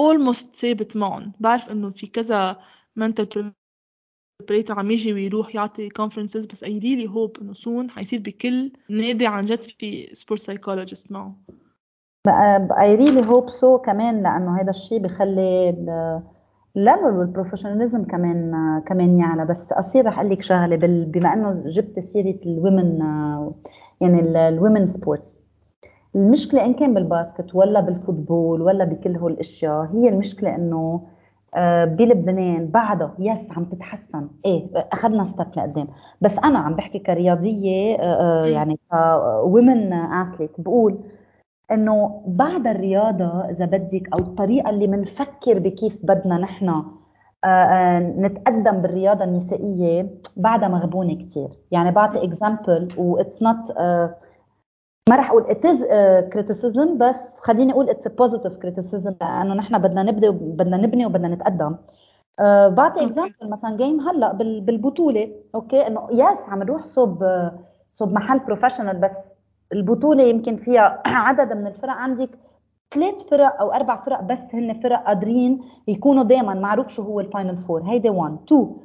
almost 0.00 0.54
ثابت 0.54 0.96
معهم 0.96 1.32
بعرف 1.40 1.70
إنه 1.70 1.90
في 1.90 2.06
كذا 2.06 2.58
mental 3.00 3.24
preparator 3.24 4.70
عم 4.70 4.90
يجي 4.90 5.12
ويروح 5.12 5.54
يعطي 5.54 5.88
conferences 5.88 6.46
بس 6.46 6.64
I 6.64 6.68
really 6.68 7.08
hope 7.08 7.42
إنه 7.42 7.54
soon 7.54 7.90
حيصير 7.90 8.20
بكل 8.20 8.72
نادي 8.88 9.26
عن 9.26 9.44
جد 9.44 9.62
في 9.62 10.06
sport 10.06 10.38
psychologist 10.38 11.10
معه. 11.10 11.36
I 12.70 12.96
really 12.98 13.22
hope 13.22 13.50
so 13.50 13.84
كمان 13.84 14.22
لأنه 14.22 14.60
هذا 14.60 14.70
الشيء 14.70 14.98
بخلي 14.98 15.70
ال 16.76 16.81
level 16.81 17.04
وال 17.04 17.16
professionalism 17.16 18.04
كمان 18.04 18.52
كمان 18.86 19.18
يعلى. 19.18 19.44
بس 19.44 19.72
أصير 19.72 20.06
رح 20.06 20.18
أقول 20.18 20.30
لك 20.30 20.42
شغله 20.42 20.76
بما 21.06 21.32
إنه 21.32 21.62
جبت 21.66 21.98
سيرة 21.98 22.40
ال 22.46 22.55
women 22.55 22.98
يعني 24.00 24.48
ال 24.48 24.54
women 24.54 24.86
sports 24.86 25.38
المشكلة 26.14 26.64
إن 26.64 26.74
كان 26.74 26.94
بال 26.94 27.09
basket 27.09 27.54
ولا 27.54 27.80
بال 27.80 27.96
football 27.96 28.62
ولا 28.62 28.84
بكل 28.84 29.16
هول 29.16 29.32
الأشياء 29.32 29.88
هي 29.92 30.08
المشكلة 30.08 30.54
إنه 30.54 31.02
آه، 31.54 31.84
بلبنان 31.84 32.66
بعدها 32.66 33.14
yes 33.18 33.52
عم 33.52 33.64
تتحسن. 33.64 34.28
إيه 34.44 34.68
أخذنا 34.92 35.24
step 35.24 35.46
لقدام. 35.56 35.88
بس 36.20 36.38
أنا 36.38 36.58
عم 36.58 36.74
بحكي 36.74 36.98
كرياضية 36.98 37.96
آه، 37.96 38.42
آه، 38.42 38.46
يعني 38.46 38.78
ك 38.90 39.07
woman 39.07 39.92
athlete 39.92 40.50
بقول 40.60 40.98
إنه 41.70 42.22
بعد 42.26 42.66
الرياضة 42.66 43.50
إذا 43.50 43.64
بدك 43.64 44.08
أو 44.12 44.18
الطريقة 44.18 44.70
اللي 44.70 44.86
بنفكر 44.86 45.58
بكيف 45.58 45.98
بدنا 46.02 46.38
نحن 46.38 46.82
نتقدم 48.20 48.82
بالرياضة 48.82 49.24
النسائية 49.24 50.10
بعدها 50.36 50.68
مغبونة 50.68 51.14
كثير 51.14 51.48
يعني 51.70 51.90
بعطي 51.90 52.24
example 52.24 52.88
what's 52.96 53.42
not 53.42 53.72
ما 55.08 55.16
راح 55.16 55.30
أقول 55.30 55.44
it 55.44 55.64
is 55.64 55.78
criticism 56.34 56.88
بس 56.98 57.40
خليني 57.40 57.72
أقول 57.72 57.90
it's 57.90 58.06
a 58.06 58.10
positive 58.10 58.52
criticism 58.62 59.14
لأنه 59.20 59.54
نحن 59.54 59.78
بدنا 59.78 60.02
نبدأ 60.02 60.30
بدنا 60.30 60.76
نبني 60.76 61.06
وبدنا 61.06 61.28
نتقدم. 61.28 61.76
أه 62.40 62.68
بعطي 62.68 63.04
example 63.04 63.34
مثلا 63.50 63.76
game 63.76 64.00
هلأ 64.00 64.32
بالبطولة. 64.32 65.32
أوكي؟ 65.54 65.86
إنه 65.86 66.08
yes 66.12 66.38
عم 66.48 66.62
نروح 66.62 66.84
صوب 66.86 67.24
صوب 67.92 68.12
محل 68.12 68.38
professional 68.38 68.96
بس 68.96 69.30
البطولة 69.72 70.22
يمكن 70.22 70.56
فيها 70.56 71.02
عدد 71.26 71.52
من 71.52 71.66
الفرق. 71.66 71.90
عندك 71.92 72.30
ثلاث 72.94 73.14
فرق 73.30 73.60
أو 73.60 73.72
أربع 73.72 74.04
فرق 74.04 74.20
بس 74.22 74.54
هن 74.54 74.80
فرق 74.80 75.04
قادرين 75.06 75.60
يكونوا 75.88 76.24
دائما 76.24 76.54
معروف 76.54 76.88
شو 76.88 77.02
هو 77.02 77.20
ال 77.20 77.26
final 77.26 77.56
four 77.56 77.82
هيدي 77.82 78.10
1 78.10 78.38
2 78.46 78.76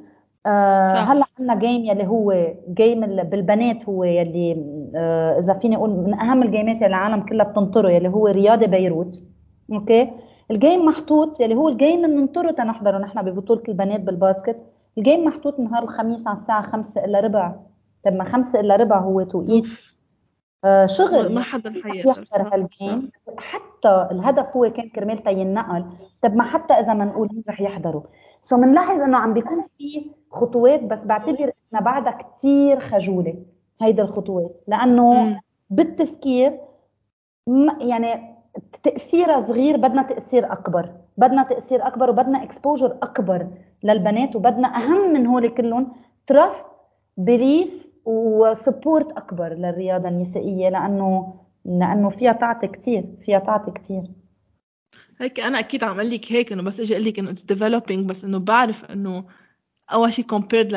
آه 0.48 0.82
هلا 0.82 1.24
عندنا 1.38 1.54
game 1.60 1.84
يلي 1.84 2.06
هو 2.06 2.52
game 2.68 3.00
بالبنات 3.06 3.84
هو 3.88 4.04
يلي 4.04 4.64
آه 4.96 5.38
إذا 5.38 5.54
فيني 5.54 5.76
أقول 5.76 5.90
من 5.90 6.14
أهم 6.14 6.42
ال 6.42 6.48
game 6.48 6.70
ات 6.70 6.76
يلي 6.76 6.86
العالم 6.86 7.20
كلها 7.20 7.46
بتنطره 7.46 7.90
يلي 7.90 8.08
هو 8.08 8.26
رياضي 8.26 8.66
بيروت. 8.66 9.22
أوكي؟ 9.72 10.10
ال 10.50 10.57
game 10.57 10.86
محطوط 10.86 11.40
يلي 11.40 11.54
هو 11.54 11.68
ال 11.68 11.75
game 11.75 12.04
اللي 12.04 12.16
بننطره 12.16 12.50
تنحضره. 12.50 12.98
نحن 12.98 13.22
ببطولة 13.22 13.62
البنات 13.68 14.00
بال 14.00 14.12
basket. 14.12 14.56
ال 14.98 15.03
game 15.03 15.24
محطوط 15.24 15.60
نهار 15.60 15.82
الخميس 15.82 16.26
على 16.26 16.36
الساعة 16.36 16.62
5 16.62 17.04
الا 17.04 17.20
ربع. 17.20 17.54
طب 18.04 18.12
ما 18.12 18.24
5 18.24 18.60
الا 18.60 18.76
ربع 18.76 18.98
هو 18.98 19.22
توقيت 19.22 19.66
آه 20.64 20.86
شغل. 20.86 21.34
ما 21.34 21.40
حدا 21.40 21.72
حيقدر 21.84 22.54
هال 22.54 22.70
game. 22.70 23.10
حتى 23.38 24.08
الهدف 24.12 24.56
هو 24.56 24.70
كان 24.70 24.88
كرمال 24.88 25.20
ينقل 25.26 25.84
طب 26.22 26.34
ما 26.36 26.44
حتى 26.44 26.74
إذا 26.74 26.94
ما 26.94 27.04
نقول 27.04 27.28
رح 27.48 27.60
يحضروا. 27.60 28.02
so 28.48 28.56
بنلاحظ 28.56 29.00
إنه 29.00 29.18
عم 29.18 29.34
بيكون 29.34 29.64
في 29.78 30.10
خطوات 30.30 30.82
بس 30.82 31.04
بعتبر 31.04 31.52
إنها 31.72 31.82
بعدها 31.82 32.12
كثير 32.12 32.80
خجولة 32.80 33.34
هيدي 33.80 34.02
الخطوات. 34.02 34.64
لأنه 34.68 35.40
بالتفكير 35.70 36.58
يعني 37.80 38.34
تأثيرها 38.82 39.40
صغير 39.40 39.76
بدنا 39.76 40.02
تأثير 40.02 40.52
أكبر. 40.52 40.92
بدنا 41.16 41.42
تأثير 41.42 41.86
أكبر 41.86 42.10
وبدنا 42.10 42.42
exposure 42.42 42.96
أكبر 43.02 43.46
للبنات 43.82 44.36
وبدنا 44.36 44.76
أهم 44.76 45.12
من 45.12 45.26
هول 45.26 45.48
كلهم 45.48 45.92
trust 46.26 46.66
belief 47.16 47.86
و 48.04 48.17
support 48.17 49.12
أكبر 49.12 49.52
للرياضة 49.52 50.08
النسائية 50.08 50.68
لأنه 50.68 51.34
لأنه 51.64 52.10
فيها 52.10 52.32
تعطي 52.32 52.66
كثير 52.66 53.04
فيها 53.24 53.38
تعطي 53.38 53.70
كثير 53.70 54.02
هيك 55.20 55.40
أنا 55.40 55.58
أكيد 55.58 55.84
عم 55.84 56.00
أقول 56.00 56.10
لك 56.10 56.32
هيك 56.32 56.52
إنه 56.52 56.62
بس 56.62 56.80
أجي 56.80 56.94
أقول 56.94 57.04
لك 57.04 57.18
إنه 57.18 57.30
it's 57.30 57.42
developing 57.42 58.08
بس 58.08 58.24
إنه 58.24 58.38
بعرف 58.38 58.84
إنه 58.84 59.24
أول 59.92 60.12
شيء 60.12 60.24
compared 60.24 60.74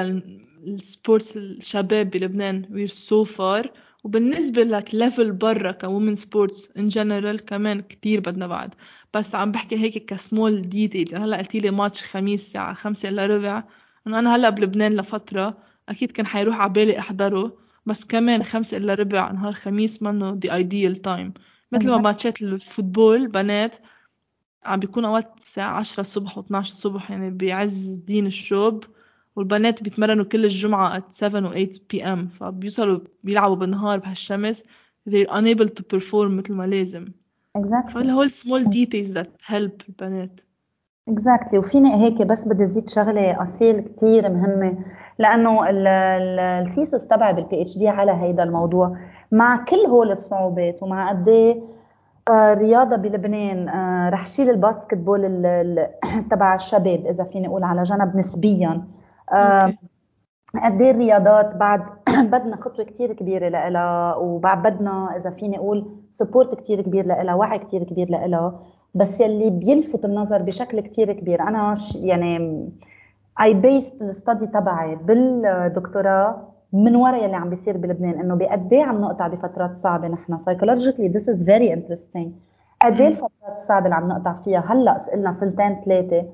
لل 0.63 0.82
sports 0.82 1.37
الشباب 1.37 2.09
بلبنان 2.09 2.65
we're 2.71 2.87
so 2.87 3.23
far 3.23 3.71
وبالنسبة 4.03 4.63
لك 4.63 4.95
level 4.95 5.31
برا 5.31 5.71
women 5.71 6.15
sports 6.15 6.69
in 6.77 6.87
general 6.87 7.45
كمان 7.45 7.81
كتير 7.81 8.19
بدنا 8.19 8.47
بعد 8.47 8.75
بس 9.13 9.35
عم 9.35 9.51
بحكي 9.51 9.77
هيك 9.77 10.05
ك 10.05 10.16
small 10.16 10.69
details 10.69 11.13
يعني 11.13 11.25
هلأ 11.25 11.37
قلتي 11.37 11.59
لي 11.59 11.71
ماتش 11.71 12.03
خميس 12.03 12.45
الساعة 12.45 12.73
خمسة 12.73 13.09
إلا 13.09 13.25
ربع. 13.25 13.63
إنه 14.07 14.19
أنا 14.19 14.35
هلأ 14.35 14.49
بلبنان 14.49 14.95
لفترة 14.95 15.57
أكيد 15.89 16.11
كان 16.11 16.25
حيروح 16.25 16.59
على 16.59 16.73
بالي 16.73 16.99
أحضره. 16.99 17.57
بس 17.85 18.05
كمان 18.05 18.43
خمسة 18.43 18.77
إلا 18.77 18.93
ربع 18.93 19.31
نهار 19.31 19.53
خميس 19.53 20.03
منه 20.03 20.39
the 20.45 20.49
ideal 20.49 20.95
time. 21.07 21.31
مثل 21.71 21.89
ما 21.89 21.97
ماتشات 21.97 22.41
الفوتبول 22.41 23.27
بنات 23.27 23.77
عم 24.65 24.79
بيكون 24.79 25.05
أوقات 25.05 25.37
الساعة 25.37 25.77
عشرة 25.77 26.01
الصبح 26.01 26.39
و12 26.39 26.55
الصبح 26.55 27.11
يعني 27.11 27.29
بعز 27.29 27.93
دين 27.93 28.25
الشوب 28.25 28.83
والبنات 29.35 29.83
بيتمرنوا 29.83 30.25
كل 30.25 30.43
الجمعة 30.45 30.99
at 30.99 31.03
7 31.09 31.49
و 31.49 31.51
8 31.51 31.67
p.m. 31.93 32.37
فبيوصلوا 32.39 32.99
بيلعبوا 33.23 33.55
بالنهار 33.55 33.99
بهالشمس 33.99 34.63
they're 35.09 35.31
unable 35.31 35.67
to 35.67 35.83
perform 35.95 36.31
مثل 36.31 36.53
ما 36.53 36.67
لازم 36.67 37.05
exactly. 37.57 37.91
فاللي 37.93 38.11
هو 38.11 38.27
small 38.27 38.63
details 38.65 39.17
that 39.17 39.51
help 39.51 39.89
البنات 39.89 40.41
exactly 41.09 41.53
وفيني 41.53 42.05
هيك 42.05 42.21
بس 42.21 42.47
بدي 42.47 42.65
زيد 42.65 42.89
شغلة 42.89 43.43
أسيل 43.43 43.81
كتير 43.81 44.29
مهمة 44.29 44.85
لأنه 45.19 45.69
ال 45.69 45.89
thesis 45.89 47.07
تبعي 47.07 47.33
بال 47.33 47.61
PhD 47.61 47.87
على 47.87 48.11
هيدا 48.11 48.43
الموضوع 48.43 48.97
مع 49.31 49.65
كل 49.65 49.85
هول 49.89 50.11
الصعوبات 50.11 50.83
ومع 50.83 51.09
قد 51.09 51.29
إيه 51.29 51.61
رياضة 52.29 52.95
بلبنان 52.95 53.69
آه، 53.69 54.09
رح 54.09 54.27
شيل 54.27 54.49
ال 54.49 54.93
basketball 54.97 55.21
تبع 56.31 56.55
الشباب 56.55 57.05
إذا 57.05 57.23
فيني 57.23 57.47
أقول 57.47 57.63
على 57.63 57.83
جنب 57.83 58.15
نسبيا. 58.17 58.87
آه، 59.33 59.73
قد 60.63 60.81
إيه 60.81 60.91
الرياضات 60.91 61.55
بعد 61.55 61.81
بدنا 62.33 62.55
خطوة 62.55 62.85
كثير 62.85 63.13
كبيرة 63.13 63.49
لها 63.49 64.15
وبعد 64.15 64.63
بدنا 64.63 65.17
إذا 65.17 65.29
فيني 65.29 65.57
أقول 65.57 65.97
support 66.11 66.55
كثير 66.55 66.81
كبير 66.81 67.05
لها 67.05 67.33
وعي 67.33 67.59
كثير 67.59 67.83
كبير 67.83 68.09
لها 68.09 68.59
بس 68.95 69.21
يلي 69.21 69.49
بيلفت 69.49 70.05
النظر 70.05 70.41
بشكل 70.41 70.79
كتير 70.79 71.13
كبير 71.13 71.41
أنا 71.41 71.75
يعني 71.95 72.69
I 73.41 73.53
based 73.53 74.01
ال 74.01 74.09
study 74.09 74.47
تبعي 74.47 74.95
بالدكتوراه 74.95 76.50
من 76.73 76.95
وراء 76.95 77.23
يلي 77.23 77.35
عم 77.35 77.49
بيصير 77.49 77.77
بلبنان 77.77 78.19
إنه 78.19 78.35
بقد 78.35 78.73
إيه 78.73 78.83
عم 78.83 79.01
نقطع 79.01 79.27
بفترات 79.27 79.75
صعبة 79.77 80.07
نحن. 80.07 80.37
psychologically 80.37 81.07
this 81.07 81.29
is 81.29 81.43
very 81.43 81.73
interesting 81.73 82.31
قد 82.81 83.01
إيه 83.01 83.07
الفترات 83.07 83.57
الصعبة 83.57 83.85
اللي 83.85 83.95
عم 83.95 84.07
نقطع 84.07 84.33
فيها. 84.33 84.63
هلأ 84.67 84.97
قلنا 85.13 85.31
سنتين 85.31 85.75
ثلاثة 85.85 86.25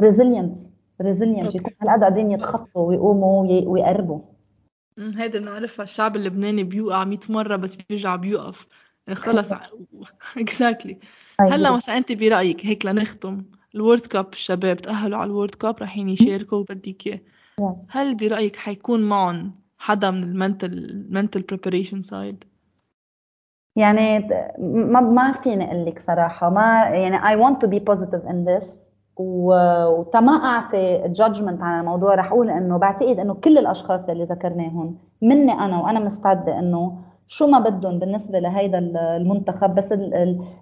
resilient 0.00 0.56
resilient 1.02 1.54
يكونوا 1.54 1.76
هالقد 1.82 2.00
قاعدين 2.00 2.30
يتخطوا 2.30 2.88
ويقوموا 2.88 3.62
ويقربوا. 3.66 4.20
هيدا 4.98 5.38
بنعرفها 5.38 5.82
الشعب 5.82 6.16
اللبناني 6.16 6.64
بيوقع 6.64 7.04
100 7.04 7.18
مرة 7.28 7.56
بس 7.56 7.74
بيرجع 7.74 8.16
بيوقف. 8.16 8.66
خلص. 9.12 9.52
exactly 10.38 10.98
هلا 11.40 11.70
مثلا 11.70 11.96
أنت 11.96 12.12
برأيك 12.12 12.66
هيك 12.66 12.86
لنختم. 12.86 13.44
ال 13.74 13.78
World 13.78 14.00
Cup 14.00 14.26
الشباب 14.32 14.76
تأهلوا 14.76 15.18
على 15.18 15.30
ال 15.30 15.34
World 15.34 15.54
Cup 15.54 15.78
رايحين 15.78 16.08
يشاركوا 16.08 16.64
بدك 16.70 17.06
إياه. 17.06 17.20
هل 17.88 18.14
برأيك 18.14 18.56
حيكون 18.56 19.08
معهم 19.08 19.54
حدا 19.78 20.10
من 20.10 20.22
ال 20.22 20.29
mental 20.29 20.72
ال 20.72 20.82
mental 20.82 21.42
preparation 21.42 22.02
side 22.02 22.44
يعني 23.76 24.28
ما 24.58 25.00
ما 25.00 25.32
فيني 25.32 25.64
أقول 25.72 25.86
لك 25.86 25.98
صراحة 25.98 26.50
ما 26.50 26.82
يعني 26.88 27.18
I 27.18 27.40
want 27.44 27.56
to 27.64 27.68
be 27.70 27.80
positive 27.92 28.24
in 28.30 28.44
this. 28.44 28.90
وتما 29.16 30.32
أعطي 30.32 31.08
judgment 31.08 31.62
على 31.62 31.80
الموضوع 31.80 32.14
رح 32.14 32.32
أقول 32.32 32.50
إنه 32.50 32.76
بعتقد 32.78 33.18
إنه 33.18 33.34
كل 33.34 33.58
الأشخاص 33.58 34.08
اللي 34.08 34.24
ذكرناهم 34.24 34.96
مني 35.22 35.52
أنا 35.52 35.80
وأنا 35.80 36.00
مستعدة 36.00 36.58
إنه 36.58 36.96
شو 37.28 37.46
ما 37.46 37.58
بدهم 37.58 37.98
بالنسبة 37.98 38.38
لهيدا 38.38 38.78
المنتخب 39.16 39.74
بس 39.74 39.94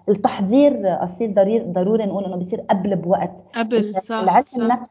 التحضير 0.08 1.04
اصير 1.04 1.32
ضروري 1.32 1.58
ضروري 1.60 2.06
نقول 2.06 2.24
إنه 2.24 2.36
بيصير 2.36 2.60
قبل 2.70 2.96
بوقت. 2.96 3.32
قبل 3.56 3.94
صح 4.02 4.16
العلم 4.16 4.44
صح 4.44 4.50
علم 4.50 4.58
النفس 4.62 4.90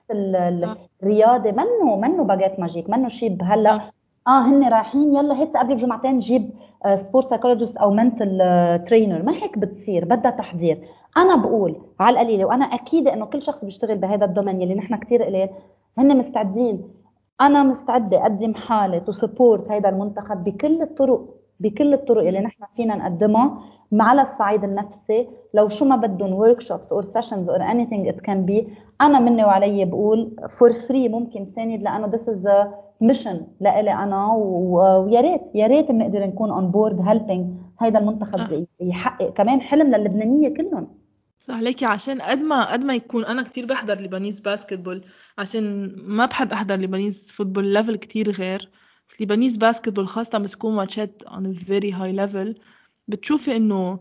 الرياضي 1.04 1.52
منه 1.52 1.96
منه 1.96 2.24
ب 2.24 2.30
magic 2.30 2.60
magic 2.60 2.90
منه 2.90 3.08
شيء 3.08 3.36
بهلا 3.36 3.80
آه 4.28 4.42
هن 4.42 4.64
رايحين. 4.70 5.16
يلا 5.16 5.40
هيك 5.40 5.58
قبل 5.58 5.76
بجمعتين 5.76 6.12
نجيب 6.12 6.50
sport 6.96 7.28
psychologist 7.28 7.78
أو 7.78 7.92
mental 7.92 8.38
trainer 8.88 9.24
ما 9.24 9.34
هيك 9.34 9.58
بتصير 9.58 10.06
بدها 10.06 10.32
تحضير. 10.32 10.88
أنا 11.18 11.36
بقول 11.36 11.76
على 12.00 12.22
القليلة 12.22 12.46
وأنا 12.46 12.66
اكيده 12.66 13.14
إنه 13.14 13.26
كل 13.26 13.42
شخص 13.42 13.66
بيشتغل 13.66 13.98
بهذا 13.98 14.26
ال 14.26 14.30
domaine 14.30 14.62
يلي 14.62 14.76
نحن 14.76 14.96
كثير 14.96 15.24
قليل. 15.24 15.50
هن 15.98 16.18
مستعدين. 16.18 16.84
أنا 17.42 17.64
مستعدة 17.64 18.22
أقدم 18.22 18.54
حالي 18.54 19.00
to 19.00 19.12
support 19.12 19.72
هذا 19.72 19.90
المنتخب 19.90 20.44
بكل 20.44 20.82
الطرق 20.82 21.26
بكل 21.60 21.94
الطرق 21.94 22.28
اللي 22.28 22.40
نحن 22.40 22.64
فينا 22.76 22.96
نقدمها. 22.96 23.60
على 23.94 24.22
الصعيد 24.22 24.64
النفسي. 24.64 25.28
لو 25.54 25.70
شو 25.70 25.86
ما 25.86 25.96
بدهم 25.96 26.34
workshops 26.34 26.92
or 26.92 27.04
sessions 27.04 27.50
or 27.50 27.62
anything 27.62 28.08
it 28.08 28.22
can 28.22 28.46
be 28.46 28.68
أنا 29.02 29.20
مني 29.20 29.44
وعلي 29.44 29.86
بقول 29.86 30.36
for 30.50 30.74
free 30.74 31.10
ممكن 31.10 31.46
ساند 31.46 31.82
لأنه 31.82 32.08
this 32.08 32.30
is 32.30 32.50
mission 33.02 33.42
لإلي 33.62 33.94
أنا 33.94 34.34
ويا 34.34 35.22
ريت 35.22 35.42
يا 35.56 35.68
ريت 35.68 35.92
بنقدر 35.92 36.26
نكون 36.26 36.52
on 36.52 36.72
board 36.72 37.02
helping 37.02 37.58
هيدا 37.82 38.00
المنتخب 38.00 38.66
يحقق 38.80 39.34
كمان 39.34 39.62
حلم 39.62 39.96
للبنانية 39.96 40.50
كلهم. 40.50 40.88
صح 41.38 41.56
عليكي. 41.56 41.86
عشان 41.86 42.22
قد 42.22 42.42
ما 42.42 42.72
قد 42.72 42.86
ما 42.86 42.96
يكون 42.96 43.26
أنا 43.26 43.44
كتير 43.44 43.66
بحضر 43.66 44.02
Lebanese 44.02 44.40
basketball 44.40 45.02
عشان 45.38 45.96
ما 45.98 46.26
بحب 46.26 46.52
أحضر 46.52 46.76
Lebanese 46.76 47.32
football 47.32 47.74
level 47.74 47.96
كتير 47.96 48.32
غير. 48.32 48.70
Lebanese 49.22 49.58
basketball 49.58 50.08
خاصة 50.08 50.38
بس 50.38 50.54
يكون 50.54 50.76
ماتشات 50.76 51.24
on 51.26 51.46
a 51.46 51.60
very 51.66 51.92
high 51.92 52.16
level. 52.22 52.62
بتشوفي 53.08 53.56
إنه 53.56 54.00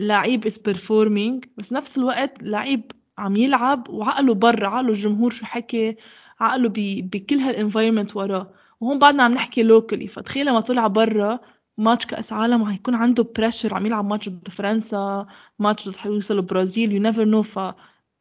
لعيب 0.00 0.48
is 0.48 0.52
performing 0.52 1.48
بس 1.56 1.72
نفس 1.72 1.98
الوقت 1.98 2.42
لعيب 2.42 2.92
عم 3.18 3.36
يلعب 3.36 3.88
وعقله 3.88 4.34
برا 4.34 4.68
عقله 4.68 4.88
الجمهور 4.88 5.30
شو 5.30 5.46
حكي 5.46 5.96
عقله 6.40 6.72
بكل 7.02 7.36
هال 7.36 7.48
environment 7.48 8.16
وراه 8.16 8.52
وهون 8.80 8.98
بعدنا 8.98 9.22
عم 9.22 9.34
نحكي 9.34 9.62
locally 9.62 10.06
فتخيل 10.06 10.46
لما 10.46 10.60
طلع 10.60 10.86
برا 10.86 11.40
ماتش 11.78 12.06
كأس 12.06 12.32
عالم 12.32 12.64
حيكون 12.64 12.94
عنده 12.94 13.26
pressure 13.36 13.74
عم 13.74 13.86
يلعب 13.86 14.04
ماتش 14.04 14.28
ضد 14.28 14.48
فرنسا 14.48 15.26
ماتش 15.58 15.88
ضد 15.88 15.96
حيوصل 15.96 16.36
البرازيل 16.36 16.92
you 16.92 17.02
never 17.02 17.24
know 17.24 17.42
ف 17.42 17.58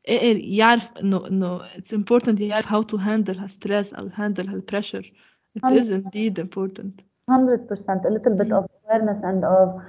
يعرف 0.07 0.91
إنه 0.97 1.27
إنه 1.27 1.59
it's 1.75 1.95
important 1.95 2.41
يعرف 2.41 2.65
how 2.67 2.83
to 2.83 2.97
handle 2.97 3.39
هال 3.39 3.53
stress 3.53 3.93
أو 3.93 4.09
handle 4.09 4.49
هال 4.49 4.62
pressure 4.62 5.13
it 5.57 5.71
is 5.71 5.89
indeed 5.91 6.39
important. 6.39 7.03
100% 7.27 8.05
a 8.05 8.09
little 8.09 8.35
bit 8.35 8.51
of 8.51 8.65
awareness 8.83 9.19
and 9.23 9.43
of 9.43 9.81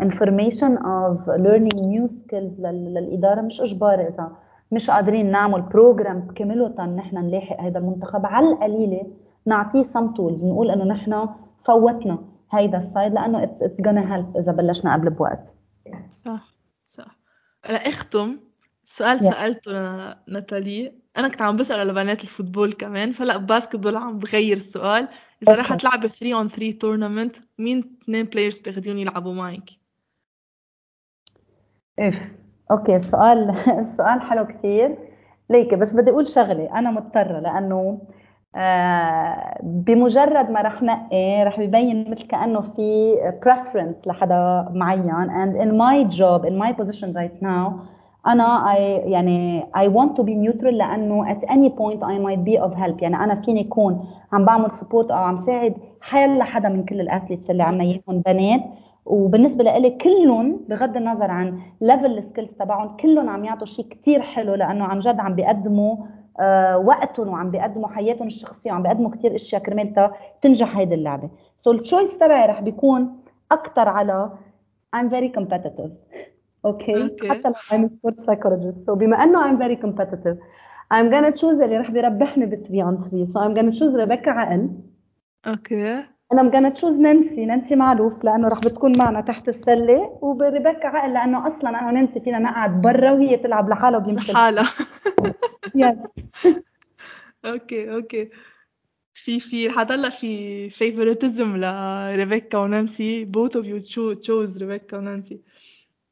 information 0.00 0.78
of 0.78 1.26
learning 1.26 1.78
new 1.92 2.08
skills 2.08 2.60
للإدارة. 2.60 3.40
مش 3.40 3.60
إجباري 3.60 4.08
إذا 4.08 4.32
مش 4.72 4.90
قادرين 4.90 5.30
نعمل 5.30 5.62
program 5.62 6.26
كاملة 6.34 6.86
نحن 6.86 7.18
نلاحق 7.18 7.60
هذا 7.60 7.78
المنتخب. 7.78 8.26
على 8.26 8.48
القليلة 8.48 9.06
نعطيه 9.46 9.82
some 9.82 10.16
tools. 10.16 10.44
نقول 10.44 10.70
إنه 10.70 10.84
نحن 10.84 11.28
فوتنا 11.64 12.18
هيدا 12.50 12.78
ال 12.78 12.85
side 12.85 13.12
لأنه 13.12 13.46
it's, 13.46 13.58
it's 13.58 13.84
gonna 13.84 14.08
help 14.12 14.38
إذا 14.38 14.52
بلشنا 14.52 14.92
قبل 14.92 15.10
بوقت. 15.10 15.54
صح 16.24 16.54
صح. 16.88 17.16
لأختم 17.70 18.38
سؤال 18.84 19.18
yeah. 19.18 19.22
سألته 19.22 19.72
ناتالي. 20.28 20.92
أنا 21.16 21.28
كنت 21.28 21.42
عم 21.42 21.56
بسأل 21.56 21.80
على 21.80 21.92
بنات 21.92 22.22
ال 22.22 22.28
football 22.28 22.72
كمان 22.72 23.10
فلا 23.10 23.36
basketball 23.36 23.96
عم 23.96 24.18
بغير 24.18 24.56
السؤال. 24.56 25.08
إذا 25.42 25.54
رح 25.54 25.74
تلعبي 25.74 26.08
3 26.08 26.44
on 26.44 26.48
3 26.48 26.78
tournament 26.78 27.36
مين 27.58 27.98
اثنين 28.02 28.24
players 28.24 28.58
بتاخديهم 28.58 28.98
يلعبوا 28.98 29.34
معك؟ 29.34 29.70
إيه 31.98 32.38
okay 32.70 32.96
السؤال 32.96 33.50
السؤال 33.78 34.20
حلو 34.30 34.46
كثير 34.46 34.98
ليكي 35.50 35.76
بس 35.76 35.92
بدي 35.92 36.10
أقول 36.10 36.28
شغلة. 36.28 36.78
أنا 36.78 36.90
مضطرة 36.90 37.40
لأنه 37.40 38.02
آه 38.56 39.58
بمجرد 39.62 40.50
ما 40.50 40.62
رح 40.62 40.82
نقي 40.82 41.44
رح 41.44 41.58
يبين 41.58 42.10
مثل 42.10 42.26
كأنه 42.26 42.60
في 42.60 43.14
preference 43.44 44.06
لحدا 44.06 44.68
معين. 44.74 45.30
And 45.30 45.56
in 45.56 45.76
my 45.76 46.16
job 46.16 46.44
in 46.44 46.56
my 46.58 46.72
position 46.72 47.12
right 47.12 47.42
now 47.42 47.94
أنا 48.26 48.74
I 48.74 48.78
يعني 49.08 49.62
I 49.62 49.88
want 49.88 50.16
to 50.16 50.22
be 50.22 50.34
neutral 50.34 50.64
لأنه 50.72 51.34
at 51.34 51.42
any 51.44 51.70
point 51.70 52.02
I 52.02 52.18
might 52.18 52.44
be 52.44 52.58
of 52.64 52.74
help. 52.74 53.02
يعني 53.02 53.16
أنا 53.16 53.34
فيني 53.34 53.60
اكون 53.60 54.06
عم 54.32 54.44
بعمل 54.44 54.70
sport 54.70 55.10
أو 55.10 55.16
عم 55.16 55.36
ساعد 55.36 55.74
حال 56.00 56.38
لحدا 56.38 56.68
من 56.68 56.84
كل 56.84 57.00
ال 57.00 57.06
athletes 57.06 57.50
اللي 57.50 57.62
عنا 57.62 57.84
اياهم 57.84 58.22
بنات. 58.26 58.60
وبالنسبة 59.06 59.64
لإلي 59.64 59.90
كلهم 59.90 60.60
بغض 60.68 60.96
النظر 60.96 61.30
عن 61.30 61.58
level 61.80 62.18
ال 62.18 62.23
skills 62.23 62.52
تبعهم 62.54 62.96
كلهم 62.96 63.28
عم 63.28 63.44
يعطوا 63.44 63.66
شيء 63.66 63.86
كثير 63.88 64.22
حلو 64.22 64.54
لأنه 64.54 64.84
عن 64.84 64.98
جد 64.98 65.20
عم 65.20 65.34
بيقدموا 65.34 65.96
آه 66.40 66.78
وقتهم 66.78 67.28
وعم 67.28 67.50
بيقدموا 67.50 67.88
حياتهم 67.88 68.26
الشخصية 68.26 68.72
وعم 68.72 68.82
بيقدموا 68.82 69.10
كثير 69.10 69.34
أشياء 69.34 69.62
كرمال 69.62 70.10
تنجح 70.42 70.76
هيدي 70.76 70.94
اللعبة. 70.94 71.28
سو 71.58 71.72
التشويس 71.72 72.18
تبعي 72.18 72.46
رح 72.46 72.60
بيكون 72.60 73.16
أكثر 73.52 73.88
على 73.88 74.30
I'm 74.96 75.08
very 75.10 75.30
competitive. 75.38 75.90
Okay? 76.64 77.08
Okay. 77.08 77.26
حتى 77.26 77.48
لو 77.48 77.54
I'm 77.54 77.82
a 77.84 77.88
sport 77.88 78.24
psychologist. 78.24 78.86
So 78.86 78.92
بما 78.92 79.24
أنه 79.24 79.42
I'm 79.42 79.58
very 79.58 79.76
competitive 79.82 80.36
I'm 80.94 81.10
gonna 81.10 81.40
choose 81.40 81.62
اللي 81.62 81.78
رح 81.78 81.90
بيربحني 81.90 82.46
بال 82.46 82.62
3 82.62 82.90
on 82.90 83.10
3 83.10 83.26
so 83.26 83.40
I'm 83.44 83.54
gonna 83.56 83.78
choose 83.78 83.96
ريبيكا 83.96 84.30
عقل. 84.30 84.70
Okay. 85.46 86.02
Okay. 86.02 86.06
أنا 86.32 86.40
I'm 86.40 86.50
gonna 86.50 86.74
choose 86.76 87.00
نانسي. 87.00 87.46
نانسي 87.46 87.76
معلوف 87.76 88.24
لأنه 88.24 88.48
رح 88.48 88.58
بتكون 88.58 88.92
معنا 88.98 89.20
تحت 89.20 89.48
السلة. 89.48 90.18
وبريبيكا 90.22 90.88
عقل 90.88 91.12
لأنه 91.14 91.46
أصلا 91.46 91.70
أنا 91.70 91.88
ونانسي 91.88 92.20
فينا 92.20 92.38
نقعد 92.38 92.82
برا 92.82 93.10
وهي 93.12 93.36
تلعب 93.36 93.68
لحالها 93.68 93.98
وبيمشي 93.98 94.32
لحالها. 94.32 94.70
yes 95.74 95.96
okay 97.44 97.94
okay. 97.94 98.30
في 99.14 99.40
في 99.40 99.70
حضل 99.70 100.10
في 100.10 100.70
favoritism 100.70 101.40
لريبيكا 101.56 102.58
ونانسي. 102.58 103.26
Both 103.26 103.52
of 103.52 103.64
you 103.64 103.80
cho- 103.92 104.26
chose 104.26 104.58
ريبيكا 104.60 104.96
ونانسي. 104.98 105.40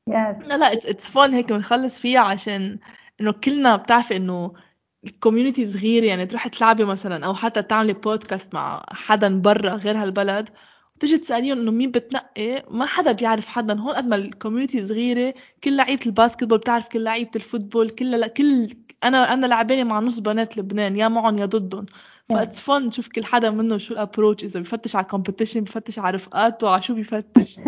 yes 0.08 0.36
لا 0.46 0.58
لا 0.58 0.70
it's 0.80 1.10
fun 1.14 1.34
هيك 1.34 1.52
بنخلص 1.52 2.00
فيها 2.00 2.20
عشان 2.20 2.78
إنه 3.20 3.32
كلنا 3.32 3.76
بتعرفي 3.76 4.16
إنه 4.16 4.52
ال 5.04 5.10
community 5.10 5.66
صغير 5.66 6.04
يعني 6.04 6.26
تروحي 6.26 6.50
تلعبي 6.50 6.84
مثلا 6.84 7.26
أو 7.26 7.34
حتى 7.34 7.62
تعملي 7.62 7.92
بودكاست 7.92 8.54
مع 8.54 8.84
حدا 8.92 9.40
برا 9.40 9.74
غير 9.74 9.96
هالبلد 10.02 10.48
وتجي 10.96 11.18
تسأليهم 11.18 11.58
إنه 11.60 11.70
مين 11.70 11.90
بتنقي؟ 11.90 12.64
ما 12.70 12.86
حدا 12.86 13.12
بيعرف 13.12 13.46
حدا. 13.48 13.74
هون 13.80 13.94
قد 13.94 14.06
ما 14.06 14.16
ال 14.16 14.23
community 14.23 14.86
صغيرة 14.86 15.34
كل 15.64 15.76
لعيبة 15.76 16.06
ال 16.06 16.11
basketball 16.11 16.58
بتعرف 16.58 16.88
كل 16.88 17.04
لعيبة 17.04 17.30
ال 17.36 17.42
football 17.42 17.90
كل 17.90 18.26
كل 18.28 18.68
أنا 19.04 19.32
أنا 19.32 19.46
لعبانة 19.46 19.84
مع 19.84 20.00
نص 20.00 20.18
بنات 20.18 20.58
لبنان 20.58 20.96
يا 20.96 21.08
معهم 21.08 21.38
يا 21.38 21.46
ضدهم. 21.46 21.86
ف 22.32 22.38
it's 22.38 22.60
fun 22.60 22.90
تشوف 22.90 23.08
كل 23.08 23.24
حدا 23.24 23.50
منهم 23.50 23.78
شو 23.78 23.94
ال 23.94 24.00
approach 24.00 24.44
إذا 24.44 24.60
بفتش 24.60 24.96
على 24.96 25.06
competition 25.06 25.60
بفتش 25.60 25.98
على 25.98 26.16
رفقاته 26.16 26.70
على 26.70 26.82
شو 26.82 26.94
بفتش 26.94 27.60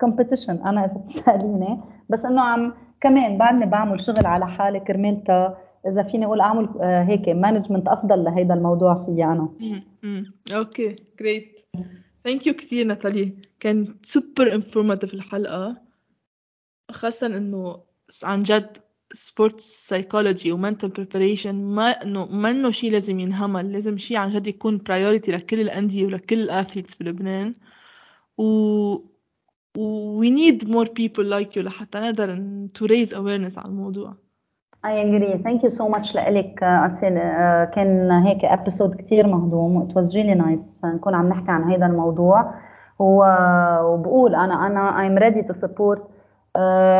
competition 0.00 0.58
أنا 0.68 0.84
اذا 0.84 0.94
بتسأليني. 0.94 1.80
بس 2.10 2.24
إنه 2.24 2.42
عم 2.42 2.74
كمان 3.00 3.38
بعدني 3.38 3.66
بعمل 3.66 4.00
شغل 4.00 4.26
على 4.26 4.46
حالي 4.46 4.80
كرمالتا 4.80 5.58
إذا 5.86 6.02
فيني 6.02 6.26
أقول 6.26 6.40
أعمل 6.40 6.68
آه، 6.80 7.02
هيك 7.02 7.28
management 7.28 7.88
أفضل 7.88 8.24
لهيدا 8.24 8.54
الموضوع 8.54 9.04
فيي 9.04 9.24
أنا. 9.24 9.48
okay 10.52 10.96
great 11.20 11.60
thank 12.24 12.46
you 12.46 12.54
كثير 12.54 12.86
ناتالي. 12.86 13.36
كان 13.60 13.94
super 14.02 14.54
informative 14.54 15.14
الحلقة. 15.14 15.76
خاصة 16.90 17.26
إنه 17.26 17.80
عن 18.24 18.42
جد 18.42 18.76
sports 19.12 19.88
psychology 19.88 20.52
و 20.52 20.57
mental 20.57 20.88
preparation 20.88 21.54
ما 21.54 21.90
انه 21.90 22.26
ما 22.26 22.50
إنه 22.50 22.70
شيء 22.70 22.92
لازم 22.92 23.20
ينهمل 23.20 23.72
لازم 23.72 23.98
شيء 23.98 24.16
عن 24.16 24.30
جد 24.30 24.46
يكون 24.46 24.78
priority 24.78 25.32
لكل 25.32 25.60
الأندية 25.60 26.06
ولكل 26.06 26.40
ال 26.40 26.46
athletes 26.46 26.94
بلبنان 26.94 27.54
و 28.38 28.96
we 30.20 30.30
need 30.30 30.68
more 30.68 30.86
people 30.86 31.24
like 31.24 31.56
you 31.56 31.58
لحتى 31.58 32.00
نقدر 32.00 32.36
to 32.78 32.86
raise 32.86 33.12
awareness 33.12 33.58
على 33.58 33.68
الموضوع. 33.68 34.14
I 34.86 34.88
agree. 34.88 35.42
Thank 35.42 35.62
you 35.62 35.70
so 35.70 35.88
much 35.88 36.14
لإلك 36.14 36.62
أسيل. 36.62 37.14
كان 37.74 38.10
هيك 38.10 38.44
episode 38.44 38.94
كتير 38.94 39.26
مهضوم. 39.26 39.88
It 39.88 39.92
was 39.92 40.12
really 40.14 40.34
nice. 40.34 40.84
نكون 40.84 41.14
عم 41.14 41.28
نحكي 41.28 41.50
عن 41.50 41.72
هذا 41.72 41.86
الموضوع. 41.86 42.54
وبقول 42.98 44.34
أنا 44.34 45.08
I'm 45.08 45.18
ready 45.22 45.42
to 45.48 45.54
support 45.60 45.98
uh, 45.98 46.15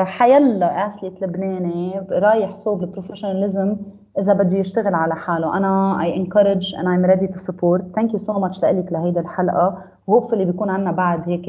حيلا 0.05 0.87
athlete 0.87 1.23
لبناني 1.23 2.07
رايح 2.11 2.55
صوب 2.55 2.83
ال 2.83 2.89
professionalism 2.89 3.77
إذا 4.19 4.33
بده 4.33 4.57
يشتغل 4.57 4.95
على 4.95 5.15
حاله. 5.15 5.57
أنا 5.57 5.99
I 6.03 6.07
encourage 6.07 6.73
and 6.79 6.87
I'm 6.89 7.05
ready 7.11 7.27
to 7.35 7.39
support. 7.39 7.83
Thank 7.99 8.13
you 8.13 8.19
so 8.19 8.33
much 8.33 8.63
لإلك 8.63 8.93
لهيدا 8.93 9.21
الحلقة. 9.21 9.79
و 10.07 10.10
hopefully 10.10 10.45
بيكون 10.45 10.71
عنا 10.71 10.93
بعد 10.93 11.29
هيك 11.29 11.47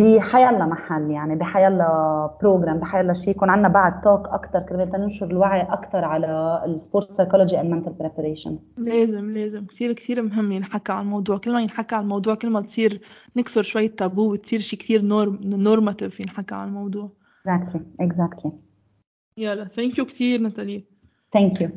بحيلا 0.00 0.66
محل 0.66 1.10
يعني 1.10 1.36
بحيلا 1.36 2.36
program 2.42 2.78
بحيلا 2.78 3.14
شيء 3.14 3.30
يكون 3.30 3.50
عندنا 3.50 3.68
بعد 3.68 4.00
talk 4.00 4.26
أكثر 4.26 4.60
كرمال 4.60 5.00
ننشر 5.00 5.26
الوعي 5.26 5.62
أكثر 5.62 6.04
على 6.04 6.62
ال 6.66 6.74
sport 6.74 7.12
psychology 7.12 7.60
and 7.60 7.70
mental 7.70 7.92
preparation 7.92 8.58
لازم 8.78 9.30
لازم. 9.30 9.66
كثير 9.66 9.92
كثير 9.92 10.22
مهم 10.22 10.52
ينحكى 10.52 10.92
عن 10.92 11.02
الموضوع. 11.02 11.38
كل 11.38 11.52
ما 11.52 11.60
ينحكى 11.60 11.94
عن 11.94 12.02
الموضوع 12.02 12.34
كل 12.34 12.50
ما 12.50 12.60
تصير 12.60 13.00
نكسر 13.36 13.62
شوية 13.62 13.90
تابو 13.90 14.32
وتصير 14.32 14.58
شيء 14.58 14.78
كثير 14.78 15.02
norm 15.02 15.38
normative 15.44 16.20
ينحكى 16.20 16.54
عن 16.54 16.68
الموضوع. 16.68 17.10
Exactly 17.48 17.80
exactly. 18.02 18.50
يلا 19.36 19.64
thank 19.64 19.98
you 19.98 20.04
كثير 20.04 20.40
ناتالي 20.40 20.84
thank 21.32 21.60
you 21.60 21.70